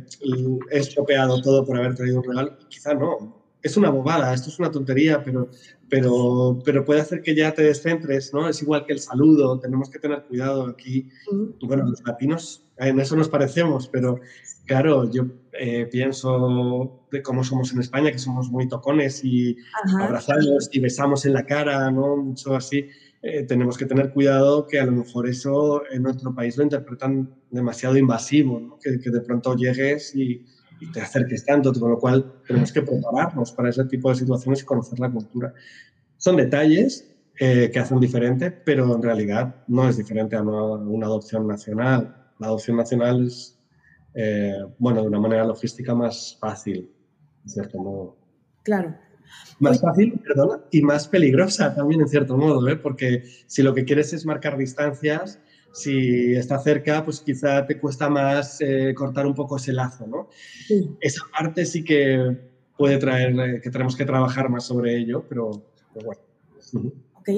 he 0.71 0.77
estropeado 0.77 1.39
todo 1.41 1.63
por 1.65 1.77
haber 1.77 1.93
traído 1.93 2.17
un 2.17 2.23
regalo. 2.23 2.57
Quizá 2.67 2.95
no, 2.95 3.39
es 3.61 3.77
una 3.77 3.89
bobada, 3.89 4.33
esto 4.33 4.49
es 4.49 4.59
una 4.59 4.71
tontería, 4.71 5.23
pero, 5.23 5.49
pero, 5.89 6.59
pero 6.63 6.85
puede 6.85 7.01
hacer 7.01 7.21
que 7.21 7.35
ya 7.35 7.53
te 7.53 7.63
descentres, 7.63 8.33
¿no? 8.33 8.47
Es 8.47 8.61
igual 8.61 8.85
que 8.85 8.93
el 8.93 8.99
saludo, 8.99 9.59
tenemos 9.59 9.89
que 9.89 9.99
tener 9.99 10.23
cuidado 10.23 10.65
aquí. 10.67 11.09
Bueno, 11.61 11.85
los 11.87 12.01
latinos 12.05 12.65
en 12.77 12.99
eso 12.99 13.15
nos 13.15 13.27
parecemos, 13.27 13.89
pero 13.89 14.19
claro, 14.69 15.11
yo 15.11 15.25
eh, 15.51 15.87
pienso 15.91 17.05
de 17.11 17.21
cómo 17.21 17.43
somos 17.43 17.73
en 17.73 17.79
España, 17.79 18.11
que 18.11 18.19
somos 18.19 18.49
muy 18.49 18.67
tocones 18.67 19.23
y 19.23 19.57
abrazamos 19.99 20.69
y 20.71 20.79
besamos 20.79 21.25
en 21.25 21.33
la 21.33 21.45
cara, 21.45 21.91
¿no? 21.91 22.15
Mucho 22.15 22.55
así. 22.55 22.87
Eh, 23.21 23.43
tenemos 23.43 23.77
que 23.77 23.85
tener 23.85 24.13
cuidado 24.13 24.65
que 24.65 24.79
a 24.79 24.85
lo 24.85 24.93
mejor 24.93 25.27
eso 25.27 25.83
en 25.91 26.03
nuestro 26.03 26.33
país 26.33 26.55
lo 26.55 26.63
interpretan 26.63 27.33
demasiado 27.51 27.97
invasivo, 27.97 28.59
¿no? 28.61 28.79
que, 28.79 28.97
que 28.99 29.09
de 29.09 29.19
pronto 29.19 29.55
llegues 29.55 30.15
y 30.15 30.45
y 30.79 30.91
te 30.91 31.01
acerques 31.01 31.45
tanto, 31.45 31.73
con 31.73 31.91
lo 31.91 31.99
cual 31.99 32.41
tenemos 32.47 32.71
que 32.71 32.81
prepararnos 32.81 33.51
para 33.51 33.69
ese 33.69 33.85
tipo 33.85 34.09
de 34.09 34.15
situaciones 34.15 34.61
y 34.61 34.65
conocer 34.65 34.99
la 34.99 35.11
cultura. 35.11 35.53
Son 36.17 36.37
detalles 36.37 37.05
eh, 37.37 37.69
que 37.71 37.79
hacen 37.79 37.99
diferente, 37.99 38.51
pero 38.51 38.95
en 38.95 39.01
realidad 39.01 39.55
no 39.67 39.87
es 39.87 39.97
diferente 39.97 40.35
a 40.35 40.41
una, 40.41 40.63
una 40.75 41.07
adopción 41.07 41.47
nacional. 41.47 42.15
La 42.39 42.47
adopción 42.47 42.77
nacional 42.77 43.25
es, 43.25 43.58
eh, 44.13 44.55
bueno, 44.77 45.01
de 45.01 45.07
una 45.07 45.19
manera 45.19 45.45
logística 45.45 45.93
más 45.95 46.37
fácil, 46.39 46.91
en 47.43 47.49
cierto 47.49 47.77
modo. 47.77 48.17
Claro. 48.63 48.95
Más 49.59 49.81
fácil, 49.81 50.19
perdona, 50.25 50.63
y 50.71 50.81
más 50.81 51.07
peligrosa 51.07 51.75
también, 51.75 52.01
en 52.01 52.07
cierto 52.07 52.37
modo, 52.37 52.67
¿eh? 52.67 52.75
porque 52.75 53.23
si 53.45 53.61
lo 53.61 53.73
que 53.73 53.85
quieres 53.85 54.13
es 54.13 54.25
marcar 54.25 54.57
distancias, 54.57 55.39
si 55.71 56.33
está 56.33 56.57
cerca, 56.59 57.03
pues 57.05 57.21
quizá 57.21 57.65
te 57.65 57.79
cuesta 57.79 58.09
más 58.09 58.59
eh, 58.61 58.93
cortar 58.95 59.27
un 59.27 59.35
poco 59.35 59.57
ese 59.57 59.73
lazo, 59.73 60.07
¿no? 60.07 60.29
Sí. 60.67 60.89
Esa 60.99 61.21
parte 61.37 61.65
sí 61.65 61.83
que 61.83 62.37
puede 62.77 62.97
traer, 62.97 63.39
eh, 63.39 63.61
que 63.61 63.69
tenemos 63.69 63.95
que 63.95 64.05
trabajar 64.05 64.49
más 64.49 64.65
sobre 64.65 64.97
ello, 64.97 65.25
pero, 65.27 65.51
pero 65.93 66.05
bueno. 66.05 66.21
Ok. 67.15 67.29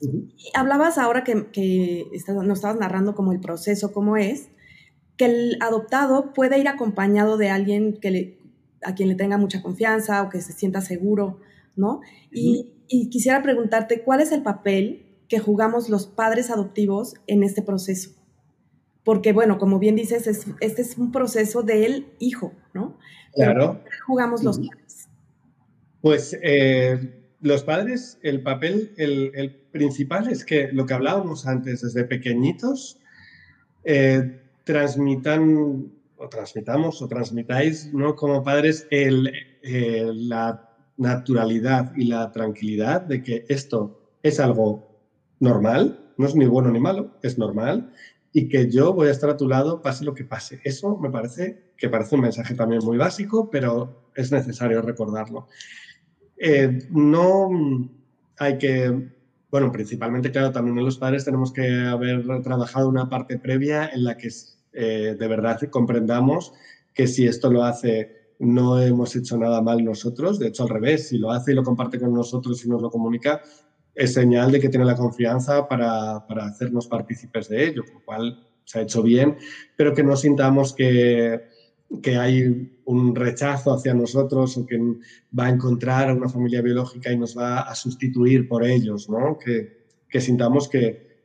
Uh 0.00 0.06
-huh. 0.06 0.32
Hablabas 0.54 0.98
ahora 0.98 1.24
que, 1.24 1.46
que 1.50 2.06
nos 2.28 2.58
estabas 2.58 2.78
narrando 2.78 3.14
como 3.14 3.32
el 3.32 3.40
proceso, 3.40 3.92
cómo 3.92 4.16
es, 4.16 4.50
que 5.16 5.26
el 5.26 5.56
adoptado 5.60 6.32
puede 6.32 6.58
ir 6.58 6.68
acompañado 6.68 7.36
de 7.36 7.50
alguien 7.50 7.98
que 8.00 8.10
le, 8.10 8.38
a 8.82 8.94
quien 8.94 9.08
le 9.08 9.14
tenga 9.14 9.38
mucha 9.38 9.62
confianza 9.62 10.22
o 10.22 10.30
que 10.30 10.40
se 10.40 10.52
sienta 10.52 10.80
seguro, 10.80 11.40
¿no? 11.76 12.00
y, 12.30 12.70
y 12.88 13.08
quisiera 13.08 13.42
preguntarte, 13.42 14.02
¿cuál 14.02 14.20
es 14.20 14.32
el 14.32 14.42
papel 14.42 15.06
que 15.28 15.38
jugamos 15.38 15.88
los 15.88 16.06
padres 16.06 16.50
adoptivos 16.50 17.14
en 17.26 17.42
este 17.42 17.62
proceso? 17.62 18.10
Porque, 19.04 19.32
bueno, 19.32 19.58
como 19.58 19.78
bien 19.78 19.96
dices, 19.96 20.26
este 20.60 20.82
es 20.82 20.98
un 20.98 21.10
proceso 21.10 21.62
del 21.62 22.06
hijo, 22.18 22.52
¿no? 22.74 22.98
Claro. 23.34 23.82
¿Qué 23.84 23.98
jugamos 24.06 24.44
los 24.44 24.58
padres? 24.58 25.08
Pues 26.02 26.38
eh, 26.42 27.22
los 27.40 27.64
padres, 27.64 28.18
el 28.22 28.42
papel, 28.42 28.92
el, 28.98 29.58
principal 29.72 30.28
es 30.30 30.44
que 30.44 30.68
lo 30.70 30.84
que 30.84 30.92
hablábamos 30.92 31.46
antes, 31.46 31.80
desde 31.80 32.04
pequeñitos, 32.04 32.98
eh, 33.84 34.42
transmitan 34.64 35.90
o 36.16 36.28
transmitamos 36.28 37.02
o 37.02 37.08
transmitáis 37.08 37.92
¿no? 37.92 38.14
como 38.14 38.42
padres 38.42 38.86
eh, 38.90 40.10
la 40.14 40.70
naturalidad 40.96 41.92
y 41.96 42.04
la 42.04 42.30
tranquilidad 42.30 43.02
de 43.02 43.22
que 43.22 43.44
esto 43.48 44.00
es 44.22 44.38
algo 44.38 45.00
normal, 45.40 46.12
no 46.16 46.26
es 46.26 46.36
ni 46.36 46.46
bueno 46.46 46.70
ni 46.70 46.78
malo, 46.78 47.18
es 47.22 47.38
normal 47.38 47.92
y 48.32 48.48
que 48.48 48.70
yo 48.70 48.92
voy 48.94 49.08
a 49.08 49.10
estar 49.10 49.28
a 49.30 49.36
tu 49.36 49.48
lado 49.48 49.82
pase 49.82 50.04
lo 50.04 50.14
que 50.14 50.24
pase. 50.24 50.60
Eso 50.64 50.96
me 50.96 51.10
parece 51.10 51.72
que 51.76 51.88
parece 51.88 52.14
un 52.14 52.22
mensaje 52.22 52.54
también 52.54 52.82
muy 52.84 52.96
básico, 52.96 53.50
pero 53.50 54.08
es 54.14 54.32
necesario 54.32 54.80
recordarlo. 54.80 55.48
Eh, 56.38 56.88
no 56.90 57.50
hay 58.38 58.58
que, 58.58 59.10
bueno, 59.52 59.70
principalmente, 59.70 60.30
claro, 60.30 60.50
también 60.50 60.82
los 60.82 60.96
padres 60.96 61.26
tenemos 61.26 61.52
que 61.52 61.70
haber 61.70 62.24
trabajado 62.42 62.88
una 62.88 63.10
parte 63.10 63.38
previa 63.38 63.90
en 63.92 64.04
la 64.04 64.16
que 64.16 64.30
eh, 64.72 65.14
de 65.18 65.28
verdad 65.28 65.60
comprendamos 65.68 66.54
que 66.94 67.06
si 67.06 67.26
esto 67.26 67.52
lo 67.52 67.62
hace 67.62 68.32
no 68.38 68.80
hemos 68.80 69.14
hecho 69.14 69.36
nada 69.36 69.60
mal 69.60 69.84
nosotros, 69.84 70.38
de 70.38 70.48
hecho 70.48 70.62
al 70.62 70.70
revés, 70.70 71.08
si 71.08 71.18
lo 71.18 71.30
hace 71.30 71.52
y 71.52 71.54
lo 71.54 71.64
comparte 71.64 72.00
con 72.00 72.14
nosotros 72.14 72.64
y 72.64 72.68
nos 72.70 72.80
lo 72.80 72.90
comunica, 72.90 73.42
es 73.94 74.14
señal 74.14 74.50
de 74.50 74.58
que 74.58 74.70
tiene 74.70 74.86
la 74.86 74.96
confianza 74.96 75.68
para, 75.68 76.26
para 76.26 76.46
hacernos 76.46 76.86
partícipes 76.86 77.50
de 77.50 77.66
ello, 77.66 77.82
lo 77.92 78.02
cual 78.06 78.48
se 78.64 78.78
ha 78.78 78.82
hecho 78.82 79.02
bien, 79.02 79.36
pero 79.76 79.92
que 79.92 80.02
no 80.02 80.16
sintamos 80.16 80.72
que, 80.72 81.42
que 82.00 82.16
hay 82.16 82.78
un 82.84 83.14
rechazo 83.14 83.72
hacia 83.72 83.94
nosotros 83.94 84.56
o 84.56 84.66
que 84.66 84.78
va 85.38 85.46
a 85.46 85.50
encontrar 85.50 86.08
a 86.08 86.14
una 86.14 86.28
familia 86.28 86.62
biológica 86.62 87.12
y 87.12 87.18
nos 87.18 87.36
va 87.36 87.60
a 87.60 87.74
sustituir 87.74 88.48
por 88.48 88.64
ellos, 88.64 89.08
¿no? 89.08 89.38
que, 89.38 90.20
sintamos 90.20 90.68
que, 90.68 91.22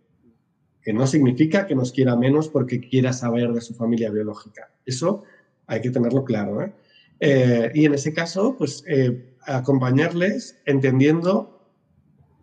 que 0.82 0.94
no 0.94 1.08
significa 1.08 1.68
que 1.68 1.76
nos 1.76 1.92
quiera 1.92 2.16
menos 2.16 2.50
porque 2.50 2.80
quiera 2.80 3.14
saber 3.14 3.52
de 3.54 3.62
su 3.62 3.74
familia 3.74 4.12
biológica. 4.12 4.72
Eso 4.86 5.24
hay 5.68 5.82
que 5.82 5.92
tenerlo 5.92 6.24
claro. 6.24 6.62
¿eh? 6.62 6.74
Eh, 7.20 7.72
y 7.74 7.86
en 7.86 7.94
ese 7.94 8.14
caso, 8.14 8.56
pues 8.58 8.84
eh, 8.88 9.36
acompañarles 9.42 10.60
entendiendo 10.66 11.54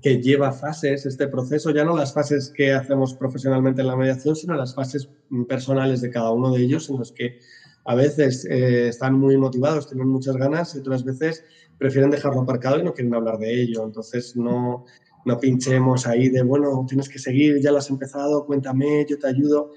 que 0.02 0.20
lleva 0.20 0.52
fases 0.52 1.06
este 1.06 1.28
proceso, 1.28 1.70
ya 1.70 1.84
no 1.84 1.96
las 1.96 2.12
fases 2.12 2.52
que 2.54 2.72
hacemos 2.72 3.14
profesionalmente 3.14 3.80
en 3.80 3.86
la 3.86 3.96
mediación, 3.96 4.36
sino 4.36 4.54
las 4.54 4.74
fases 4.74 5.08
personales 5.48 6.02
de 6.02 6.10
cada 6.10 6.30
uno 6.30 6.52
de 6.52 6.62
ellos, 6.62 6.90
en 6.90 6.98
los 6.98 7.10
que 7.12 7.38
a 7.84 7.94
veces 7.94 8.46
eh, 8.46 8.88
están 8.88 9.18
muy 9.18 9.36
motivados, 9.36 9.88
tienen 9.88 10.08
muchas 10.08 10.36
ganas 10.36 10.74
y 10.74 10.78
otras 10.78 11.04
veces 11.04 11.44
prefieren 11.78 12.10
dejarlo 12.10 12.40
aparcado 12.40 12.78
y 12.78 12.82
no 12.82 12.94
quieren 12.94 13.14
hablar 13.14 13.38
de 13.38 13.62
ello. 13.62 13.84
Entonces 13.84 14.36
no, 14.36 14.84
no 15.24 15.38
pinchemos 15.38 16.06
ahí 16.06 16.28
de, 16.28 16.42
bueno, 16.42 16.84
tienes 16.88 17.08
que 17.08 17.18
seguir, 17.18 17.60
ya 17.60 17.70
lo 17.72 17.78
has 17.78 17.90
empezado, 17.90 18.46
cuéntame, 18.46 19.06
yo 19.08 19.18
te 19.18 19.28
ayudo. 19.28 19.72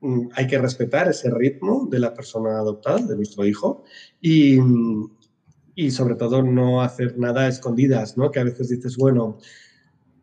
Mm, 0.00 0.28
hay 0.34 0.46
que 0.46 0.58
respetar 0.58 1.08
ese 1.08 1.30
ritmo 1.30 1.86
de 1.90 2.00
la 2.00 2.12
persona 2.12 2.58
adoptada, 2.58 2.98
de 2.98 3.16
nuestro 3.16 3.46
hijo, 3.46 3.84
y, 4.20 4.58
y 5.74 5.90
sobre 5.90 6.16
todo 6.16 6.42
no 6.42 6.82
hacer 6.82 7.18
nada 7.18 7.42
a 7.42 7.48
escondidas, 7.48 8.16
¿no? 8.16 8.30
Que 8.30 8.40
a 8.40 8.44
veces 8.44 8.68
dices, 8.68 8.96
bueno, 8.96 9.38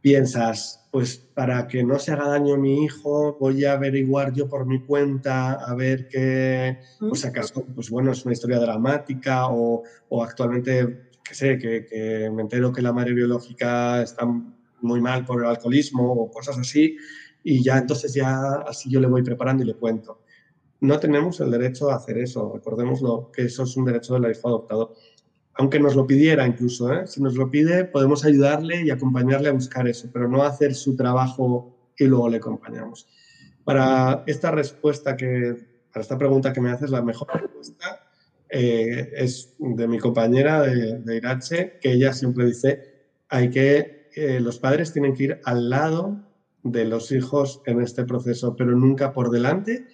piensas, 0.01 0.87
pues 0.91 1.17
para 1.17 1.67
que 1.67 1.83
no 1.83 1.99
se 1.99 2.11
haga 2.11 2.29
daño 2.29 2.55
a 2.55 2.57
mi 2.57 2.83
hijo, 2.83 3.37
voy 3.39 3.65
a 3.65 3.73
averiguar 3.73 4.33
yo 4.33 4.47
por 4.47 4.65
mi 4.65 4.81
cuenta, 4.81 5.53
a 5.53 5.75
ver 5.75 6.07
qué, 6.07 6.79
pues 6.99 7.25
acaso, 7.25 7.65
pues 7.75 7.89
bueno, 7.89 8.11
es 8.11 8.23
una 8.25 8.33
historia 8.33 8.59
dramática 8.59 9.47
o, 9.49 9.83
o 10.09 10.23
actualmente, 10.23 11.09
qué 11.23 11.35
sé, 11.35 11.57
que, 11.57 11.85
que, 11.85 12.29
me 12.31 12.43
entero 12.43 12.71
que 12.71 12.81
la 12.81 12.93
madre 12.93 13.13
biológica 13.13 14.01
está 14.01 14.25
muy 14.81 15.01
mal 15.01 15.25
por 15.25 15.43
el 15.43 15.49
alcoholismo 15.49 16.13
o 16.13 16.31
cosas 16.31 16.57
así, 16.57 16.95
y 17.43 17.63
ya 17.63 17.77
entonces 17.77 18.13
ya 18.13 18.55
así 18.67 18.89
yo 18.89 18.99
le 18.99 19.07
voy 19.07 19.23
preparando 19.23 19.63
y 19.63 19.67
le 19.67 19.75
cuento. 19.75 20.21
No 20.81 20.97
tenemos 20.97 21.41
el 21.41 21.51
derecho 21.51 21.91
a 21.91 21.95
hacer 21.95 22.17
eso, 22.19 22.53
recordémoslo, 22.53 23.31
que 23.33 23.43
eso 23.43 23.63
es 23.63 23.75
un 23.75 23.83
derecho 23.83 24.17
del 24.17 24.31
hijo 24.31 24.47
adoptado 24.47 24.95
aunque 25.59 25.77
nos 25.77 25.93
lo 25.93 26.07
pidiera 26.07 26.47
incluso, 26.47 26.93
¿eh? 26.93 27.05
si 27.05 27.21
nos 27.21 27.35
lo 27.35 27.51
pide, 27.51 27.83
podemos 27.83 28.23
ayudarle 28.23 28.81
y 28.81 28.91
acompañarle 28.91 29.49
a 29.49 29.51
buscar 29.51 29.89
eso, 29.89 30.09
pero 30.13 30.29
no 30.29 30.43
hacer 30.43 30.73
su 30.73 30.95
trabajo 30.95 31.91
y 31.97 32.05
luego 32.05 32.29
le 32.29 32.37
acompañamos. 32.37 33.09
Para 33.65 34.23
esta 34.25 34.51
respuesta 34.51 35.17
que, 35.17 35.57
para 35.91 36.01
esta 36.01 36.17
pregunta 36.17 36.53
que 36.53 36.61
me 36.61 36.71
haces, 36.71 36.91
la 36.91 37.01
mejor 37.01 37.27
respuesta 37.41 38.07
eh, 38.47 39.11
es 39.13 39.53
de 39.59 39.85
mi 39.89 39.99
compañera 39.99 40.61
de, 40.61 40.99
de, 40.99 41.17
Irache, 41.17 41.77
que 41.81 41.91
ella 41.91 42.13
siempre 42.13 42.45
dice, 42.45 43.09
hay 43.27 43.49
que, 43.49 44.07
eh, 44.15 44.39
los 44.39 44.59
padres 44.59 44.93
tienen 44.93 45.13
que 45.13 45.23
ir 45.23 45.41
al 45.43 45.69
lado 45.69 46.23
de 46.71 46.85
los 46.85 47.11
hijos 47.11 47.61
en 47.65 47.81
este 47.81 48.03
proceso, 48.03 48.55
pero 48.55 48.71
nunca 48.71 49.13
por 49.13 49.29
delante 49.29 49.87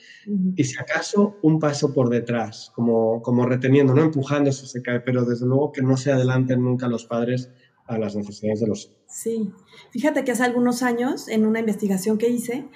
y 0.55 0.63
si 0.63 0.79
acaso 0.79 1.37
un 1.41 1.59
paso 1.59 1.93
por 1.93 2.09
detrás, 2.09 2.71
como, 2.73 3.21
como 3.21 3.45
reteniendo, 3.45 3.93
no 3.93 4.03
empujando 4.03 4.51
si 4.51 4.67
se 4.67 4.81
cae, 4.81 4.99
pero 4.99 5.25
desde 5.25 5.45
luego 5.45 5.71
que 5.71 5.81
no 5.81 5.97
se 5.97 6.11
adelanten 6.11 6.61
nunca 6.61 6.87
los 6.87 7.05
padres 7.05 7.51
a 7.87 7.97
las 7.97 8.15
necesidades 8.15 8.59
de 8.59 8.67
los 8.67 8.85
hijos. 8.85 8.97
Sí, 9.07 9.51
fíjate 9.91 10.23
que 10.23 10.31
hace 10.31 10.43
algunos 10.43 10.81
años, 10.83 11.27
en 11.27 11.45
una 11.45 11.59
investigación 11.59 12.17
que 12.17 12.29
hice, 12.29 12.67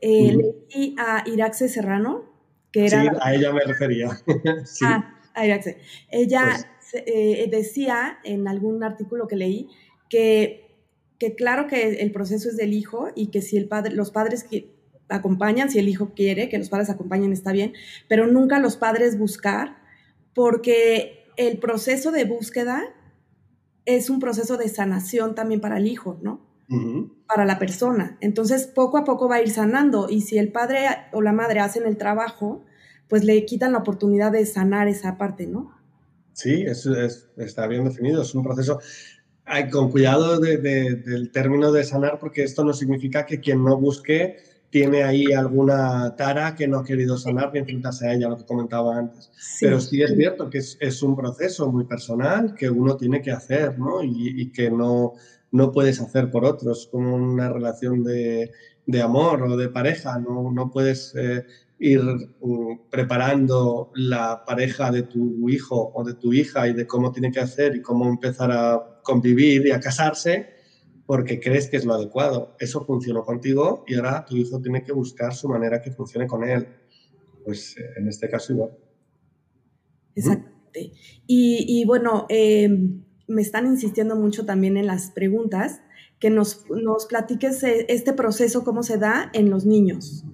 eh, 0.00 0.36
leí 0.36 0.94
a 0.98 1.24
Iraxe 1.26 1.68
Serrano, 1.68 2.24
que 2.70 2.86
era... 2.86 3.02
Sí, 3.02 3.08
a 3.20 3.34
ella 3.34 3.52
me 3.52 3.60
refería. 3.64 4.10
sí. 4.64 4.84
Ah, 4.86 5.18
a 5.34 5.46
Iraxe. 5.46 5.78
Ella 6.10 6.44
pues 6.90 7.02
eh, 7.06 7.48
decía 7.50 8.18
en 8.24 8.48
algún 8.48 8.82
artículo 8.82 9.26
que 9.26 9.36
leí 9.36 9.68
que 10.08 10.67
que 11.18 11.34
claro 11.34 11.66
que 11.66 12.00
el 12.00 12.12
proceso 12.12 12.48
es 12.48 12.56
del 12.56 12.72
hijo 12.72 13.08
y 13.14 13.28
que 13.28 13.42
si 13.42 13.56
el 13.56 13.68
padre, 13.68 13.94
los 13.94 14.10
padres 14.10 14.44
que 14.44 14.74
acompañan, 15.08 15.70
si 15.70 15.78
el 15.78 15.88
hijo 15.88 16.12
quiere 16.14 16.48
que 16.48 16.58
los 16.58 16.68
padres 16.68 16.90
acompañen 16.90 17.32
está 17.32 17.52
bien, 17.52 17.72
pero 18.08 18.26
nunca 18.26 18.58
los 18.58 18.76
padres 18.76 19.18
buscar, 19.18 19.78
porque 20.34 21.24
el 21.36 21.58
proceso 21.58 22.10
de 22.10 22.24
búsqueda 22.24 22.82
es 23.84 24.10
un 24.10 24.20
proceso 24.20 24.56
de 24.56 24.68
sanación 24.68 25.34
también 25.34 25.60
para 25.60 25.78
el 25.78 25.86
hijo, 25.86 26.18
¿no? 26.22 26.46
Para 27.26 27.46
la 27.46 27.58
persona. 27.58 28.18
Entonces, 28.20 28.66
poco 28.66 28.98
a 28.98 29.04
poco 29.04 29.26
va 29.26 29.36
a 29.36 29.42
ir 29.42 29.50
sanando 29.50 30.08
y 30.10 30.20
si 30.20 30.36
el 30.36 30.52
padre 30.52 30.80
o 31.12 31.22
la 31.22 31.32
madre 31.32 31.60
hacen 31.60 31.86
el 31.86 31.96
trabajo, 31.96 32.66
pues 33.08 33.24
le 33.24 33.46
quitan 33.46 33.72
la 33.72 33.78
oportunidad 33.78 34.32
de 34.32 34.44
sanar 34.44 34.86
esa 34.86 35.16
parte, 35.16 35.46
¿no? 35.46 35.74
Sí, 36.34 36.62
es, 36.66 36.86
está 37.38 37.66
bien 37.66 37.84
definido, 37.84 38.22
es 38.22 38.34
un 38.34 38.44
proceso 38.44 38.80
con 39.70 39.90
cuidado 39.90 40.38
del 40.38 41.30
término 41.32 41.72
de 41.72 41.84
sanar, 41.84 42.18
porque 42.18 42.44
esto 42.44 42.64
no 42.64 42.72
significa 42.72 43.26
que 43.26 43.40
quien 43.40 43.64
no 43.64 43.76
busque 43.76 44.36
tiene 44.70 45.02
ahí 45.02 45.32
alguna 45.32 46.14
tara 46.16 46.54
que 46.54 46.68
no 46.68 46.78
ha 46.78 46.84
querido 46.84 47.16
sanar 47.16 47.50
ni 47.52 47.60
enfrentarse 47.60 48.06
a 48.06 48.12
ella, 48.12 48.28
lo 48.28 48.36
que 48.36 48.44
comentaba 48.44 48.98
antes. 48.98 49.30
Pero 49.60 49.80
sí 49.80 50.02
es 50.02 50.14
cierto 50.14 50.50
que 50.50 50.58
es, 50.58 51.02
un 51.02 51.16
proceso 51.16 51.70
muy 51.72 51.84
personal 51.84 52.54
que 52.54 52.68
uno 52.68 52.96
tiene 52.96 53.22
que 53.22 53.30
hacer, 53.30 53.78
¿no? 53.78 54.02
Y, 54.02 54.50
que 54.52 54.70
no, 54.70 55.14
no 55.52 55.72
puedes 55.72 56.00
hacer 56.00 56.30
por 56.30 56.44
otros, 56.44 56.88
como 56.90 57.14
una 57.14 57.48
relación 57.48 58.04
de, 58.04 58.50
amor 59.02 59.42
o 59.44 59.56
de 59.56 59.68
pareja, 59.68 60.18
no, 60.18 60.50
no 60.50 60.70
puedes 60.70 61.14
eh, 61.16 61.46
ir 61.78 62.02
mm, 62.02 62.90
preparando 62.90 63.90
la 63.94 64.44
pareja 64.44 64.90
de 64.90 65.04
tu 65.04 65.48
hijo 65.48 65.92
o 65.94 66.04
de 66.04 66.14
tu 66.14 66.32
hija 66.32 66.68
y 66.68 66.74
de 66.74 66.86
cómo 66.86 67.12
tiene 67.12 67.30
que 67.32 67.40
hacer 67.40 67.74
y 67.76 67.82
cómo 67.82 68.06
empezar 68.08 68.50
a 68.52 68.97
convivir 69.08 69.66
y 69.66 69.70
a 69.70 69.80
casarse 69.80 70.50
porque 71.06 71.40
crees 71.40 71.68
que 71.68 71.78
es 71.78 71.86
lo 71.86 71.94
adecuado. 71.94 72.54
Eso 72.60 72.84
funcionó 72.84 73.24
contigo 73.24 73.84
y 73.86 73.94
ahora 73.94 74.26
tu 74.26 74.36
hijo 74.36 74.60
tiene 74.60 74.82
que 74.82 74.92
buscar 74.92 75.34
su 75.34 75.48
manera 75.48 75.80
que 75.80 75.90
funcione 75.90 76.26
con 76.26 76.44
él. 76.44 76.68
Pues 77.44 77.76
eh, 77.78 77.84
en 77.96 78.08
este 78.08 78.28
caso 78.28 78.52
igual. 78.52 78.70
Exactamente. 80.14 80.92
Y, 81.26 81.84
bueno, 81.86 82.26
em, 82.28 83.02
me 83.26 83.40
están 83.40 83.66
insistiendo 83.66 84.16
mucho 84.16 84.44
también 84.44 84.76
en 84.76 84.86
las 84.86 85.10
preguntas 85.10 85.80
que 86.18 86.28
nos, 86.28 86.66
nos 86.68 87.06
platiques 87.06 87.62
eh, 87.62 87.86
este 87.88 88.12
proceso, 88.12 88.64
cómo 88.64 88.82
se 88.82 88.98
da 88.98 89.30
en 89.32 89.48
los 89.48 89.64
niños 89.64 90.24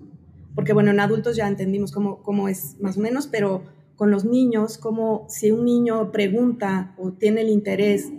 porque 0.55 0.72
bueno, 0.72 0.91
en 0.91 1.01
adultos 1.01 1.37
ya 1.37 1.49
entendimos 1.49 1.93
cómo, 1.93 2.22
cómo 2.22 2.49
es 2.49 2.77
más 2.81 2.97
o 2.97 3.01
menos, 3.01 3.27
pero 3.27 3.64
con 3.97 4.11
los 4.11 4.25
niños, 4.25 4.79
como 4.79 5.27
si 5.29 5.51
un 5.51 5.64
niño 5.64 6.12
pregunta 6.12 6.95
o 6.97 7.12
tiene 7.12 7.43
el 7.43 7.49
interés 7.49 8.11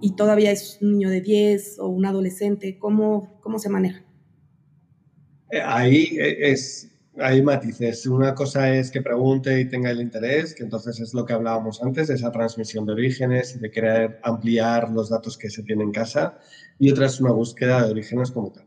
y 0.00 0.16
todavía 0.16 0.50
es 0.50 0.78
un 0.80 0.92
niño 0.92 1.10
de 1.10 1.20
10 1.20 1.78
o 1.80 1.88
un 1.88 2.06
adolescente, 2.06 2.78
¿cómo, 2.78 3.38
cómo 3.40 3.58
se 3.58 3.68
maneja? 3.68 4.04
Eh, 5.50 5.60
ahí 5.64 6.16
eh, 6.18 6.50
es, 6.52 6.90
hay 7.18 7.42
matices. 7.42 8.06
Una 8.06 8.34
cosa 8.34 8.74
es 8.74 8.90
que 8.90 9.02
pregunte 9.02 9.60
y 9.60 9.68
tenga 9.68 9.90
el 9.90 10.00
interés, 10.00 10.54
que 10.54 10.62
entonces 10.62 11.00
es 11.00 11.14
lo 11.14 11.24
que 11.24 11.32
hablábamos 11.32 11.82
antes, 11.82 12.08
de 12.08 12.14
esa 12.14 12.30
transmisión 12.30 12.86
de 12.86 12.92
orígenes 12.92 13.56
y 13.56 13.58
de 13.58 13.70
querer 13.70 14.20
ampliar 14.22 14.90
los 14.90 15.10
datos 15.10 15.36
que 15.36 15.50
se 15.50 15.62
tienen 15.62 15.88
en 15.88 15.92
casa. 15.92 16.38
Y 16.78 16.90
otra 16.90 17.06
es 17.06 17.20
una 17.20 17.32
búsqueda 17.32 17.84
de 17.84 17.90
orígenes 17.90 18.30
como 18.30 18.52
tal. 18.52 18.66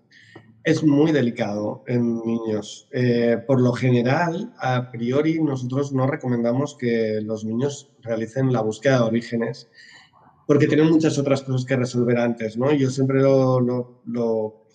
Es 0.63 0.83
muy 0.83 1.11
delicado 1.11 1.83
en 1.87 2.23
niños. 2.23 2.87
Eh, 2.91 3.37
por 3.47 3.59
lo 3.59 3.73
general, 3.73 4.53
a 4.59 4.91
priori, 4.91 5.41
nosotros 5.41 5.91
no 5.91 6.05
recomendamos 6.05 6.77
que 6.77 7.19
los 7.21 7.43
niños 7.43 7.91
realicen 8.01 8.53
la 8.53 8.61
búsqueda 8.61 8.97
de 8.97 9.05
orígenes 9.05 9.69
porque 10.51 10.67
tienen 10.67 10.89
muchas 10.89 11.17
otras 11.17 11.43
cosas 11.43 11.63
que 11.63 11.77
resolver 11.77 12.17
antes, 12.17 12.57
¿no? 12.57 12.73
Yo 12.73 12.89
siempre 12.89 13.21
lo, 13.21 13.61
lo, 13.61 14.65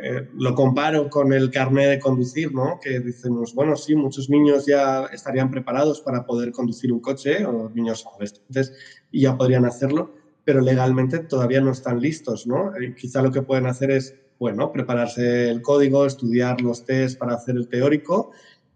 eh, 0.00 0.28
lo, 0.38 0.54
comparo 0.54 1.10
con 1.10 1.32
el 1.32 1.50
carnet 1.50 1.88
de 1.90 1.98
conducir, 1.98 2.54
¿no? 2.54 2.78
Que 2.80 3.00
decimos, 3.00 3.52
bueno, 3.52 3.74
sí, 3.74 3.96
muchos 3.96 4.30
niños 4.30 4.66
ya 4.66 5.06
estarían 5.06 5.50
preparados 5.50 6.00
para 6.00 6.24
poder 6.24 6.52
conducir 6.52 6.92
un 6.92 7.00
coche, 7.00 7.44
o 7.44 7.68
niños 7.70 8.06
adolescentes, 8.06 8.72
y 9.10 9.22
ya 9.22 9.36
podrían 9.36 9.64
hacerlo, 9.64 10.14
pero 10.44 10.60
legalmente 10.60 11.18
todavía 11.18 11.60
no 11.60 11.72
están 11.72 11.98
listos, 11.98 12.46
¿no? 12.46 12.76
Eh, 12.76 12.94
quizá 12.96 13.20
lo 13.20 13.32
que 13.32 13.42
pueden 13.42 13.66
hacer 13.66 13.90
es, 13.90 14.14
bueno, 14.38 14.70
prepararse 14.70 15.50
el 15.50 15.60
código, 15.60 16.06
estudiar 16.06 16.60
los 16.60 16.84
test 16.84 17.18
para 17.18 17.34
hacer 17.34 17.56
el 17.56 17.66
teórico, 17.66 18.30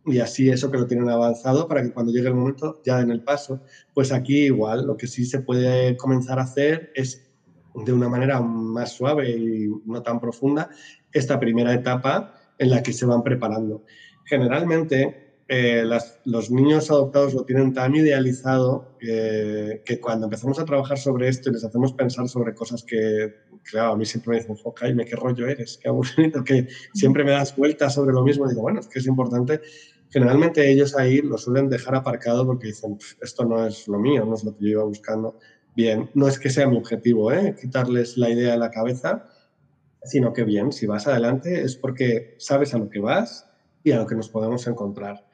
y 0.07 0.19
así 0.19 0.49
eso 0.49 0.71
que 0.71 0.79
lo 0.79 0.87
tienen 0.87 1.09
avanzado 1.09 1.69
para 1.69 1.83
que 1.83 1.93
cuando 1.93 2.13
llegue 2.13 2.29
el 2.29 2.35
momento 2.35 2.81
ya 2.85 3.01
en 3.01 3.11
el 3.11 3.23
paso. 3.23 3.61
Pues 3.95 4.13
aquí 4.13 4.45
igual, 4.47 4.87
lo 4.87 4.97
que 4.97 5.07
sí 5.07 5.25
se 5.25 5.41
puede 5.41 5.97
comenzar 5.97 6.39
a 6.39 6.43
hacer 6.43 6.91
es 6.95 7.27
de 7.75 7.93
una 7.93 8.09
manera 8.09 8.41
más 8.41 8.93
suave 8.93 9.31
y 9.31 9.69
no 9.85 10.03
tan 10.03 10.21
profunda 10.21 10.71
esta 11.13 11.39
primera 11.39 11.73
etapa 11.75 12.35
en 12.59 12.71
la 12.71 12.83
que 12.83 12.93
se 12.93 13.07
van 13.07 13.23
preparando. 13.23 13.85
Generalmente 14.25 15.37
eh, 15.49 15.85
los 16.25 16.51
niños 16.51 16.91
adoptados 16.91 17.35
lo 17.35 17.45
tienen 17.45 17.75
tan 17.75 17.95
idealizado 17.95 18.97
que 18.99 20.01
cuando 20.01 20.27
empezamos 20.27 20.59
a 20.59 20.65
trabajar 20.65 20.99
sobre 20.99 21.29
esto 21.29 21.51
y 21.51 21.55
les 21.55 21.65
hacemos 21.65 21.93
pensar 21.93 22.29
sobre 22.29 22.55
cosas 22.55 22.85
que, 22.85 23.35
claro, 23.63 23.93
a 23.93 23.97
mí 23.97 24.05
siempre 24.05 24.31
me 24.31 24.37
dicen, 24.39 24.57
oh, 24.65 24.75
Jaime, 24.77 25.05
qué 25.05 25.17
rollo 25.17 25.47
eres, 25.47 25.79
qué 25.83 25.89
aburrido, 25.89 26.45
que 26.45 26.69
siempre 26.95 27.25
me 27.25 27.33
das 27.33 27.57
vueltas 27.57 27.95
sobre 27.95 28.13
lo 28.13 28.23
mismo. 28.23 28.47
Y 28.47 28.51
digo, 28.51 28.63
bueno, 28.63 28.81
es 28.81 28.89
que 28.89 28.99
es 28.99 29.07
importante 29.07 29.61
generalmente 30.11 30.71
ellos 30.71 30.97
ahí 30.97 31.23
lo 31.23 31.39
suelen 31.39 31.69
dejar 31.69 31.95
aparcado 31.95 32.45
porque 32.45 32.69
dicen, 32.69 32.99
esto 33.23 33.45
no 33.45 33.67
es 33.67 33.89
lo 33.89 33.99
mío, 33.99 34.25
no 34.25 34.35
es 34.35 34.45
lo 34.45 34.57
que 34.57 34.65
yo 34.65 34.71
iba 34.71 34.85
buscando. 34.85 35.39
Bien, 35.75 36.11
no 36.15 36.27
es 36.27 36.39
que 36.39 36.51
sea 36.51 36.69
mi 36.69 36.77
objetivo, 36.77 37.33
¿eh? 37.33 37.55
quitarles 37.59 38.17
la 38.19 38.29
idea 38.29 38.53
de 38.53 38.59
la 38.59 38.71
cabeza, 38.71 39.29
sino 40.03 40.33
que 40.33 40.45
bien, 40.45 40.73
si 40.73 40.87
vas 40.87 41.07
adelante 41.07 41.63
es 41.63 41.77
porque 41.77 42.35
sabes 42.39 42.75
a 42.75 42.79
lo 42.79 42.89
que 42.89 42.99
vas 42.99 43.49
y 43.85 43.93
a 43.93 43.99
lo 43.99 44.07
que 44.07 44.17
nos 44.17 44.29
podemos 44.29 44.67
encontrar. 44.67 45.25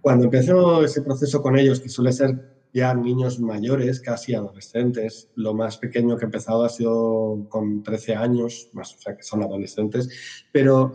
Cuando 0.00 0.24
empezó 0.24 0.82
ese 0.82 1.02
proceso 1.02 1.42
con 1.42 1.58
ellos, 1.58 1.80
que 1.80 1.90
suele 1.90 2.12
ser 2.12 2.49
ya 2.72 2.94
niños 2.94 3.40
mayores, 3.40 4.00
casi 4.00 4.34
adolescentes, 4.34 5.30
lo 5.34 5.54
más 5.54 5.78
pequeño 5.78 6.16
que 6.16 6.24
he 6.24 6.26
empezado 6.26 6.64
ha 6.64 6.68
sido 6.68 7.46
con 7.48 7.82
13 7.82 8.14
años, 8.14 8.70
más, 8.72 8.94
o 8.94 8.98
sea, 9.00 9.16
que 9.16 9.22
son 9.22 9.42
adolescentes, 9.42 10.44
pero... 10.52 10.94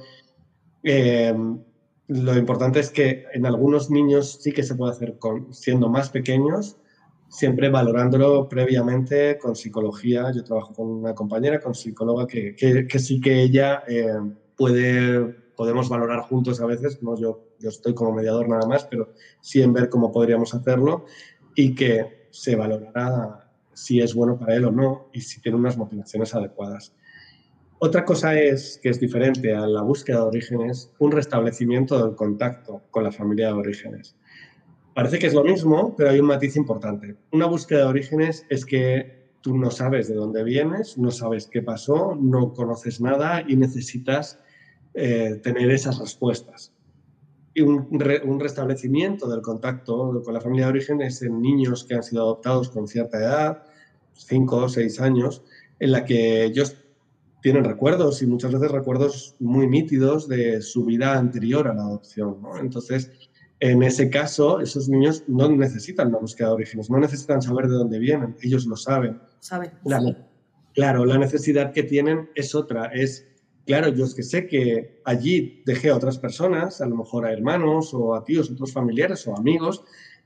Eh, 0.83 1.33
lo 2.07 2.37
importante 2.37 2.79
es 2.79 2.91
que 2.91 3.25
en 3.33 3.45
algunos 3.47 3.89
niños 3.89 4.39
sí 4.41 4.51
que 4.51 4.61
se 4.61 4.75
puede 4.75 4.91
hacer 4.91 5.17
con, 5.17 5.51
siendo 5.53 5.89
más 5.89 6.11
pequeños, 6.11 6.77
siempre 7.29 7.69
valorándolo 7.69 8.47
previamente 8.47 9.37
con 9.39 9.55
psicología. 9.55 10.31
Yo 10.33 10.43
trabajo 10.43 10.73
con 10.73 10.87
una 10.87 11.15
compañera, 11.15 11.59
con 11.59 11.73
psicóloga, 11.73 12.27
que, 12.27 12.55
que, 12.55 12.99
sí 12.99 13.19
que 13.19 13.41
ella 13.41 13.83
eh, 13.87 14.13
puede, 14.55 15.19
podemos 15.55 15.89
valorar 15.89 16.21
juntos 16.21 16.61
a 16.61 16.65
veces, 16.67 17.01
¿no? 17.01 17.17
yo, 17.17 17.43
yo 17.59 17.69
estoy 17.69 17.95
como 17.95 18.13
mediador 18.13 18.47
nada 18.47 18.67
más, 18.67 18.85
pero 18.85 19.13
sí 19.41 19.61
en 19.61 19.73
ver 19.73 19.89
cómo 19.89 20.11
podríamos 20.11 20.53
hacerlo 20.53 21.05
y 21.55 21.73
que 21.73 22.27
se 22.31 22.55
valorará 22.55 23.49
si 23.73 23.99
es 23.99 24.13
bueno 24.13 24.37
para 24.37 24.55
él 24.55 24.65
o 24.65 24.71
no 24.71 25.09
y 25.13 25.21
si 25.21 25.41
tiene 25.41 25.57
unas 25.57 25.77
motivaciones 25.77 26.33
adecuadas. 26.35 26.93
Otra 27.79 28.05
cosa 28.05 28.39
es 28.39 28.79
que 28.81 28.89
es 28.89 28.99
diferente 28.99 29.53
a 29.53 29.67
la 29.67 29.81
búsqueda 29.81 30.17
de 30.17 30.23
orígenes, 30.23 30.91
un 30.99 31.11
restablecimiento 31.11 32.03
del 32.03 32.15
contacto 32.15 32.83
con 32.89 33.03
la 33.03 33.11
familia 33.11 33.47
de 33.47 33.53
orígenes. 33.53 34.15
Parece 34.93 35.19
que 35.19 35.27
es 35.27 35.33
lo 35.33 35.43
mismo, 35.43 35.93
pero 35.97 36.09
hay 36.09 36.19
un 36.19 36.27
matiz 36.27 36.55
importante. 36.55 37.17
Una 37.33 37.47
búsqueda 37.47 37.79
de 37.79 37.85
orígenes 37.87 38.45
es 38.49 38.65
que 38.65 39.25
tú 39.41 39.57
no 39.57 39.69
sabes 39.69 40.07
de 40.07 40.15
dónde 40.15 40.43
vienes, 40.43 40.97
no 40.97 41.11
sabes 41.11 41.47
qué 41.47 41.61
pasó, 41.61 42.15
no 42.15 42.53
conoces 42.53 43.01
nada 43.01 43.43
y 43.45 43.57
necesitas 43.57 44.39
eh, 44.93 45.41
tener 45.43 45.69
esas 45.69 45.99
respuestas. 45.99 46.73
Y 47.55 47.61
un, 47.61 47.87
un, 47.89 48.39
restablecimiento 48.39 49.27
del 49.27 49.41
contacto 49.41 50.21
con 50.23 50.33
la 50.33 50.41
familia 50.41 50.65
de 50.65 50.73
orígenes 50.73 51.21
en 51.23 51.41
niños 51.41 51.85
que 51.85 51.95
han 51.95 52.03
sido 52.03 52.21
adoptados 52.21 52.69
con 52.69 52.87
cierta 52.87 53.17
edad, 53.17 53.63
5 54.13 54.55
o 54.55 54.69
6 54.69 54.99
años, 54.99 55.41
en 55.79 55.91
la 55.91 56.05
que 56.05 56.43
ellos 56.43 56.75
tienen 57.41 57.63
recuerdos 57.63 58.21
y 58.21 58.27
muchas 58.27 58.51
veces 58.51 58.71
recuerdos 58.71 59.35
muy 59.39 59.67
nítidos 59.67 60.27
de 60.27 60.61
su 60.61 60.83
vida 60.83 61.17
anterior 61.17 61.67
a 61.67 61.73
la 61.73 61.83
adopción. 61.83 62.39
Entonces, 62.59 63.11
en 63.59 63.83
ese 63.83 64.09
caso, 64.09 64.59
esos 64.59 64.89
niños 64.89 65.23
no 65.27 65.49
necesitan 65.49 66.11
la 66.11 66.17
búsqueda 66.17 66.49
de 66.49 66.53
orígenes, 66.55 66.89
no 66.89 66.99
necesitan 66.99 67.41
saber 67.41 67.67
de 67.67 67.75
dónde 67.75 67.99
vienen, 67.99 68.35
ellos 68.41 68.65
lo 68.65 68.75
saben. 68.75 69.19
Saben. 69.39 69.71
claro, 70.73 71.05
la 71.05 71.17
necesidad 71.17 71.71
que 71.71 71.83
tienen 71.83 72.29
es 72.35 72.55
otra, 72.55 72.87
es, 72.87 73.27
claro, 73.65 73.89
yo 73.89 74.05
es 74.05 74.13
que 74.13 74.23
sé 74.23 74.47
que 74.47 75.01
allí 75.03 75.61
dejé 75.65 75.89
a 75.89 75.95
otras 75.95 76.17
personas, 76.17 76.81
a 76.81 76.87
lo 76.87 76.95
mejor 76.95 77.25
a 77.25 77.33
hermanos 77.33 77.93
o 77.93 78.15
a 78.15 78.23
tíos, 78.23 78.49
otros 78.51 78.71
familiares 78.71 79.27
o 79.27 79.35
amigos, 79.35 79.83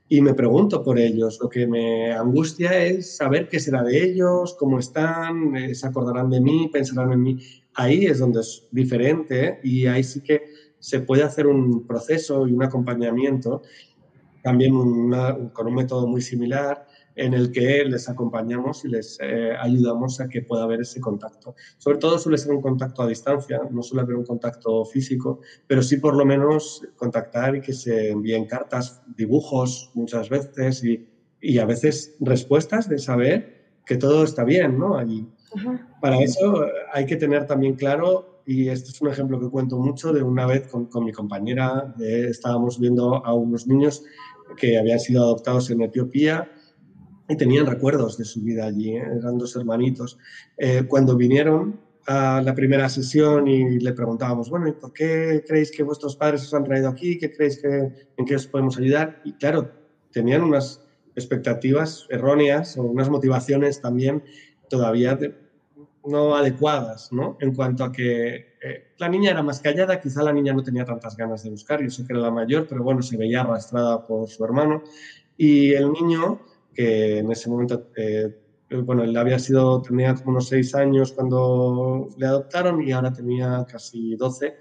y 0.08 0.20
me 0.20 0.34
pregunto 0.34 0.82
por 0.82 0.98
ellos. 0.98 1.38
Lo 1.40 1.48
que 1.48 1.66
me 1.66 2.12
angustia 2.12 2.84
es 2.84 3.16
saber 3.16 3.48
qué 3.48 3.60
será 3.60 3.82
de 3.82 4.02
ellos, 4.02 4.56
cómo 4.58 4.78
están, 4.78 5.56
eh, 5.56 5.74
se 5.74 5.86
acordarán 5.86 6.28
de 6.30 6.40
mí, 6.40 6.68
pensarán 6.72 7.12
en 7.12 7.22
mí. 7.22 7.38
Ahí 7.74 8.06
es 8.06 8.18
donde 8.18 8.40
es 8.40 8.66
diferente 8.72 9.60
y 9.62 9.86
ahí 9.86 10.02
sí 10.02 10.20
que 10.20 10.42
se 10.80 11.00
puede 11.00 11.22
hacer 11.22 11.46
un 11.46 11.86
proceso 11.86 12.48
y 12.48 12.52
un 12.52 12.62
acompañamiento, 12.62 13.62
también 14.42 14.72
con 15.52 15.66
un 15.66 15.74
método 15.74 16.08
muy 16.08 16.22
similar, 16.22 16.86
en 17.16 17.34
el 17.34 17.50
que 17.50 17.84
les 17.84 18.08
acompañamos 18.08 18.84
y 18.84 18.88
les 18.88 19.18
eh, 19.20 19.52
ayudamos 19.58 20.20
a 20.20 20.28
que 20.28 20.42
pueda 20.42 20.64
haber 20.64 20.80
ese 20.80 21.00
contacto. 21.00 21.54
Sobre 21.78 21.98
todo 21.98 22.18
suele 22.18 22.38
ser 22.38 22.52
un 22.52 22.62
contacto 22.62 23.02
a 23.02 23.06
distancia, 23.06 23.60
no 23.70 23.82
suele 23.82 24.02
haber 24.02 24.16
un 24.16 24.24
contacto 24.24 24.84
físico, 24.84 25.40
pero 25.66 25.82
sí 25.82 25.96
por 25.96 26.16
lo 26.16 26.24
menos 26.24 26.82
contactar 26.96 27.56
y 27.56 27.60
que 27.60 27.72
se 27.72 28.10
envíen 28.10 28.46
cartas, 28.46 29.02
dibujos 29.16 29.90
muchas 29.94 30.28
veces 30.28 30.84
y, 30.84 31.08
y 31.40 31.58
a 31.58 31.66
veces 31.66 32.16
respuestas 32.20 32.88
de 32.88 32.98
saber 32.98 33.60
que 33.84 33.96
todo 33.96 34.24
está 34.24 34.44
bien, 34.44 34.78
¿no? 34.78 34.96
Allí. 34.96 35.26
Para 36.00 36.20
eso 36.22 36.64
hay 36.92 37.06
que 37.06 37.16
tener 37.16 37.46
también 37.46 37.74
claro, 37.74 38.42
y 38.46 38.68
este 38.68 38.90
es 38.90 39.00
un 39.00 39.08
ejemplo 39.08 39.40
que 39.40 39.48
cuento 39.48 39.78
mucho, 39.78 40.12
de 40.12 40.22
una 40.22 40.46
vez 40.46 40.68
con, 40.68 40.86
con 40.86 41.04
mi 41.04 41.12
compañera, 41.12 41.92
estábamos 41.98 42.78
viendo 42.78 43.24
a 43.26 43.34
unos 43.34 43.66
niños 43.66 44.04
que 44.56 44.78
habían 44.78 45.00
sido 45.00 45.22
adoptados 45.22 45.70
en 45.70 45.82
Etiopía 45.82 46.50
y 47.30 47.36
tenían 47.36 47.64
recuerdos 47.64 48.18
de 48.18 48.24
su 48.24 48.42
vida 48.42 48.66
allí, 48.66 48.96
¿eh? 48.96 49.04
eran 49.18 49.38
dos 49.38 49.54
hermanitos. 49.54 50.18
Eh, 50.58 50.82
cuando 50.88 51.16
vinieron 51.16 51.80
a 52.08 52.42
la 52.42 52.56
primera 52.56 52.88
sesión 52.88 53.46
y 53.46 53.78
le 53.78 53.92
preguntábamos, 53.92 54.50
bueno, 54.50 54.66
¿y 54.66 54.72
por 54.72 54.92
qué 54.92 55.44
creéis 55.46 55.70
que 55.70 55.84
vuestros 55.84 56.16
padres 56.16 56.42
os 56.42 56.52
han 56.54 56.64
traído 56.64 56.88
aquí? 56.88 57.18
¿Qué 57.18 57.30
creéis 57.30 57.62
que 57.62 57.92
en 58.16 58.24
qué 58.26 58.34
os 58.34 58.48
podemos 58.48 58.76
ayudar? 58.78 59.22
Y 59.24 59.34
claro, 59.34 59.70
tenían 60.10 60.42
unas 60.42 60.84
expectativas 61.14 62.08
erróneas 62.10 62.76
o 62.76 62.82
unas 62.82 63.08
motivaciones 63.08 63.80
también 63.80 64.24
todavía 64.68 65.16
no 66.04 66.34
adecuadas, 66.34 67.12
¿no? 67.12 67.36
En 67.40 67.54
cuanto 67.54 67.84
a 67.84 67.92
que 67.92 68.56
eh, 68.60 68.92
la 68.98 69.08
niña 69.08 69.30
era 69.30 69.44
más 69.44 69.60
callada, 69.60 70.00
quizá 70.00 70.24
la 70.24 70.32
niña 70.32 70.52
no 70.52 70.64
tenía 70.64 70.84
tantas 70.84 71.16
ganas 71.16 71.44
de 71.44 71.50
buscar, 71.50 71.80
yo 71.80 71.90
sé 71.90 72.04
que 72.04 72.12
era 72.12 72.22
la 72.22 72.32
mayor, 72.32 72.66
pero 72.68 72.82
bueno, 72.82 73.02
se 73.02 73.16
veía 73.16 73.42
arrastrada 73.42 74.04
por 74.04 74.28
su 74.28 74.44
hermano. 74.44 74.82
Y 75.36 75.72
el 75.74 75.92
niño 75.92 76.40
que 76.80 77.18
en 77.18 77.30
ese 77.30 77.50
momento, 77.50 77.90
eh, 77.94 78.34
bueno, 78.70 79.02
él 79.02 79.14
había 79.14 79.38
sido, 79.38 79.82
tenía 79.82 80.14
como 80.14 80.30
unos 80.30 80.48
seis 80.48 80.74
años 80.74 81.12
cuando 81.12 82.08
le 82.16 82.26
adoptaron 82.26 82.80
y 82.80 82.90
ahora 82.92 83.12
tenía 83.12 83.66
casi 83.70 84.16
doce. 84.16 84.56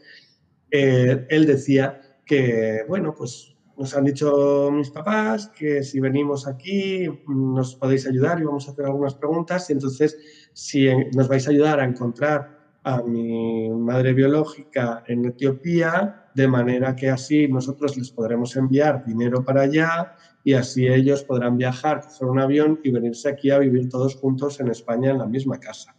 Eh, 0.70 1.26
él 1.30 1.46
decía 1.46 2.02
que, 2.26 2.84
bueno, 2.90 3.16
pues 3.18 3.56
nos 3.78 3.96
han 3.96 4.04
dicho 4.04 4.70
mis 4.70 4.90
papás 4.90 5.50
que 5.58 5.82
si 5.82 6.02
venimos 6.02 6.46
aquí 6.46 7.08
nos 7.30 7.76
podéis 7.76 8.06
ayudar 8.06 8.42
y 8.42 8.44
vamos 8.44 8.68
a 8.68 8.72
hacer 8.72 8.84
algunas 8.84 9.16
preguntas 9.16 9.70
y 9.70 9.74
entonces 9.74 10.18
si 10.52 10.90
nos 11.16 11.30
vais 11.30 11.48
a 11.48 11.52
ayudar 11.52 11.80
a 11.80 11.86
encontrar 11.86 12.60
a 12.84 13.02
mi 13.02 13.70
madre 13.70 14.12
biológica 14.14 15.06
en 15.08 15.24
Etiopía, 15.24 16.30
de 16.36 16.48
manera 16.50 16.98
que 16.98 17.10
así 17.10 17.48
nosotros 17.48 17.96
les 17.96 18.12
podremos 18.12 18.58
enviar 18.58 19.06
dinero 19.06 19.46
para 19.46 19.62
allá 19.62 20.18
y 20.44 20.54
así 20.54 20.88
ellos 20.88 21.24
podrán 21.24 21.58
viajar, 21.58 22.02
coger 22.02 22.28
un 22.28 22.40
avión 22.40 22.80
y 22.84 22.92
venirse 22.92 23.30
aquí 23.30 23.52
a 23.52 23.60
vivir 23.60 23.90
todos 23.90 24.16
juntos 24.16 24.60
en 24.60 24.70
España 24.70 25.12
en 25.12 25.20
la 25.20 25.26
misma 25.26 25.60
casa. 25.60 25.96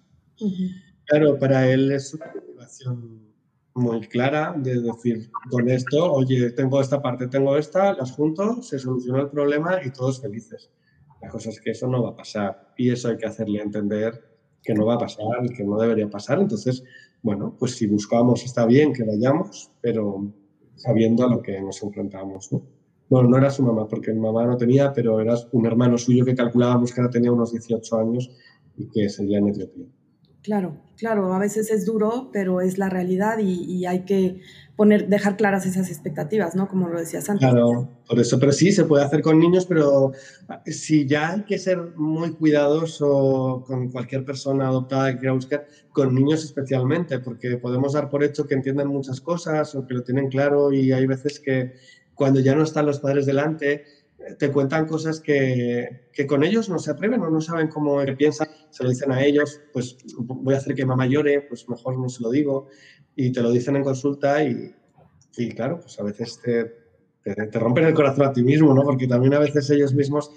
Claro, 1.04 1.38
para 1.38 1.70
él 1.70 1.92
es 1.92 2.14
una 2.14 2.26
motivación 2.34 3.30
muy 3.74 4.00
clara 4.08 4.54
de 4.56 4.80
decir 4.80 5.30
con 5.50 5.68
esto, 5.68 6.12
oye, 6.12 6.50
tengo 6.52 6.80
esta 6.80 7.00
parte, 7.00 7.28
tengo 7.28 7.56
esta, 7.56 7.92
las 7.94 8.12
junto, 8.12 8.62
se 8.62 8.78
solucionó 8.78 9.20
el 9.20 9.28
problema 9.28 9.80
y 9.84 9.90
todos 9.90 10.20
felices. 10.20 10.70
La 11.22 11.28
cosa 11.28 11.50
es 11.50 11.60
que 11.60 11.70
eso 11.70 11.86
no 11.86 12.02
va 12.02 12.10
a 12.10 12.16
pasar 12.16 12.72
y 12.76 12.90
eso 12.90 13.08
hay 13.08 13.16
que 13.16 13.26
hacerle 13.26 13.60
entender 13.60 14.30
que 14.62 14.74
no 14.74 14.86
va 14.86 14.94
a 14.94 14.98
pasar 14.98 15.26
que 15.56 15.64
no 15.64 15.78
debería 15.78 16.08
pasar. 16.08 16.38
Entonces, 16.40 16.82
bueno, 17.22 17.54
pues 17.58 17.72
si 17.76 17.86
buscamos 17.86 18.44
está 18.44 18.66
bien 18.66 18.92
que 18.92 19.04
vayamos, 19.04 19.70
pero 19.80 20.32
sabiendo 20.76 21.24
a 21.24 21.30
lo 21.30 21.42
que 21.42 21.60
nos 21.60 21.82
enfrentamos. 21.82 22.52
¿no? 22.52 22.62
Bueno, 23.10 23.28
no 23.28 23.36
era 23.38 23.50
su 23.50 23.64
mamá, 23.64 23.88
porque 23.88 24.12
mi 24.12 24.20
mamá 24.20 24.46
no 24.46 24.56
tenía, 24.56 24.92
pero 24.92 25.20
era 25.20 25.34
un 25.50 25.66
hermano 25.66 25.98
suyo 25.98 26.24
que 26.24 26.36
calculábamos 26.36 26.94
que 26.94 27.00
ahora 27.00 27.10
tenía 27.10 27.32
unos 27.32 27.50
18 27.50 27.98
años 27.98 28.30
y 28.76 28.88
que 28.88 29.08
seguía 29.08 29.38
en 29.38 29.48
Etiopía. 29.48 29.86
Claro, 30.42 30.80
claro, 30.96 31.34
a 31.34 31.38
veces 31.38 31.70
es 31.70 31.84
duro, 31.84 32.30
pero 32.32 32.62
es 32.62 32.78
la 32.78 32.88
realidad 32.88 33.38
y, 33.40 33.84
hay 33.84 34.04
que 34.04 34.40
poner, 34.74 35.08
dejar 35.08 35.36
claras 35.36 35.66
esas 35.66 35.90
expectativas, 35.90 36.54
¿no? 36.54 36.66
Como 36.66 36.88
lo 36.88 36.98
decías 36.98 37.28
antes. 37.28 37.46
Claro, 37.46 37.88
por 38.08 38.18
eso, 38.18 38.38
pero 38.38 38.52
sí, 38.52 38.72
se 38.72 38.84
puede 38.84 39.04
hacer 39.04 39.20
con 39.20 39.38
niños, 39.38 39.66
pero 39.66 40.12
si 40.64 41.06
ya 41.06 41.32
hay 41.32 41.42
que 41.42 41.58
ser 41.58 41.78
muy 41.96 42.30
cuidadoso 42.32 43.64
con 43.66 43.90
cualquier 43.90 44.24
persona 44.24 44.68
adoptada 44.68 45.12
que 45.12 45.18
quiera 45.18 45.34
buscar, 45.34 45.66
con 45.92 46.14
niños 46.14 46.42
especialmente, 46.44 47.18
porque 47.18 47.58
podemos 47.58 47.92
dar 47.92 48.08
por 48.08 48.24
hecho 48.24 48.46
que 48.46 48.54
entienden 48.54 48.88
muchas 48.88 49.20
cosas 49.20 49.74
o 49.74 49.84
que 49.84 49.94
lo 49.94 50.02
tienen 50.04 50.28
claro 50.28 50.72
y 50.72 50.92
hay 50.92 51.06
veces 51.06 51.38
que 51.38 51.74
cuando 52.20 52.40
ya 52.40 52.54
no 52.54 52.64
están 52.64 52.84
los 52.84 53.00
padres 53.00 53.24
delante, 53.24 53.86
te 54.38 54.52
cuentan 54.52 54.86
cosas 54.86 55.20
que, 55.20 56.08
que, 56.12 56.26
con 56.26 56.44
ellos 56.44 56.68
no 56.68 56.78
se 56.78 56.90
atreven 56.90 57.22
o 57.22 57.30
no 57.30 57.40
saben 57.40 57.68
cómo 57.68 57.96
piensan, 58.18 58.46
se 58.68 58.84
lo 58.84 58.90
dicen 58.90 59.10
a 59.10 59.24
ellos, 59.24 59.62
pues 59.72 59.96
voy 60.18 60.52
a 60.52 60.58
hacer 60.58 60.74
que 60.74 60.84
mamá 60.84 61.06
llore, 61.06 61.40
pues 61.40 61.66
mejor 61.66 61.98
no 61.98 62.10
se 62.10 62.22
lo 62.22 62.30
digo, 62.30 62.66
y 63.16 63.32
te 63.32 63.40
lo 63.40 63.50
dicen 63.50 63.76
en 63.76 63.84
consulta 63.84 64.44
y, 64.44 64.70
y 65.38 65.48
claro, 65.52 65.80
pues 65.80 65.98
a 65.98 66.02
veces 66.02 66.38
te, 66.42 66.74
te, 67.22 67.58
rompen 67.58 67.86
el 67.86 67.94
corazón 67.94 68.26
a 68.26 68.34
ti 68.34 68.42
mismo, 68.42 68.74
¿no? 68.74 68.82
Porque 68.82 69.08
también 69.08 69.32
a 69.32 69.38
veces 69.38 69.70
ellos 69.70 69.94
mismos 69.94 70.30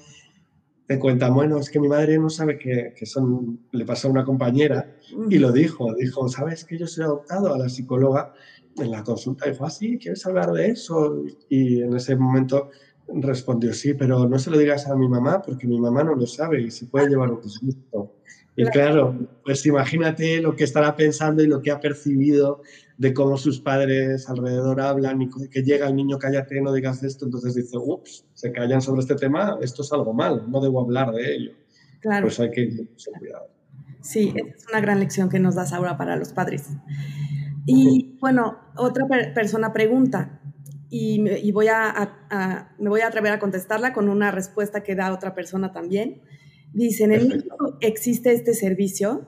te 0.88 0.98
cuentan, 1.00 1.34
bueno, 1.34 1.58
es 1.58 1.70
que 1.70 1.82
mi 1.82 1.90
madre 1.90 2.18
no 2.18 2.30
sabe 2.30 2.58
que, 2.58 2.94
que 2.98 3.06
son, 3.06 3.60
le 3.74 3.84
pasó 3.84 4.08
a 4.08 4.12
una 4.12 4.24
compañera 4.24 4.96
y 5.30 5.38
lo 5.38 5.52
dijo, 5.52 5.94
dijo, 5.96 6.30
¿sabes 6.30 6.64
que 6.64 6.78
yo 6.78 6.88
soy 6.88 7.04
adoptado 7.04 7.54
a 7.54 7.58
la 7.58 7.68
psicóloga? 7.68 8.34
En 8.78 8.92
la 8.92 9.04
consulta 9.04 9.50
dijo, 9.50 9.66
ah, 9.66 9.70
sí, 9.70 9.98
¿quieres 9.98 10.26
hablar 10.26 10.52
de 10.52 10.68
eso? 10.68 11.24
Y 11.50 11.82
en 11.82 11.96
ese 11.96 12.16
momento 12.16 12.70
Respondió, 13.08 13.74
sí, 13.74 13.94
pero 13.94 14.28
no 14.30 14.40
se 14.40 14.50
lo 14.50 14.58
digas 14.58 14.88
a 14.88 14.96
mi 14.96 15.10
mamá 15.10 15.42
porque 15.42 15.68
mi 15.68 15.80
mamá 15.80 16.04
no 16.04 16.16
lo 16.16 16.26
sabe 16.26 16.62
y 16.62 16.72
se 16.72 16.86
puede 16.86 17.10
llevar 17.10 17.32
un 17.32 17.42
disgusto. 17.42 18.16
Y 18.56 18.66
claro, 18.66 19.28
pues 19.44 19.66
imagínate 19.66 20.40
lo 20.40 20.56
que 20.56 20.64
estará 20.64 20.96
pensando 20.96 21.44
y 21.44 21.48
lo 21.48 21.62
que 21.62 21.72
ha 21.72 21.80
percibido 21.80 22.62
de 22.98 23.14
cómo 23.14 23.36
sus 23.36 23.60
padres 23.60 24.30
alrededor 24.30 24.80
hablan 24.80 25.24
y 25.24 25.30
que 25.50 25.64
llega 25.64 25.88
el 25.88 25.96
niño, 25.96 26.18
cállate, 26.18 26.62
no 26.62 26.72
digas 26.72 27.04
esto. 27.04 27.26
Entonces 27.26 27.56
dice, 27.56 27.78
ups, 27.78 28.26
se 28.34 28.52
callan 28.52 28.82
sobre 28.82 29.02
este 29.02 29.16
tema, 29.16 29.58
esto 29.62 29.82
es 29.82 29.92
algo 29.92 30.14
mal, 30.14 30.50
no 30.50 30.62
debo 30.62 30.82
hablar 30.82 31.12
de 31.12 31.36
ello. 31.36 31.52
Claro. 32.00 32.28
Pues 32.28 32.40
hay 32.40 32.52
que 32.52 32.68
tener 32.68 32.88
cuidado. 33.20 33.50
Sí, 34.02 34.34
es 34.36 34.66
una 34.70 34.82
gran 34.82 35.00
lección 35.00 35.30
que 35.30 35.40
nos 35.40 35.56
das 35.56 35.74
ahora 35.74 35.98
para 35.98 36.16
los 36.16 36.32
padres. 36.32 36.70
Y 37.66 38.18
bueno, 38.20 38.58
otra 38.76 39.08
persona 39.34 39.72
pregunta, 39.72 40.42
y, 40.96 41.52
voy 41.52 41.68
a, 41.70 42.76
me 42.78 42.88
voy 42.88 43.02
a 43.02 43.08
atrever 43.08 43.32
a 43.32 43.40
contestarla 43.40 43.94
con 43.94 44.10
una 44.10 44.30
respuesta 44.30 44.84
que 44.84 44.94
da 44.94 45.12
otra 45.12 45.34
persona 45.34 45.72
también. 45.72 46.22
Dicen, 46.72 47.12
¿en 47.12 47.30
México 47.30 47.78
existe 47.82 48.32
este 48.32 48.54
servicio? 48.54 49.28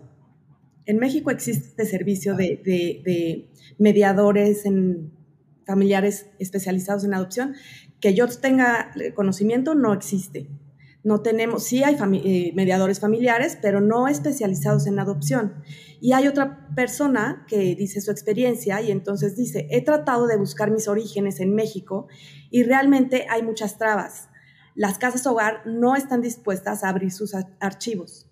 En 0.85 0.99
México 0.99 1.31
existe 1.31 1.69
este 1.69 1.85
servicio 1.85 2.35
de, 2.35 2.61
de, 2.63 3.49
mediadores 3.79 4.67
en 4.67 5.11
familiares 5.65 6.27
especializados 6.37 7.03
en 7.03 7.15
adopción. 7.15 7.55
Que 7.99 8.13
yo 8.13 8.27
tenga 8.27 8.91
conocimiento, 9.15 9.73
no 9.73 9.91
existe. 9.93 10.47
No 11.05 11.21
tenemos, 11.21 11.63
sí 11.63 11.83
hay 11.83 11.95
eh, 12.23 12.51
mediadores 12.55 12.99
familiares, 12.99 13.59
pero 13.61 13.79
no 13.79 14.07
especializados 14.07 14.87
en 14.87 14.97
adopción. 14.97 15.53
Y 16.01 16.13
hay 16.13 16.27
otra 16.27 16.67
persona 16.75 17.45
que 17.47 17.75
dice 17.75 18.01
su 18.01 18.09
experiencia 18.09 18.81
y 18.81 18.89
entonces 18.89 19.35
dice, 19.35 19.67
he 19.69 19.83
tratado 19.83 20.25
de 20.25 20.35
buscar 20.35 20.71
mis 20.71 20.87
orígenes 20.87 21.39
en 21.39 21.53
México 21.53 22.07
y 22.49 22.63
realmente 22.63 23.27
hay 23.29 23.43
muchas 23.43 23.77
trabas. 23.77 24.29
Las 24.73 24.97
casas 24.97 25.27
hogar 25.27 25.61
no 25.67 25.95
están 25.95 26.21
dispuestas 26.21 26.83
a 26.83 26.89
abrir 26.89 27.11
sus 27.11 27.35
archivos. 27.59 28.27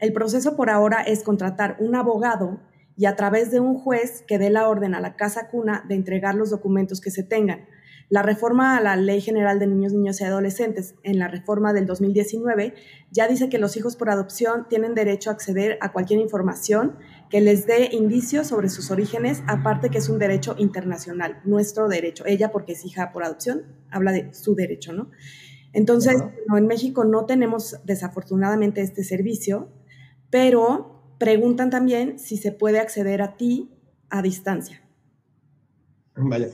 El 0.00 0.12
proceso 0.12 0.56
por 0.56 0.68
ahora 0.68 1.02
es 1.02 1.22
contratar 1.22 1.76
un 1.78 1.94
abogado 1.94 2.60
y 2.96 3.06
a 3.06 3.14
través 3.14 3.52
de 3.52 3.60
un 3.60 3.78
juez 3.78 4.24
que 4.26 4.38
dé 4.38 4.50
la 4.50 4.68
orden 4.68 4.96
a 4.96 5.00
la 5.00 5.14
casa 5.14 5.48
cuna 5.48 5.84
de 5.88 5.94
entregar 5.94 6.34
los 6.34 6.50
documentos 6.50 7.00
que 7.00 7.12
se 7.12 7.22
tengan. 7.22 7.68
La 8.08 8.22
reforma 8.22 8.76
a 8.76 8.80
la 8.80 8.94
Ley 8.94 9.20
General 9.20 9.58
de 9.58 9.66
Niños, 9.66 9.92
Niños 9.92 10.20
y 10.20 10.24
Adolescentes, 10.24 10.94
en 11.02 11.18
la 11.18 11.26
reforma 11.26 11.72
del 11.72 11.86
2019, 11.86 12.74
ya 13.10 13.26
dice 13.26 13.48
que 13.48 13.58
los 13.58 13.76
hijos 13.76 13.96
por 13.96 14.10
adopción 14.10 14.66
tienen 14.68 14.94
derecho 14.94 15.30
a 15.30 15.32
acceder 15.32 15.76
a 15.80 15.92
cualquier 15.92 16.20
información 16.20 16.96
que 17.30 17.40
les 17.40 17.66
dé 17.66 17.88
indicios 17.90 18.46
sobre 18.46 18.68
sus 18.68 18.92
orígenes, 18.92 19.42
aparte 19.48 19.90
que 19.90 19.98
es 19.98 20.08
un 20.08 20.20
derecho 20.20 20.54
internacional, 20.56 21.40
nuestro 21.44 21.88
derecho. 21.88 22.24
Ella, 22.26 22.52
porque 22.52 22.74
es 22.74 22.84
hija 22.84 23.10
por 23.12 23.24
adopción, 23.24 23.64
habla 23.90 24.12
de 24.12 24.32
su 24.32 24.54
derecho, 24.54 24.92
¿no? 24.92 25.10
Entonces, 25.72 26.22
en 26.56 26.66
México 26.68 27.04
no 27.04 27.26
tenemos 27.26 27.80
desafortunadamente 27.84 28.82
este 28.82 29.02
servicio, 29.02 29.68
pero 30.30 31.16
preguntan 31.18 31.70
también 31.70 32.20
si 32.20 32.36
se 32.36 32.52
puede 32.52 32.78
acceder 32.78 33.20
a 33.20 33.36
ti 33.36 33.72
a 34.10 34.22
distancia. 34.22 34.82
Vaya. 36.14 36.48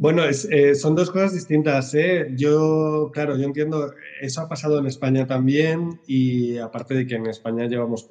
Bueno, 0.00 0.22
eh, 0.24 0.74
son 0.76 0.94
dos 0.94 1.10
cosas 1.10 1.34
distintas. 1.34 1.92
¿eh? 1.92 2.28
Yo, 2.34 3.10
claro, 3.12 3.36
yo 3.36 3.44
entiendo, 3.44 3.92
eso 4.22 4.40
ha 4.40 4.48
pasado 4.48 4.78
en 4.78 4.86
España 4.86 5.26
también 5.26 6.00
y 6.06 6.56
aparte 6.56 6.94
de 6.94 7.06
que 7.06 7.16
en 7.16 7.26
España 7.26 7.66
llevamos 7.66 8.08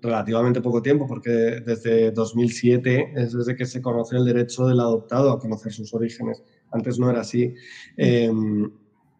relativamente 0.00 0.62
poco 0.62 0.80
tiempo, 0.80 1.06
porque 1.06 1.28
desde 1.66 2.12
2007 2.12 3.12
es 3.14 3.34
desde 3.34 3.56
que 3.56 3.66
se 3.66 3.82
conoce 3.82 4.16
el 4.16 4.24
derecho 4.24 4.66
del 4.66 4.80
adoptado 4.80 5.30
a 5.30 5.38
conocer 5.38 5.70
sus 5.70 5.92
orígenes. 5.92 6.42
Antes 6.70 6.98
no 6.98 7.10
era 7.10 7.20
así. 7.20 7.54
Em, 7.98 8.72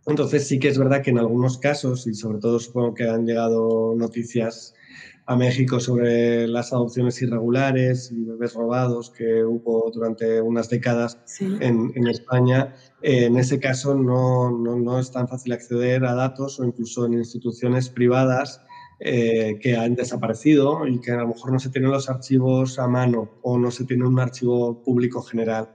entonces 0.07 0.49
sí 0.49 0.59
que 0.59 0.69
es 0.69 0.79
verdad 0.79 1.03
que 1.03 1.11
en 1.11 1.19
algunos 1.19 1.59
casos, 1.59 2.07
y 2.07 2.15
sobre 2.15 2.39
todo 2.39 2.59
supongo 2.59 2.95
que 2.95 3.05
han 3.05 3.27
llegado 3.27 3.95
noticias 3.95 4.75
a 5.29 5.37
México 5.37 5.79
sobre 5.79 6.49
las 6.49 6.73
adopciones 6.73 7.21
irregulares 7.21 8.11
y 8.11 8.25
bebés 8.25 8.55
robados 8.55 9.11
que 9.11 9.45
hubo 9.45 9.91
durante 9.93 10.41
unas 10.41 10.71
décadas 10.71 11.19
en, 11.39 11.93
en, 11.95 12.07
España. 12.07 12.75
en 13.03 13.37
ese 13.37 13.61
caso 13.61 13.95
no, 13.95 14.51
no, 14.51 14.77
no, 14.77 14.99
es 14.99 15.11
tan 15.11 15.29
fácil 15.29 15.53
acceder 15.53 16.07
a 16.07 16.15
datos 16.15 16.59
o 16.59 16.65
incluso 16.65 17.05
en 17.05 17.13
instituciones 17.13 17.91
privadas 17.91 18.63
eh, 19.01 19.59
que 19.61 19.77
han 19.77 19.95
desaparecido 19.95 20.87
y 20.87 20.99
que 20.99 21.13
a 21.13 21.19
lo 21.19 21.29
mejor 21.29 21.53
no 21.53 21.59
se 21.59 21.69
tienen 21.69 21.91
los 21.91 22.09
archivos 22.09 22.79
a 22.79 22.89
mano 22.89 23.39
o 23.43 23.59
no 23.59 23.71
se 23.71 23.85
tiene 23.85 24.07
un 24.07 24.19
archivo 24.19 24.83
público 24.83 25.21
general. 25.21 25.69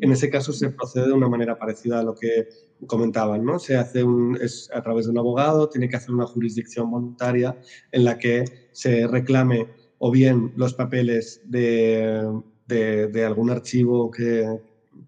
En 0.00 0.12
ese 0.12 0.30
caso 0.30 0.52
se 0.52 0.70
procede 0.70 1.08
de 1.08 1.12
una 1.12 1.28
manera 1.28 1.58
parecida 1.58 1.98
a 1.98 2.04
lo 2.04 2.14
que 2.14 2.48
comentaban, 2.86 3.44
¿no? 3.44 3.58
Se 3.58 3.76
hace 3.76 4.02
un, 4.02 4.38
es 4.40 4.70
a 4.72 4.80
través 4.82 5.06
de 5.06 5.10
un 5.10 5.18
abogado, 5.18 5.68
tiene 5.68 5.88
que 5.88 5.96
hacer 5.96 6.12
una 6.12 6.26
jurisdicción 6.26 6.90
voluntaria 6.90 7.58
en 7.92 8.04
la 8.04 8.16
que 8.16 8.44
se 8.72 9.06
reclame 9.06 9.68
o 9.98 10.10
bien 10.10 10.52
los 10.56 10.74
papeles 10.74 11.42
de, 11.44 12.40
de, 12.66 13.24
algún 13.24 13.50
archivo 13.50 14.10
que, 14.10 14.46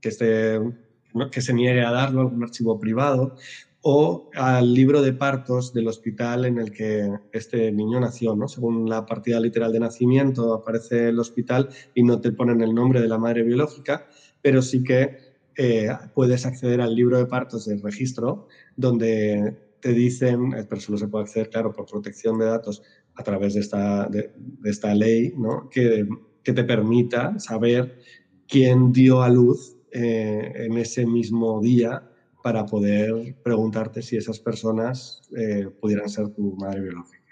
que, 0.00 0.10
se 0.10 1.54
niegue 1.54 1.82
a 1.82 1.90
darlo, 1.90 2.20
algún 2.20 2.42
archivo 2.42 2.78
privado, 2.78 3.36
o 3.82 4.30
al 4.34 4.72
libro 4.72 5.02
de 5.02 5.12
partos 5.12 5.72
del 5.72 5.88
hospital 5.88 6.44
en 6.44 6.58
el 6.58 6.70
que 6.70 7.10
este 7.32 7.72
niño 7.72 7.98
nació, 7.98 8.36
¿no? 8.36 8.46
Según 8.46 8.88
la 8.88 9.04
partida 9.06 9.40
literal 9.40 9.72
de 9.72 9.80
nacimiento 9.80 10.54
aparece 10.54 11.08
el 11.08 11.18
hospital 11.18 11.68
y 11.94 12.02
no 12.04 12.20
te 12.20 12.30
ponen 12.30 12.60
el 12.60 12.74
nombre 12.74 13.00
de 13.00 13.08
la 13.08 13.18
madre 13.18 13.42
biológica, 13.42 14.06
pero 14.40 14.62
sí 14.62 14.84
que 14.84 15.16
eh, 15.56 15.88
puedes 16.14 16.46
acceder 16.46 16.80
al 16.80 16.94
libro 16.94 17.18
de 17.18 17.26
partos 17.26 17.66
del 17.66 17.82
registro, 17.82 18.46
donde 18.76 19.56
te 19.80 19.92
dicen, 19.92 20.54
eh, 20.54 20.64
pero 20.68 20.80
solo 20.80 20.96
se 20.96 21.08
puede 21.08 21.24
acceder, 21.24 21.50
claro, 21.50 21.72
por 21.72 21.86
protección 21.86 22.38
de 22.38 22.46
datos 22.46 22.82
a 23.22 23.24
través 23.24 23.54
de 23.54 23.60
esta, 23.60 24.08
de, 24.08 24.32
esta 24.64 24.94
ley, 24.94 25.32
¿no? 25.36 25.68
que, 25.70 26.06
que, 26.42 26.52
te 26.52 26.64
permita 26.64 27.38
saber 27.38 27.98
quién 28.48 28.92
dio 28.92 29.22
a 29.22 29.30
luz 29.30 29.76
eh, 29.92 30.52
en 30.66 30.76
ese 30.76 31.06
mismo 31.06 31.60
día 31.60 32.02
para 32.42 32.66
poder 32.66 33.36
preguntarte 33.44 34.02
si 34.02 34.16
esas 34.16 34.40
personas 34.40 35.22
pudieran 35.80 36.08
ser 36.08 36.30
tu 36.30 36.56
madre 36.56 36.80
biológica. 36.80 37.22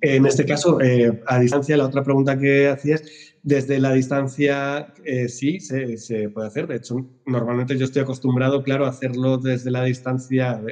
En 0.00 0.26
este 0.26 0.44
caso, 0.44 0.78
a 1.26 1.38
distancia, 1.38 1.76
la 1.76 1.86
otra 1.86 2.02
pregunta 2.02 2.36
que 2.36 2.66
hacías 2.66 3.04
desde 3.42 3.78
la 3.78 3.92
distancia 3.92 4.92
eh, 5.04 5.28
sí 5.28 5.60
se, 5.60 6.28
puede 6.28 6.48
hacer. 6.48 6.66
De 6.66 6.76
hecho, 6.76 7.06
normalmente 7.26 7.76
yo 7.78 7.84
estoy 7.84 8.02
acostumbrado, 8.02 8.62
claro, 8.62 8.86
a 8.86 8.90
hacerlo 8.90 9.38
desde 9.38 9.70
la 9.70 9.84
distancia 9.84 10.62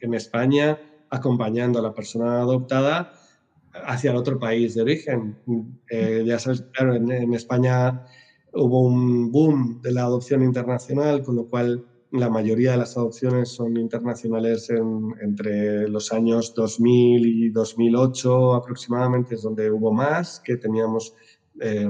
en 0.00 0.14
España, 0.14 0.78
acompañando 1.10 1.78
a 1.78 1.82
la 1.82 1.94
persona 1.94 2.40
adoptada 2.40 3.12
hacia 3.86 4.10
el 4.10 4.16
otro 4.16 4.38
país 4.38 4.74
de 4.74 4.82
origen. 4.82 5.36
Eh, 5.90 6.22
ya 6.26 6.38
sabes, 6.38 6.64
claro, 6.72 6.94
en, 6.94 7.34
España 7.34 8.04
hubo 8.52 8.82
un 8.82 9.30
boom 9.30 9.80
de 9.82 9.92
la 9.92 10.02
adopción 10.02 10.42
internacional, 10.42 11.22
con 11.22 11.36
lo 11.36 11.46
cual 11.48 11.84
la 12.10 12.30
mayoría 12.30 12.72
de 12.72 12.78
las 12.78 12.96
adopciones 12.96 13.50
son 13.50 13.76
internacionales 13.76 14.70
entre 15.20 15.88
los 15.88 16.12
años 16.12 16.54
2000 16.54 17.26
y 17.26 17.50
2008 17.50 18.54
aproximadamente, 18.54 19.34
es 19.34 19.42
donde 19.42 19.70
hubo 19.70 19.92
más, 19.92 20.40
que 20.40 20.56
teníamos 20.56 21.14
eh, 21.60 21.86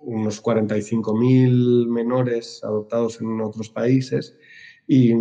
unos 0.00 0.42
45.000 0.42 1.86
menores 1.86 2.60
adoptados 2.64 3.20
en 3.20 3.40
otros 3.40 3.70
países. 3.70 4.36
Y, 4.86 5.14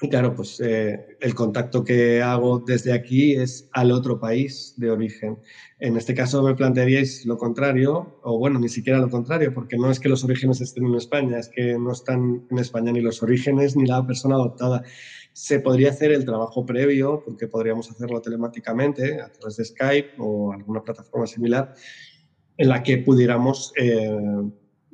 y 0.00 0.08
claro, 0.08 0.34
pues 0.34 0.60
eh, 0.60 1.16
el 1.20 1.34
contacto 1.34 1.82
que 1.82 2.22
hago 2.22 2.60
desde 2.60 2.92
aquí 2.92 3.34
es 3.34 3.68
al 3.72 3.90
otro 3.90 4.20
país 4.20 4.74
de 4.76 4.90
origen. 4.90 5.38
En 5.80 5.96
este 5.96 6.14
caso 6.14 6.42
me 6.42 6.54
plantearíais 6.54 7.26
lo 7.26 7.36
contrario, 7.36 8.20
o 8.22 8.38
bueno, 8.38 8.60
ni 8.60 8.68
siquiera 8.68 9.00
lo 9.00 9.10
contrario, 9.10 9.52
porque 9.52 9.76
no 9.76 9.90
es 9.90 9.98
que 9.98 10.08
los 10.08 10.22
orígenes 10.22 10.60
estén 10.60 10.86
en 10.86 10.94
España, 10.94 11.38
es 11.38 11.48
que 11.48 11.76
no 11.78 11.90
están 11.90 12.46
en 12.48 12.58
España 12.58 12.92
ni 12.92 13.00
los 13.00 13.22
orígenes 13.24 13.76
ni 13.76 13.86
la 13.86 14.06
persona 14.06 14.36
adoptada. 14.36 14.84
Se 15.32 15.58
podría 15.58 15.90
hacer 15.90 16.12
el 16.12 16.24
trabajo 16.24 16.64
previo, 16.64 17.22
porque 17.24 17.48
podríamos 17.48 17.90
hacerlo 17.90 18.20
telemáticamente 18.20 19.20
a 19.20 19.32
través 19.32 19.56
de 19.56 19.64
Skype 19.64 20.10
o 20.18 20.52
alguna 20.52 20.82
plataforma 20.82 21.26
similar, 21.26 21.74
en 22.56 22.68
la 22.68 22.82
que 22.84 22.98
pudiéramos... 22.98 23.72
Eh, 23.76 24.16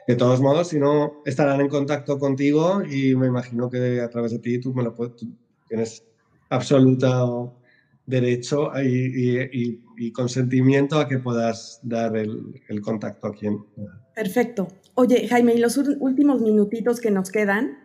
De 0.07 0.15
todos 0.15 0.41
modos, 0.41 0.69
si 0.69 0.79
no, 0.79 1.21
estarán 1.25 1.61
en 1.61 1.69
contacto 1.69 2.17
contigo 2.19 2.81
y 2.83 3.15
me 3.15 3.27
imagino 3.27 3.69
que 3.69 4.01
a 4.01 4.09
través 4.09 4.31
de 4.31 4.39
ti 4.39 4.59
tú 4.59 4.73
me 4.73 4.83
lo 4.83 4.93
puedes, 4.93 5.15
tú 5.15 5.27
tienes 5.67 6.03
absoluta 6.49 7.23
derecho 8.05 8.71
y, 8.83 10.11
consentimiento 10.11 10.99
a 10.99 11.07
que 11.07 11.19
puedas 11.19 11.79
dar 11.83 12.15
el, 12.17 12.81
contacto 12.81 13.27
a 13.27 13.33
quien. 13.33 13.63
Perfecto. 14.15 14.67
Oye, 14.95 15.27
Jaime, 15.27 15.53
y 15.53 15.59
los 15.59 15.77
últimos 15.77 16.41
minutitos 16.41 16.99
que 16.99 17.11
nos 17.11 17.31
quedan, 17.31 17.77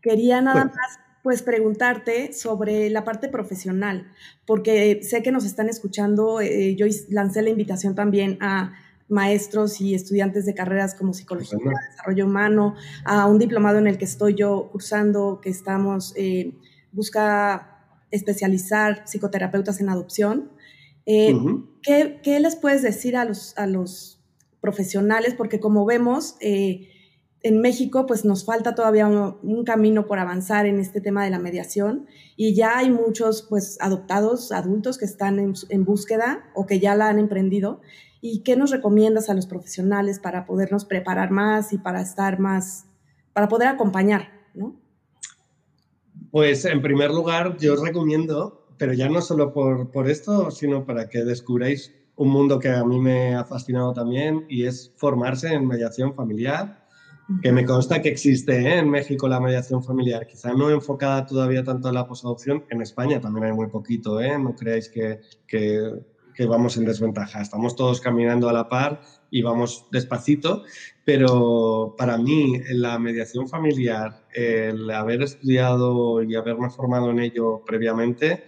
quería 0.00 0.40
nada 0.40 0.66
más 0.66 0.98
pues 1.22 1.42
preguntarte 1.42 2.32
sobre 2.32 2.90
la 2.90 3.04
parte 3.04 3.28
profesional, 3.28 4.10
porque 4.44 5.02
sé 5.02 5.22
que 5.22 5.30
nos 5.30 5.44
están 5.44 5.68
escuchando, 5.68 6.40
eh, 6.40 6.74
yo 6.74 6.86
lancé 7.10 7.42
la 7.42 7.50
invitación 7.50 7.94
también 7.94 8.38
a 8.40 8.74
maestros 9.08 9.80
y 9.80 9.94
estudiantes 9.94 10.46
de 10.46 10.54
carreras 10.54 10.94
como 10.94 11.12
psicología, 11.12 11.58
desarrollo 11.90 12.26
humano, 12.26 12.74
a 13.04 13.26
un 13.26 13.38
diplomado 13.38 13.78
en 13.78 13.86
el 13.86 13.98
que 13.98 14.04
estoy 14.04 14.34
yo 14.34 14.68
cursando, 14.72 15.40
que 15.40 15.50
estamos, 15.50 16.12
eh, 16.16 16.54
busca 16.92 17.71
especializar 18.12 19.02
psicoterapeutas 19.06 19.80
en 19.80 19.88
adopción. 19.88 20.52
Eh, 21.06 21.34
¿qué, 21.82 22.40
les 22.40 22.54
puedes 22.54 22.82
decir 22.82 23.16
a 23.16 23.24
los, 23.24 23.58
a 23.58 23.66
los 23.66 24.22
profesionales? 24.60 25.34
Porque 25.34 25.58
como 25.58 25.84
vemos, 25.84 26.36
eh, 26.40 26.88
en 27.40 27.60
México 27.60 28.06
pues 28.06 28.24
nos 28.24 28.44
falta 28.44 28.76
todavía 28.76 29.08
un, 29.08 29.64
camino 29.64 30.06
por 30.06 30.20
avanzar 30.20 30.66
en 30.66 30.78
este 30.78 31.00
tema 31.00 31.24
de 31.24 31.30
la 31.30 31.40
mediación 31.40 32.06
y 32.36 32.54
ya 32.54 32.78
hay 32.78 32.90
muchos 32.90 33.42
pues 33.42 33.78
adoptados 33.80 34.52
adultos 34.52 34.98
que 34.98 35.04
están 35.04 35.40
en, 35.40 35.54
en 35.68 35.84
búsqueda 35.84 36.44
o 36.54 36.66
que 36.66 36.78
ya 36.78 36.94
la 36.94 37.08
han 37.08 37.18
emprendido. 37.18 37.80
¿Y 38.20 38.44
qué 38.44 38.54
nos 38.54 38.70
recomiendas 38.70 39.28
a 39.30 39.34
los 39.34 39.46
profesionales 39.46 40.20
para 40.20 40.46
podernos 40.46 40.84
preparar 40.84 41.32
más 41.32 41.72
y 41.72 41.78
para 41.78 42.00
estar 42.00 42.38
más, 42.38 42.84
para 43.32 43.48
poder 43.48 43.66
acompañar, 43.66 44.28
¿no? 44.54 44.81
Pues 46.32 46.64
en 46.64 46.80
primer 46.80 47.10
lugar, 47.10 47.58
yo 47.58 47.74
os 47.74 47.82
recomiendo, 47.82 48.66
pero 48.78 48.94
ya 48.94 49.06
no 49.10 49.20
solo 49.20 49.52
por, 49.52 49.90
por 49.90 50.08
esto, 50.08 50.50
sino 50.50 50.86
para 50.86 51.10
que 51.10 51.24
descubráis 51.24 51.94
un 52.16 52.30
mundo 52.30 52.58
que 52.58 52.70
a 52.70 52.82
mí 52.84 52.98
me 52.98 53.34
ha 53.34 53.44
fascinado 53.44 53.92
también 53.92 54.46
y 54.48 54.64
es 54.64 54.94
formarse 54.96 55.52
en 55.52 55.68
mediación 55.68 56.14
familiar, 56.14 56.86
que 57.42 57.52
me 57.52 57.66
consta 57.66 58.00
que 58.00 58.08
existe 58.08 58.60
¿eh? 58.60 58.78
en 58.78 58.88
México 58.88 59.28
la 59.28 59.40
mediación 59.40 59.84
familiar, 59.84 60.26
quizá 60.26 60.54
no 60.54 60.70
enfocada 60.70 61.26
todavía 61.26 61.64
tanto 61.64 61.88
en 61.88 61.94
la 61.96 62.06
posadopción, 62.06 62.64
en 62.70 62.80
España 62.80 63.20
también 63.20 63.44
hay 63.44 63.52
muy 63.52 63.66
poquito, 63.66 64.18
¿eh? 64.18 64.38
no 64.38 64.56
creáis 64.56 64.88
que, 64.88 65.20
que 65.46 66.46
vamos 66.46 66.78
en 66.78 66.86
desventaja, 66.86 67.42
estamos 67.42 67.76
todos 67.76 68.00
caminando 68.00 68.48
a 68.48 68.54
la 68.54 68.70
par 68.70 69.02
y 69.32 69.40
vamos 69.40 69.86
despacito, 69.90 70.62
pero 71.04 71.94
para 71.96 72.18
mí 72.18 72.60
la 72.70 72.98
mediación 72.98 73.48
familiar, 73.48 74.26
el 74.34 74.88
haber 74.90 75.22
estudiado 75.22 76.22
y 76.22 76.36
haberme 76.36 76.68
formado 76.68 77.10
en 77.10 77.18
ello 77.18 77.64
previamente, 77.66 78.44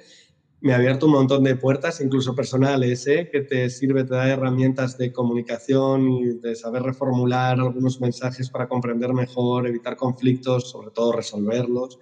me 0.61 0.73
ha 0.73 0.77
abierto 0.77 1.07
un 1.07 1.13
montón 1.13 1.43
de 1.43 1.57
puertas, 1.57 2.01
incluso 2.03 2.35
personales, 2.35 3.07
¿eh? 3.07 3.29
que 3.33 3.41
te 3.41 3.69
sirve, 3.71 4.05
te 4.05 4.15
da 4.15 4.29
herramientas 4.29 4.97
de 4.99 5.13
comunicación 5.13 6.11
y 6.11 6.39
de 6.39 6.55
saber 6.55 6.83
reformular 6.83 7.59
algunos 7.59 8.01
mensajes 8.01 8.51
para 8.51 8.69
comprender 8.69 9.13
mejor, 9.15 9.67
evitar 9.67 9.97
conflictos, 9.97 10.71
sobre 10.71 10.91
todo 10.91 11.13
resolverlos, 11.13 11.99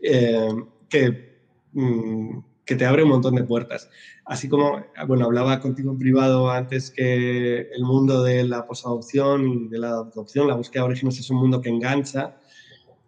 eh, 0.00 0.48
que, 0.88 1.40
mm, 1.72 2.38
que 2.64 2.76
te 2.76 2.86
abre 2.86 3.02
un 3.02 3.10
montón 3.10 3.34
de 3.34 3.44
puertas. 3.44 3.90
Así 4.24 4.48
como, 4.48 4.84
bueno, 5.06 5.26
hablaba 5.26 5.60
contigo 5.60 5.92
en 5.92 5.98
privado 5.98 6.50
antes 6.50 6.90
que 6.90 7.68
el 7.70 7.84
mundo 7.84 8.22
de 8.22 8.44
la 8.44 8.66
posadopción 8.66 9.46
y 9.46 9.68
de 9.68 9.78
la 9.78 9.90
adopción, 9.90 10.48
la 10.48 10.54
búsqueda 10.54 10.82
de 10.82 10.88
orígenes 10.88 11.18
es 11.18 11.30
un 11.30 11.38
mundo 11.38 11.60
que 11.60 11.68
engancha, 11.68 12.36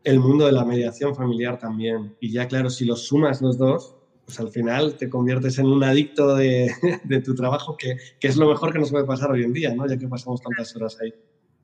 el 0.05 0.21
mundo 0.21 0.47
de 0.47 0.53
la 0.53 0.65
mediación 0.65 1.15
familiar 1.15 1.59
también. 1.59 2.15
Y 2.21 2.31
ya, 2.31 2.47
claro, 2.47 2.71
si 2.71 2.85
los 2.85 3.07
sumas 3.07 3.41
los 3.41 3.59
dos, 3.59 3.97
pues 4.27 4.39
al 4.41 4.51
final 4.51 4.97
te 4.97 5.09
conviertes 5.09 5.59
en 5.59 5.67
un 5.67 5.83
adicto 5.83 6.37
de, 6.37 6.71
de 7.05 7.21
tu 7.21 7.35
trabajo, 7.35 7.77
que, 7.77 7.97
que, 8.21 8.29
es 8.29 8.37
lo 8.37 8.49
mejor 8.49 8.73
que 8.73 8.79
nos 8.79 8.91
puede 8.91 9.05
pasar 9.05 9.31
hoy 9.31 9.45
en 9.45 9.53
día, 9.53 9.75
¿no? 9.75 9.87
ya 9.87 9.97
que 9.97 10.09
pasamos 10.09 10.43
tantas 10.43 10.75
horas 10.77 10.99
ahí. 11.01 11.15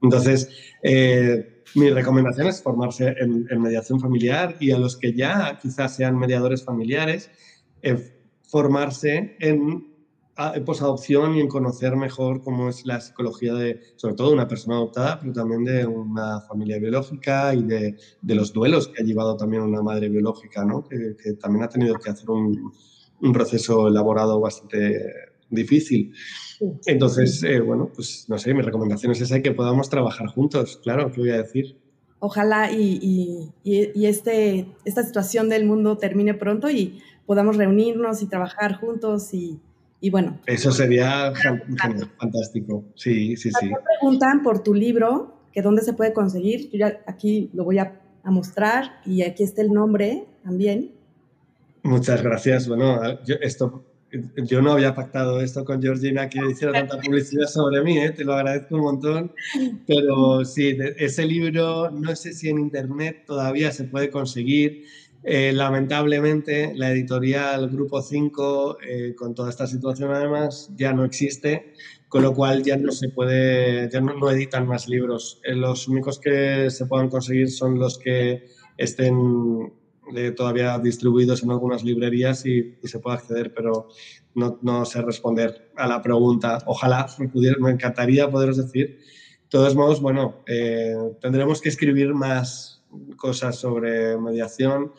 Entonces, 0.00 0.48
eh, 0.82 1.62
mi 1.76 1.90
recomendación 1.90 2.48
es 2.48 2.62
formarse 2.62 3.14
en, 3.20 3.46
en, 3.48 3.62
mediación 3.62 4.00
familiar 4.00 4.56
y 4.58 4.72
a 4.72 4.78
los 4.78 4.96
que 4.96 5.12
ya 5.12 5.58
quizás 5.62 5.94
sean 5.94 6.18
mediadores 6.18 6.64
familiares, 6.64 7.30
eh, 7.82 8.18
formarse 8.42 9.36
en 9.40 9.92
en 10.54 10.64
posadopción 10.64 11.36
y 11.36 11.40
en 11.40 11.48
conocer 11.48 11.94
mejor 11.96 12.42
cómo 12.42 12.68
es 12.68 12.86
la 12.86 13.00
psicología 13.00 13.54
de, 13.54 13.80
sobre 13.96 14.14
todo, 14.14 14.32
una 14.32 14.48
persona 14.48 14.76
adoptada, 14.76 15.20
pero 15.20 15.32
también 15.32 15.64
de 15.64 15.86
una 15.86 16.40
familia 16.40 16.78
biológica 16.78 17.54
y 17.54 17.62
de, 17.62 17.96
de 18.20 18.34
los 18.34 18.52
duelos 18.52 18.88
que 18.88 19.02
ha 19.02 19.04
llevado 19.04 19.36
también 19.36 19.62
una 19.62 19.82
madre 19.82 20.08
biológica, 20.08 20.64
¿no? 20.64 20.84
que, 20.84 21.16
que 21.22 21.34
también 21.34 21.64
ha 21.64 21.68
tenido 21.68 21.96
que 21.96 22.10
hacer 22.10 22.30
un, 22.30 22.72
un 23.20 23.32
proceso 23.32 23.88
elaborado 23.88 24.40
bastante 24.40 25.00
difícil. 25.50 26.14
Entonces, 26.86 27.42
eh, 27.42 27.60
bueno, 27.60 27.90
pues 27.94 28.26
no 28.28 28.38
sé, 28.38 28.54
mi 28.54 28.62
recomendación 28.62 29.12
es 29.12 29.20
esa 29.20 29.42
que 29.42 29.52
podamos 29.52 29.90
trabajar 29.90 30.28
juntos, 30.28 30.80
claro, 30.82 31.10
¿qué 31.12 31.20
voy 31.20 31.30
a 31.30 31.42
decir? 31.42 31.76
Ojalá 32.24 32.70
y, 32.70 33.50
y, 33.64 34.06
este, 34.06 34.68
esta 34.84 35.02
situación 35.02 35.48
del 35.48 35.66
mundo 35.66 35.98
termine 35.98 36.34
pronto 36.34 36.70
y 36.70 37.00
podamos 37.26 37.56
reunirnos 37.56 38.22
y 38.22 38.26
trabajar 38.26 38.74
juntos 38.74 39.32
y, 39.34 39.60
y 40.00 40.10
bueno. 40.10 40.40
Eso 40.46 40.72
sería 40.72 41.32
fantástico, 42.18 42.84
sí, 42.94 43.36
sí, 43.36 43.50
sí. 43.58 43.66
Me 43.66 43.76
preguntan 43.98 44.42
por 44.42 44.62
tu 44.62 44.74
libro, 44.74 45.42
que 45.52 45.62
dónde 45.62 45.82
se 45.82 45.92
puede 45.92 46.12
conseguir. 46.12 46.70
Yo 46.70 46.78
ya 46.78 47.00
aquí 47.06 47.50
lo 47.52 47.64
voy 47.64 47.78
a, 47.78 48.00
a 48.22 48.30
mostrar 48.30 49.00
y 49.04 49.22
aquí 49.22 49.42
está 49.42 49.62
el 49.62 49.72
nombre 49.72 50.26
también. 50.42 50.92
Muchas 51.82 52.22
gracias. 52.22 52.68
Bueno, 52.68 53.22
yo, 53.24 53.36
esto, 53.40 53.84
yo 54.36 54.62
no 54.62 54.72
había 54.72 54.94
pactado 54.94 55.40
esto 55.40 55.64
con 55.64 55.82
Georgina 55.82 56.28
que 56.28 56.38
hiciera 56.50 56.72
tanta 56.72 56.98
publicidad 56.98 57.46
sobre 57.46 57.82
mí, 57.82 57.98
¿eh? 57.98 58.10
te 58.10 58.24
lo 58.24 58.34
agradezco 58.34 58.76
un 58.76 58.82
montón. 58.82 59.32
Pero 59.86 60.44
sí, 60.44 60.76
ese 60.96 61.26
libro 61.26 61.90
no 61.90 62.14
sé 62.14 62.32
si 62.32 62.48
en 62.48 62.58
internet 62.58 63.24
todavía 63.26 63.72
se 63.72 63.84
puede 63.84 64.10
conseguir. 64.10 64.84
Eh, 65.24 65.52
lamentablemente, 65.52 66.72
la 66.74 66.90
editorial 66.90 67.68
Grupo 67.70 68.02
5, 68.02 68.78
eh, 68.80 69.14
con 69.14 69.34
toda 69.34 69.50
esta 69.50 69.66
situación 69.66 70.10
además, 70.10 70.70
ya 70.74 70.92
no 70.92 71.04
existe, 71.04 71.74
con 72.08 72.22
lo 72.22 72.34
cual 72.34 72.62
ya 72.62 72.76
no 72.76 72.90
se 72.90 73.08
puede, 73.08 73.88
ya 73.90 74.00
no, 74.00 74.14
no 74.14 74.30
editan 74.30 74.66
más 74.66 74.88
libros. 74.88 75.40
los 75.44 75.86
únicos 75.88 76.18
que 76.18 76.70
se 76.70 76.86
puedan 76.86 77.08
conseguir 77.08 77.50
son 77.50 77.78
los 77.78 77.98
que 77.98 78.46
estén 78.76 79.72
todavía 80.36 80.78
distribuidos 80.78 81.42
en 81.42 81.50
algunas 81.50 81.84
librerías 81.84 82.44
y, 82.46 82.76
se 82.82 82.98
puede 82.98 83.16
acceder, 83.16 83.54
pero 83.54 83.88
no, 84.34 84.58
no, 84.62 84.84
sé 84.84 85.02
responder 85.02 85.70
a 85.76 85.86
la 85.86 86.02
pregunta. 86.02 86.58
Ojalá 86.66 87.06
me, 87.18 87.28
pudiera, 87.28 87.56
me 87.58 87.70
encantaría 87.70 88.30
poderos 88.30 88.56
decir. 88.56 88.98
De 88.98 89.48
todos 89.48 89.74
modos, 89.74 90.00
bueno, 90.00 90.42
eh, 90.46 90.96
tendremos 91.20 91.60
que 91.60 91.68
escribir 91.68 92.14
más 92.14 92.81
cosas 93.16 93.56
sobre 93.56 94.16
mediación. 94.18 94.92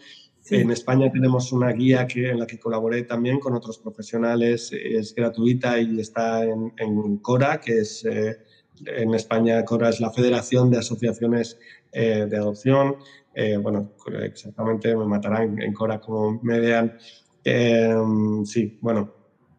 En 0.49 0.71
España 0.71 1.09
tenemos 1.09 1.53
una 1.53 1.71
guía 1.71 2.05
que, 2.05 2.29
en 2.29 2.39
la 2.39 2.45
que 2.45 2.59
colaboré 2.59 3.03
también 3.03 3.39
con 3.39 3.55
otros 3.55 3.77
profesionales, 3.77 4.71
es 4.73 5.15
gratuita 5.15 5.79
y 5.79 6.01
está 6.01 6.43
en, 6.43 6.73
en 6.77 7.17
CORA, 7.17 7.61
que 7.61 7.79
es 7.79 8.03
eh, 8.03 8.37
en 8.85 9.13
España 9.13 9.63
CORA 9.63 9.89
es 9.89 9.99
la 9.99 10.11
Federación 10.11 10.69
de 10.69 10.79
Asociaciones 10.79 11.57
eh, 11.91 12.27
de 12.29 12.37
Adopción. 12.37 12.97
Eh, 13.33 13.57
bueno, 13.57 13.93
exactamente 14.21 14.95
me 14.95 15.05
matarán 15.05 15.61
en 15.61 15.73
Cora 15.73 15.99
como 15.99 16.39
me 16.43 16.59
vean. 16.59 16.97
Em, 17.43 18.45
sí, 18.45 18.77
bueno, 18.81 19.13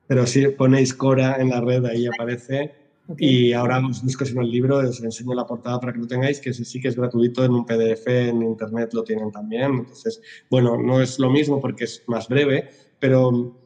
pero 0.06 0.26
si 0.26 0.48
ponéis 0.48 0.94
Cora 0.94 1.36
en 1.38 1.50
la 1.50 1.60
red, 1.60 1.84
ahí 1.84 2.06
aparece. 2.06 2.83
Y 3.18 3.52
ahora 3.52 3.86
os 3.86 4.02
busco 4.02 4.24
en 4.24 4.38
el 4.38 4.50
libro, 4.50 4.78
os 4.78 5.02
enseño 5.02 5.34
la 5.34 5.46
portada 5.46 5.78
para 5.78 5.92
que 5.92 5.98
lo 5.98 6.06
tengáis, 6.06 6.40
que 6.40 6.54
sí 6.54 6.80
que 6.80 6.88
es 6.88 6.96
gratuito 6.96 7.44
en 7.44 7.52
un 7.52 7.66
PDF, 7.66 8.06
en 8.06 8.42
internet 8.42 8.94
lo 8.94 9.04
tienen 9.04 9.30
también. 9.30 9.72
Entonces, 9.72 10.22
bueno, 10.50 10.76
no 10.76 11.00
es 11.02 11.18
lo 11.18 11.30
mismo 11.30 11.60
porque 11.60 11.84
es 11.84 12.02
más 12.06 12.28
breve, 12.28 12.70
pero 12.98 13.56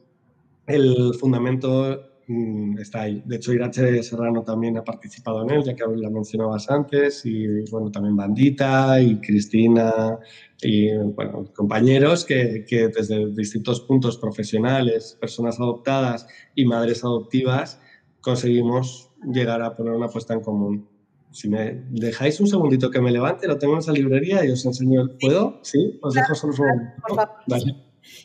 el 0.67 1.13
fundamento 1.19 2.09
Mm, 2.31 2.77
está 2.77 3.01
ahí. 3.01 3.23
De 3.25 3.37
hecho, 3.37 3.51
Irache 3.53 4.03
Serrano 4.03 4.43
también 4.43 4.77
ha 4.77 4.83
participado 4.83 5.41
en 5.41 5.49
él, 5.49 5.63
ya 5.63 5.73
que 5.73 5.83
la 5.95 6.11
mencionabas 6.11 6.69
antes, 6.69 7.25
y 7.25 7.67
bueno, 7.71 7.89
también 7.89 8.15
Bandita 8.15 9.01
y 9.01 9.19
Cristina 9.19 10.19
y 10.61 10.95
bueno, 10.95 11.45
compañeros 11.55 12.25
que, 12.25 12.65
que 12.67 12.89
desde 12.89 13.33
distintos 13.33 13.81
puntos 13.81 14.15
profesionales, 14.19 15.17
personas 15.19 15.59
adoptadas 15.59 16.27
y 16.53 16.65
madres 16.65 17.03
adoptivas, 17.03 17.81
conseguimos 18.21 19.08
llegar 19.23 19.61
a 19.61 19.75
poner 19.75 19.93
una 19.93 20.07
apuesta 20.07 20.33
en 20.33 20.41
común. 20.41 20.87
Si 21.31 21.47
me 21.47 21.83
dejáis 21.91 22.39
un 22.39 22.47
segundito 22.47 22.89
que 22.89 23.01
me 23.01 23.11
levante, 23.11 23.47
lo 23.47 23.57
tengo 23.57 23.73
en 23.73 23.79
esa 23.79 23.91
librería 23.91 24.43
y 24.45 24.51
os 24.51 24.65
enseño. 24.65 25.09
¿Puedo? 25.19 25.59
Sí, 25.61 25.99
os 26.01 26.13
dejo 26.13 26.33
solo 26.33 26.53
un. 26.63 27.75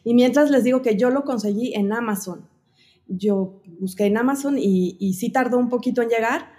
Y 0.05 0.15
mientras 0.15 0.51
les 0.51 0.65
digo 0.65 0.81
que 0.81 0.97
yo 0.97 1.11
lo 1.11 1.25
conseguí 1.25 1.75
en 1.75 1.93
Amazon 1.93 2.49
yo 3.09 3.61
busqué 3.81 4.07
en 4.07 4.17
Amazon 4.17 4.57
y, 4.59 5.15
sí 5.15 5.31
tardó 5.31 5.59
un 5.59 5.69
poquito 5.69 6.03
en 6.03 6.09
llegar, 6.09 6.53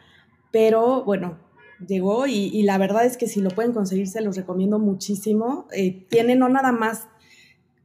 pero 0.52 1.04
bueno, 1.04 1.40
llegó 1.86 2.28
y, 2.28 2.62
la 2.64 2.78
verdad 2.78 3.06
es 3.06 3.18
que 3.18 3.28
si 3.28 3.42
lo 3.42 3.50
pueden 3.50 3.74
conseguir 3.74 4.08
se 4.08 4.22
los 4.22 4.36
recomiendo 4.36 4.80
muchísimo. 4.80 5.68
Eh, 5.74 6.06
tiene 6.10 6.36
no 6.36 6.50
nada 6.50 6.72
más, 6.72 7.08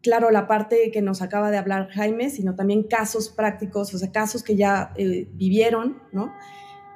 claro, 0.02 0.30
la 0.30 0.46
parte 0.46 0.90
que 0.92 1.02
nos 1.02 1.22
acaba 1.22 1.50
de 1.50 1.58
hablar 1.58 1.88
Jaime, 1.90 2.30
sino 2.30 2.54
también 2.54 2.84
casos 2.84 3.28
prácticos, 3.28 3.94
o 3.94 3.98
sea, 3.98 4.12
casos 4.12 4.42
que 4.42 4.56
ya 4.56 4.92
eh, 4.96 5.28
vivieron, 5.32 6.02
¿no? 6.12 6.32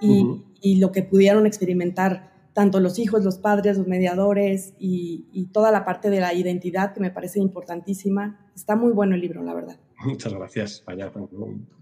Y, 0.01 0.43
y, 0.61 0.77
lo 0.81 0.93
que 0.93 1.03
pudieron 1.03 1.47
experimentar 1.47 2.35
tanto 2.53 2.79
los 2.79 2.99
hijos, 2.99 3.25
los 3.25 3.39
padres, 3.39 3.79
los 3.79 3.87
mediadores 3.87 4.75
y, 4.79 5.27
y 5.33 5.47
toda 5.47 5.71
la 5.71 5.85
parte 5.85 6.11
de 6.11 6.21
la 6.21 6.35
identidad 6.35 6.93
que 6.93 7.01
me 7.01 7.11
parece 7.11 7.41
importantísima. 7.41 8.39
Está 8.55 8.77
muy 8.77 8.93
bueno 8.93 9.15
el 9.15 9.23
libro, 9.23 9.43
la 9.43 9.55
verdad. 9.55 9.79
Muchas 10.05 10.35
gracias. 10.35 10.83
Vaya, 10.87 11.11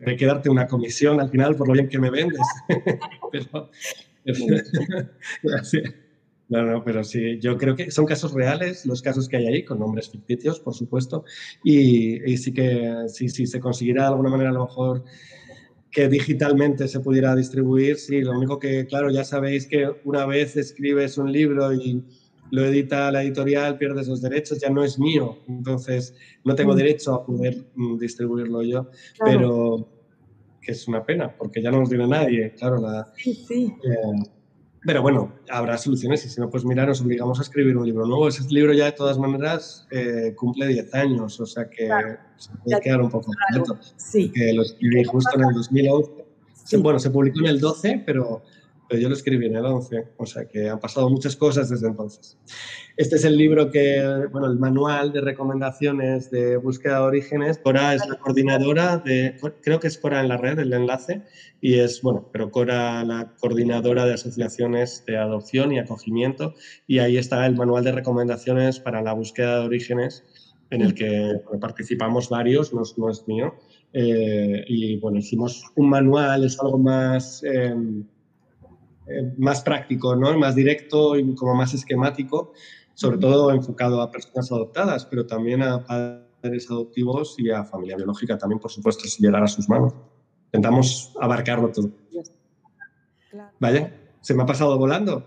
hay 0.06 0.16
que 0.16 0.26
darte 0.26 0.50
una 0.50 0.66
comisión 0.66 1.20
al 1.20 1.30
final 1.30 1.56
por 1.56 1.66
lo 1.66 1.74
bien 1.74 1.88
que 1.88 1.98
me 1.98 2.10
vendes. 2.10 2.40
pero, 3.32 3.70
gracias. 5.42 5.94
No, 6.52 6.62
no, 6.62 6.84
pero 6.84 7.02
sí, 7.02 7.38
yo 7.40 7.56
creo 7.56 7.74
que 7.74 7.90
son 7.90 8.04
casos 8.04 8.34
reales 8.34 8.84
los 8.84 9.00
casos 9.00 9.26
que 9.26 9.38
hay 9.38 9.46
ahí, 9.46 9.64
con 9.64 9.78
nombres 9.78 10.10
ficticios, 10.10 10.60
por 10.60 10.74
supuesto, 10.74 11.24
y, 11.64 12.30
y 12.30 12.36
sí 12.36 12.52
que 12.52 13.06
sí, 13.08 13.30
sí, 13.30 13.46
se 13.46 13.58
conseguirá 13.58 14.02
de 14.02 14.08
alguna 14.08 14.28
manera 14.28 14.50
a 14.50 14.52
lo 14.52 14.66
mejor 14.66 15.02
que 15.90 16.08
digitalmente 16.08 16.88
se 16.88 17.00
pudiera 17.00 17.34
distribuir, 17.34 17.96
sí, 17.96 18.20
lo 18.20 18.32
único 18.32 18.58
que, 18.58 18.84
claro, 18.84 19.10
ya 19.10 19.24
sabéis 19.24 19.66
que 19.66 19.90
una 20.04 20.26
vez 20.26 20.54
escribes 20.58 21.16
un 21.16 21.32
libro 21.32 21.72
y 21.72 22.04
lo 22.50 22.66
edita 22.66 23.10
la 23.10 23.22
editorial, 23.22 23.78
pierdes 23.78 24.08
los 24.08 24.20
derechos, 24.20 24.60
ya 24.60 24.68
no 24.68 24.84
es 24.84 24.98
mío, 24.98 25.38
entonces 25.48 26.14
no 26.44 26.54
tengo 26.54 26.74
mm. 26.74 26.76
derecho 26.76 27.14
a 27.14 27.24
poder 27.24 27.64
mm, 27.76 27.96
distribuirlo 27.96 28.62
yo, 28.62 28.90
pero 29.24 29.88
que 30.60 30.72
es 30.72 30.86
una 30.86 31.02
pena, 31.02 31.34
porque 31.34 31.62
ya 31.62 31.70
no 31.70 31.80
nos 31.80 31.88
tiene 31.88 32.06
nadie, 32.06 32.52
claro. 32.52 32.78
La, 32.78 33.10
sí, 33.16 33.34
sí. 33.34 33.74
Eh, 33.82 34.31
pero 34.84 35.02
bueno, 35.02 35.32
habrá 35.48 35.78
soluciones 35.78 36.24
y 36.26 36.28
si 36.28 36.40
no, 36.40 36.50
pues 36.50 36.64
mira, 36.64 36.84
nos 36.84 37.00
obligamos 37.00 37.38
a 37.38 37.42
escribir 37.42 37.76
un 37.76 37.86
libro 37.86 38.04
nuevo. 38.04 38.26
Ese 38.26 38.42
libro 38.48 38.72
ya 38.72 38.86
de 38.86 38.92
todas 38.92 39.16
maneras 39.16 39.86
eh, 39.90 40.34
cumple 40.36 40.66
10 40.66 40.94
años, 40.94 41.38
o 41.38 41.46
sea 41.46 41.68
que 41.70 41.88
se 42.36 42.50
puede 42.64 42.80
quedar 42.80 43.00
un 43.00 43.10
poco 43.10 43.30
completo. 43.32 43.78
Sí. 43.96 44.30
Que 44.34 44.52
lo 44.52 44.62
escribí 44.62 45.04
justo 45.04 45.30
en 45.34 45.44
el 45.48 45.54
2011. 45.54 46.78
Bueno, 46.78 46.98
se 46.98 47.10
publicó 47.10 47.40
en 47.40 47.46
el 47.46 47.60
12, 47.60 48.02
pero 48.06 48.42
yo 48.90 49.08
lo 49.08 49.14
escribí 49.14 49.46
en 49.46 49.56
el 49.56 49.64
11, 49.64 50.08
o 50.16 50.26
sea 50.26 50.46
que 50.46 50.68
han 50.68 50.78
pasado 50.78 51.08
muchas 51.08 51.36
cosas 51.36 51.68
desde 51.70 51.88
entonces. 51.88 52.38
Este 52.96 53.16
es 53.16 53.24
el 53.24 53.36
libro 53.36 53.70
que, 53.70 54.26
bueno, 54.30 54.46
el 54.46 54.58
manual 54.58 55.12
de 55.12 55.22
recomendaciones 55.22 56.30
de 56.30 56.56
búsqueda 56.56 56.98
de 56.98 57.04
orígenes. 57.04 57.58
Cora 57.58 57.94
es 57.94 58.06
la 58.06 58.16
coordinadora 58.16 58.98
de, 58.98 59.36
creo 59.62 59.80
que 59.80 59.86
es 59.86 59.96
Cora 59.96 60.20
en 60.20 60.28
la 60.28 60.36
red, 60.36 60.58
el 60.58 60.72
enlace, 60.72 61.22
y 61.60 61.78
es, 61.78 62.02
bueno, 62.02 62.28
pero 62.32 62.50
Cora 62.50 63.02
la 63.04 63.34
coordinadora 63.40 64.04
de 64.04 64.14
asociaciones 64.14 65.04
de 65.06 65.16
adopción 65.16 65.72
y 65.72 65.78
acogimiento, 65.78 66.54
y 66.86 66.98
ahí 66.98 67.16
está 67.16 67.46
el 67.46 67.56
manual 67.56 67.84
de 67.84 67.92
recomendaciones 67.92 68.78
para 68.78 69.00
la 69.00 69.14
búsqueda 69.14 69.60
de 69.60 69.66
orígenes, 69.66 70.24
en 70.70 70.82
el 70.82 70.94
que 70.94 71.40
participamos 71.60 72.30
varios, 72.30 72.72
no, 72.72 72.82
no 72.96 73.10
es 73.10 73.26
mío. 73.28 73.54
Eh, 73.92 74.64
y 74.68 74.96
bueno, 74.96 75.18
hicimos 75.18 75.64
un 75.76 75.90
manual, 75.90 76.44
es 76.44 76.58
algo 76.60 76.78
más... 76.78 77.42
Em, 77.44 78.06
eh, 79.12 79.34
más 79.38 79.62
práctico, 79.62 80.16
¿no? 80.16 80.36
más 80.38 80.54
directo 80.54 81.16
y 81.16 81.34
como 81.34 81.54
más 81.54 81.74
esquemático, 81.74 82.52
sobre 82.94 83.18
todo 83.18 83.50
enfocado 83.50 84.00
a 84.00 84.10
personas 84.10 84.50
adoptadas, 84.50 85.06
pero 85.06 85.26
también 85.26 85.62
a 85.62 85.84
padres 85.84 86.70
adoptivos 86.70 87.34
y 87.38 87.50
a 87.50 87.64
familia 87.64 87.96
biológica 87.96 88.38
también, 88.38 88.58
por 88.58 88.70
supuesto, 88.70 89.04
si 89.04 89.22
llegara 89.22 89.44
a 89.44 89.48
sus 89.48 89.68
manos. 89.68 89.94
Intentamos 90.46 91.14
abarcarlo 91.20 91.70
todo. 91.70 91.90
Vaya, 93.58 93.92
se 94.20 94.34
me 94.34 94.42
ha 94.42 94.46
pasado 94.46 94.78
volando. 94.78 95.26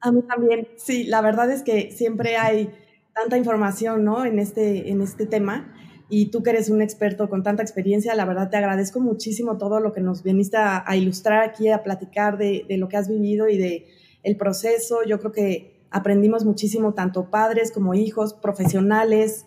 A 0.00 0.12
mí 0.12 0.22
también, 0.22 0.68
sí, 0.76 1.04
la 1.04 1.20
verdad 1.20 1.50
es 1.50 1.62
que 1.62 1.90
siempre 1.90 2.36
hay 2.36 2.70
tanta 3.14 3.36
información 3.36 4.04
¿no? 4.04 4.24
en, 4.24 4.38
este, 4.38 4.90
en 4.90 5.00
este 5.00 5.26
tema 5.26 5.72
y 6.08 6.26
tú 6.26 6.42
que 6.42 6.50
eres 6.50 6.70
un 6.70 6.82
experto 6.82 7.28
con 7.28 7.42
tanta 7.42 7.62
experiencia, 7.62 8.14
la 8.14 8.24
verdad 8.24 8.48
te 8.48 8.56
agradezco 8.56 9.00
muchísimo 9.00 9.58
todo 9.58 9.80
lo 9.80 9.92
que 9.92 10.00
nos 10.00 10.22
viniste 10.22 10.56
a, 10.56 10.96
ilustrar 10.96 11.42
aquí, 11.42 11.68
a 11.68 11.82
platicar 11.82 12.38
de, 12.38 12.64
lo 12.70 12.88
que 12.88 12.96
has 12.96 13.08
vivido 13.08 13.48
y 13.48 13.58
de 13.58 13.86
el 14.22 14.36
proceso. 14.36 15.00
Yo 15.04 15.18
creo 15.18 15.32
que 15.32 15.80
aprendimos 15.90 16.44
muchísimo, 16.44 16.94
tanto 16.94 17.30
padres 17.30 17.72
como 17.72 17.94
hijos, 17.94 18.34
profesionales, 18.34 19.46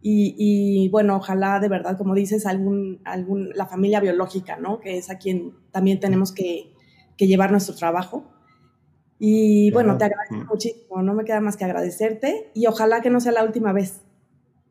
Y, 0.00 0.88
bueno, 0.90 1.16
ojalá 1.16 1.58
de 1.58 1.68
verdad, 1.68 1.98
como 1.98 2.14
dices, 2.14 2.46
algún, 2.46 3.00
algún, 3.04 3.50
la 3.54 3.66
familia 3.66 3.98
biológica, 4.00 4.56
¿no? 4.56 4.78
Que 4.78 4.98
es 4.98 5.10
a 5.10 5.18
quien 5.18 5.54
también 5.72 5.98
tenemos 5.98 6.30
que, 6.30 6.72
que 7.16 7.26
llevar 7.26 7.50
nuestro 7.50 7.74
trabajo. 7.74 8.24
Y 9.18 9.72
bueno, 9.72 9.98
te 9.98 10.04
agradezco 10.04 10.46
muchísimo, 10.48 11.02
no 11.02 11.14
me 11.14 11.24
queda 11.24 11.40
más 11.40 11.56
que 11.56 11.64
agradecerte 11.64 12.52
y 12.54 12.66
ojalá 12.66 13.00
que 13.00 13.10
no 13.10 13.18
sea 13.18 13.32
la 13.32 13.42
última 13.42 13.72
vez 13.72 14.02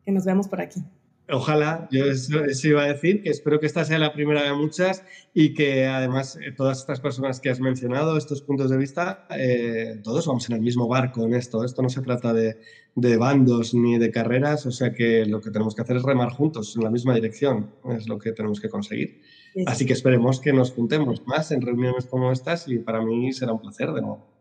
que 0.06 0.14
nos 0.14 0.24
veamos 0.24 0.48
por 0.48 0.62
aquí. 0.62 0.82
Ojalá, 1.30 1.90
yo 1.92 2.06
eso, 2.06 2.68
iba 2.68 2.84
a 2.84 2.88
decir, 2.88 3.22
que 3.22 3.30
espero 3.30 3.60
que 3.60 3.66
esta 3.66 3.84
sea 3.84 4.00
la 4.00 4.14
primera 4.14 4.44
de 4.44 4.54
muchas 4.54 5.04
y 5.34 5.54
que 5.54 5.86
además 5.86 6.38
eh, 6.38 6.54
todas 6.56 6.80
estas 6.80 7.02
personas 7.02 7.42
que 7.42 7.50
has 7.50 7.60
mencionado, 7.60 8.18
estos 8.18 8.42
puntos 8.42 8.70
de 8.70 8.78
vista, 8.78 9.28
eh, 9.38 10.00
todos 10.04 10.26
vamos 10.26 10.50
en 10.50 10.56
el 10.56 10.62
mismo 10.62 10.88
barco 10.88 11.26
en 11.26 11.34
esto. 11.34 11.66
Esto 11.66 11.82
no 11.82 11.90
se 11.90 12.02
trata 12.02 12.34
de, 12.34 12.58
de, 12.96 13.18
bandos 13.18 13.74
ni 13.74 13.98
de 13.98 14.10
carreras, 14.10 14.66
o 14.66 14.72
sea 14.72 14.94
que 14.94 15.26
lo 15.26 15.42
que 15.42 15.52
tenemos 15.52 15.76
que 15.76 15.82
hacer 15.82 15.98
es 15.98 16.04
remar 16.04 16.32
juntos 16.32 16.76
en 16.78 16.84
la 16.84 16.92
misma 16.92 17.14
dirección, 17.14 17.72
es 17.90 18.08
lo 18.08 18.20
que 18.20 18.32
tenemos 18.32 18.62
que 18.62 18.70
conseguir. 18.70 19.22
Así 19.66 19.86
que 19.86 19.94
esperemos 19.94 20.40
que 20.40 20.54
nos 20.54 20.72
juntemos 20.72 21.26
más 21.26 21.52
en 21.52 21.62
reuniones 21.62 22.06
como 22.06 22.32
estas 22.32 22.70
y 22.70 22.80
para 22.80 23.02
mí 23.02 23.34
será 23.34 23.52
un 23.52 23.60
placer 23.60 23.92
de 23.92 24.02
nuevo. 24.02 24.37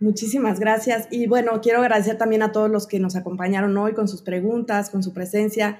Muchísimas 0.00 0.60
gracias. 0.60 1.08
Y 1.10 1.26
bueno, 1.26 1.60
quiero 1.62 1.80
agradecer 1.80 2.18
también 2.18 2.42
a 2.42 2.52
todos 2.52 2.70
los 2.70 2.86
que 2.86 3.00
nos 3.00 3.16
acompañaron 3.16 3.76
hoy 3.78 3.94
con 3.94 4.08
sus 4.08 4.22
preguntas, 4.22 4.90
con 4.90 5.02
su 5.02 5.12
presencia 5.14 5.78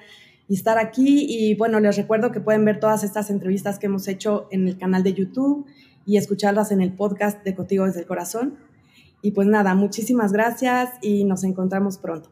y 0.48 0.54
estar 0.54 0.78
aquí. 0.78 1.26
Y 1.28 1.54
bueno, 1.54 1.80
les 1.80 1.96
recuerdo 1.96 2.32
que 2.32 2.40
pueden 2.40 2.64
ver 2.64 2.80
todas 2.80 3.04
estas 3.04 3.30
entrevistas 3.30 3.78
que 3.78 3.86
hemos 3.86 4.08
hecho 4.08 4.48
en 4.50 4.68
el 4.68 4.78
canal 4.78 5.02
de 5.02 5.12
YouTube 5.12 5.66
y 6.06 6.16
escucharlas 6.16 6.72
en 6.72 6.80
el 6.80 6.92
podcast 6.92 7.44
de 7.44 7.54
Contigo 7.54 7.84
desde 7.84 8.00
el 8.00 8.06
Corazón. 8.06 8.56
Y 9.20 9.32
pues 9.32 9.48
nada, 9.48 9.74
muchísimas 9.74 10.32
gracias 10.32 10.90
y 11.02 11.24
nos 11.24 11.44
encontramos 11.44 11.98
pronto. 11.98 12.30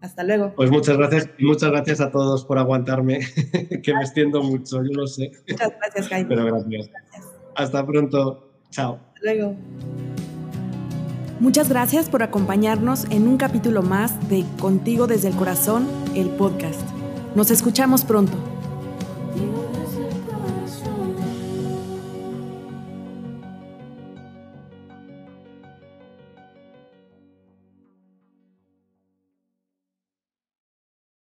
Hasta 0.00 0.24
luego. 0.24 0.54
Pues 0.54 0.70
muchas 0.70 0.96
gracias 0.96 1.30
y 1.36 1.44
muchas 1.44 1.70
gracias 1.70 2.00
a 2.00 2.10
todos 2.10 2.44
por 2.44 2.58
aguantarme, 2.58 3.20
que 3.82 3.94
me 3.94 4.00
extiendo 4.00 4.42
mucho, 4.42 4.82
yo 4.82 4.92
lo 4.92 5.06
sé. 5.06 5.32
Muchas 5.48 5.72
gracias, 5.78 6.08
Jaime. 6.08 6.28
Pero 6.28 6.44
gracias. 6.44 6.90
Hasta 7.56 7.86
pronto. 7.86 8.50
Chao. 8.70 8.98
Hasta 9.14 9.20
luego. 9.22 9.56
Muchas 11.40 11.70
gracias 11.70 12.10
por 12.10 12.22
acompañarnos 12.22 13.06
en 13.08 13.26
un 13.26 13.38
capítulo 13.38 13.82
más 13.82 14.28
de 14.28 14.44
Contigo 14.58 15.06
desde 15.06 15.28
el 15.28 15.34
Corazón, 15.34 15.88
el 16.14 16.28
podcast. 16.28 16.78
Nos 17.34 17.50
escuchamos 17.50 18.04
pronto. 18.04 18.36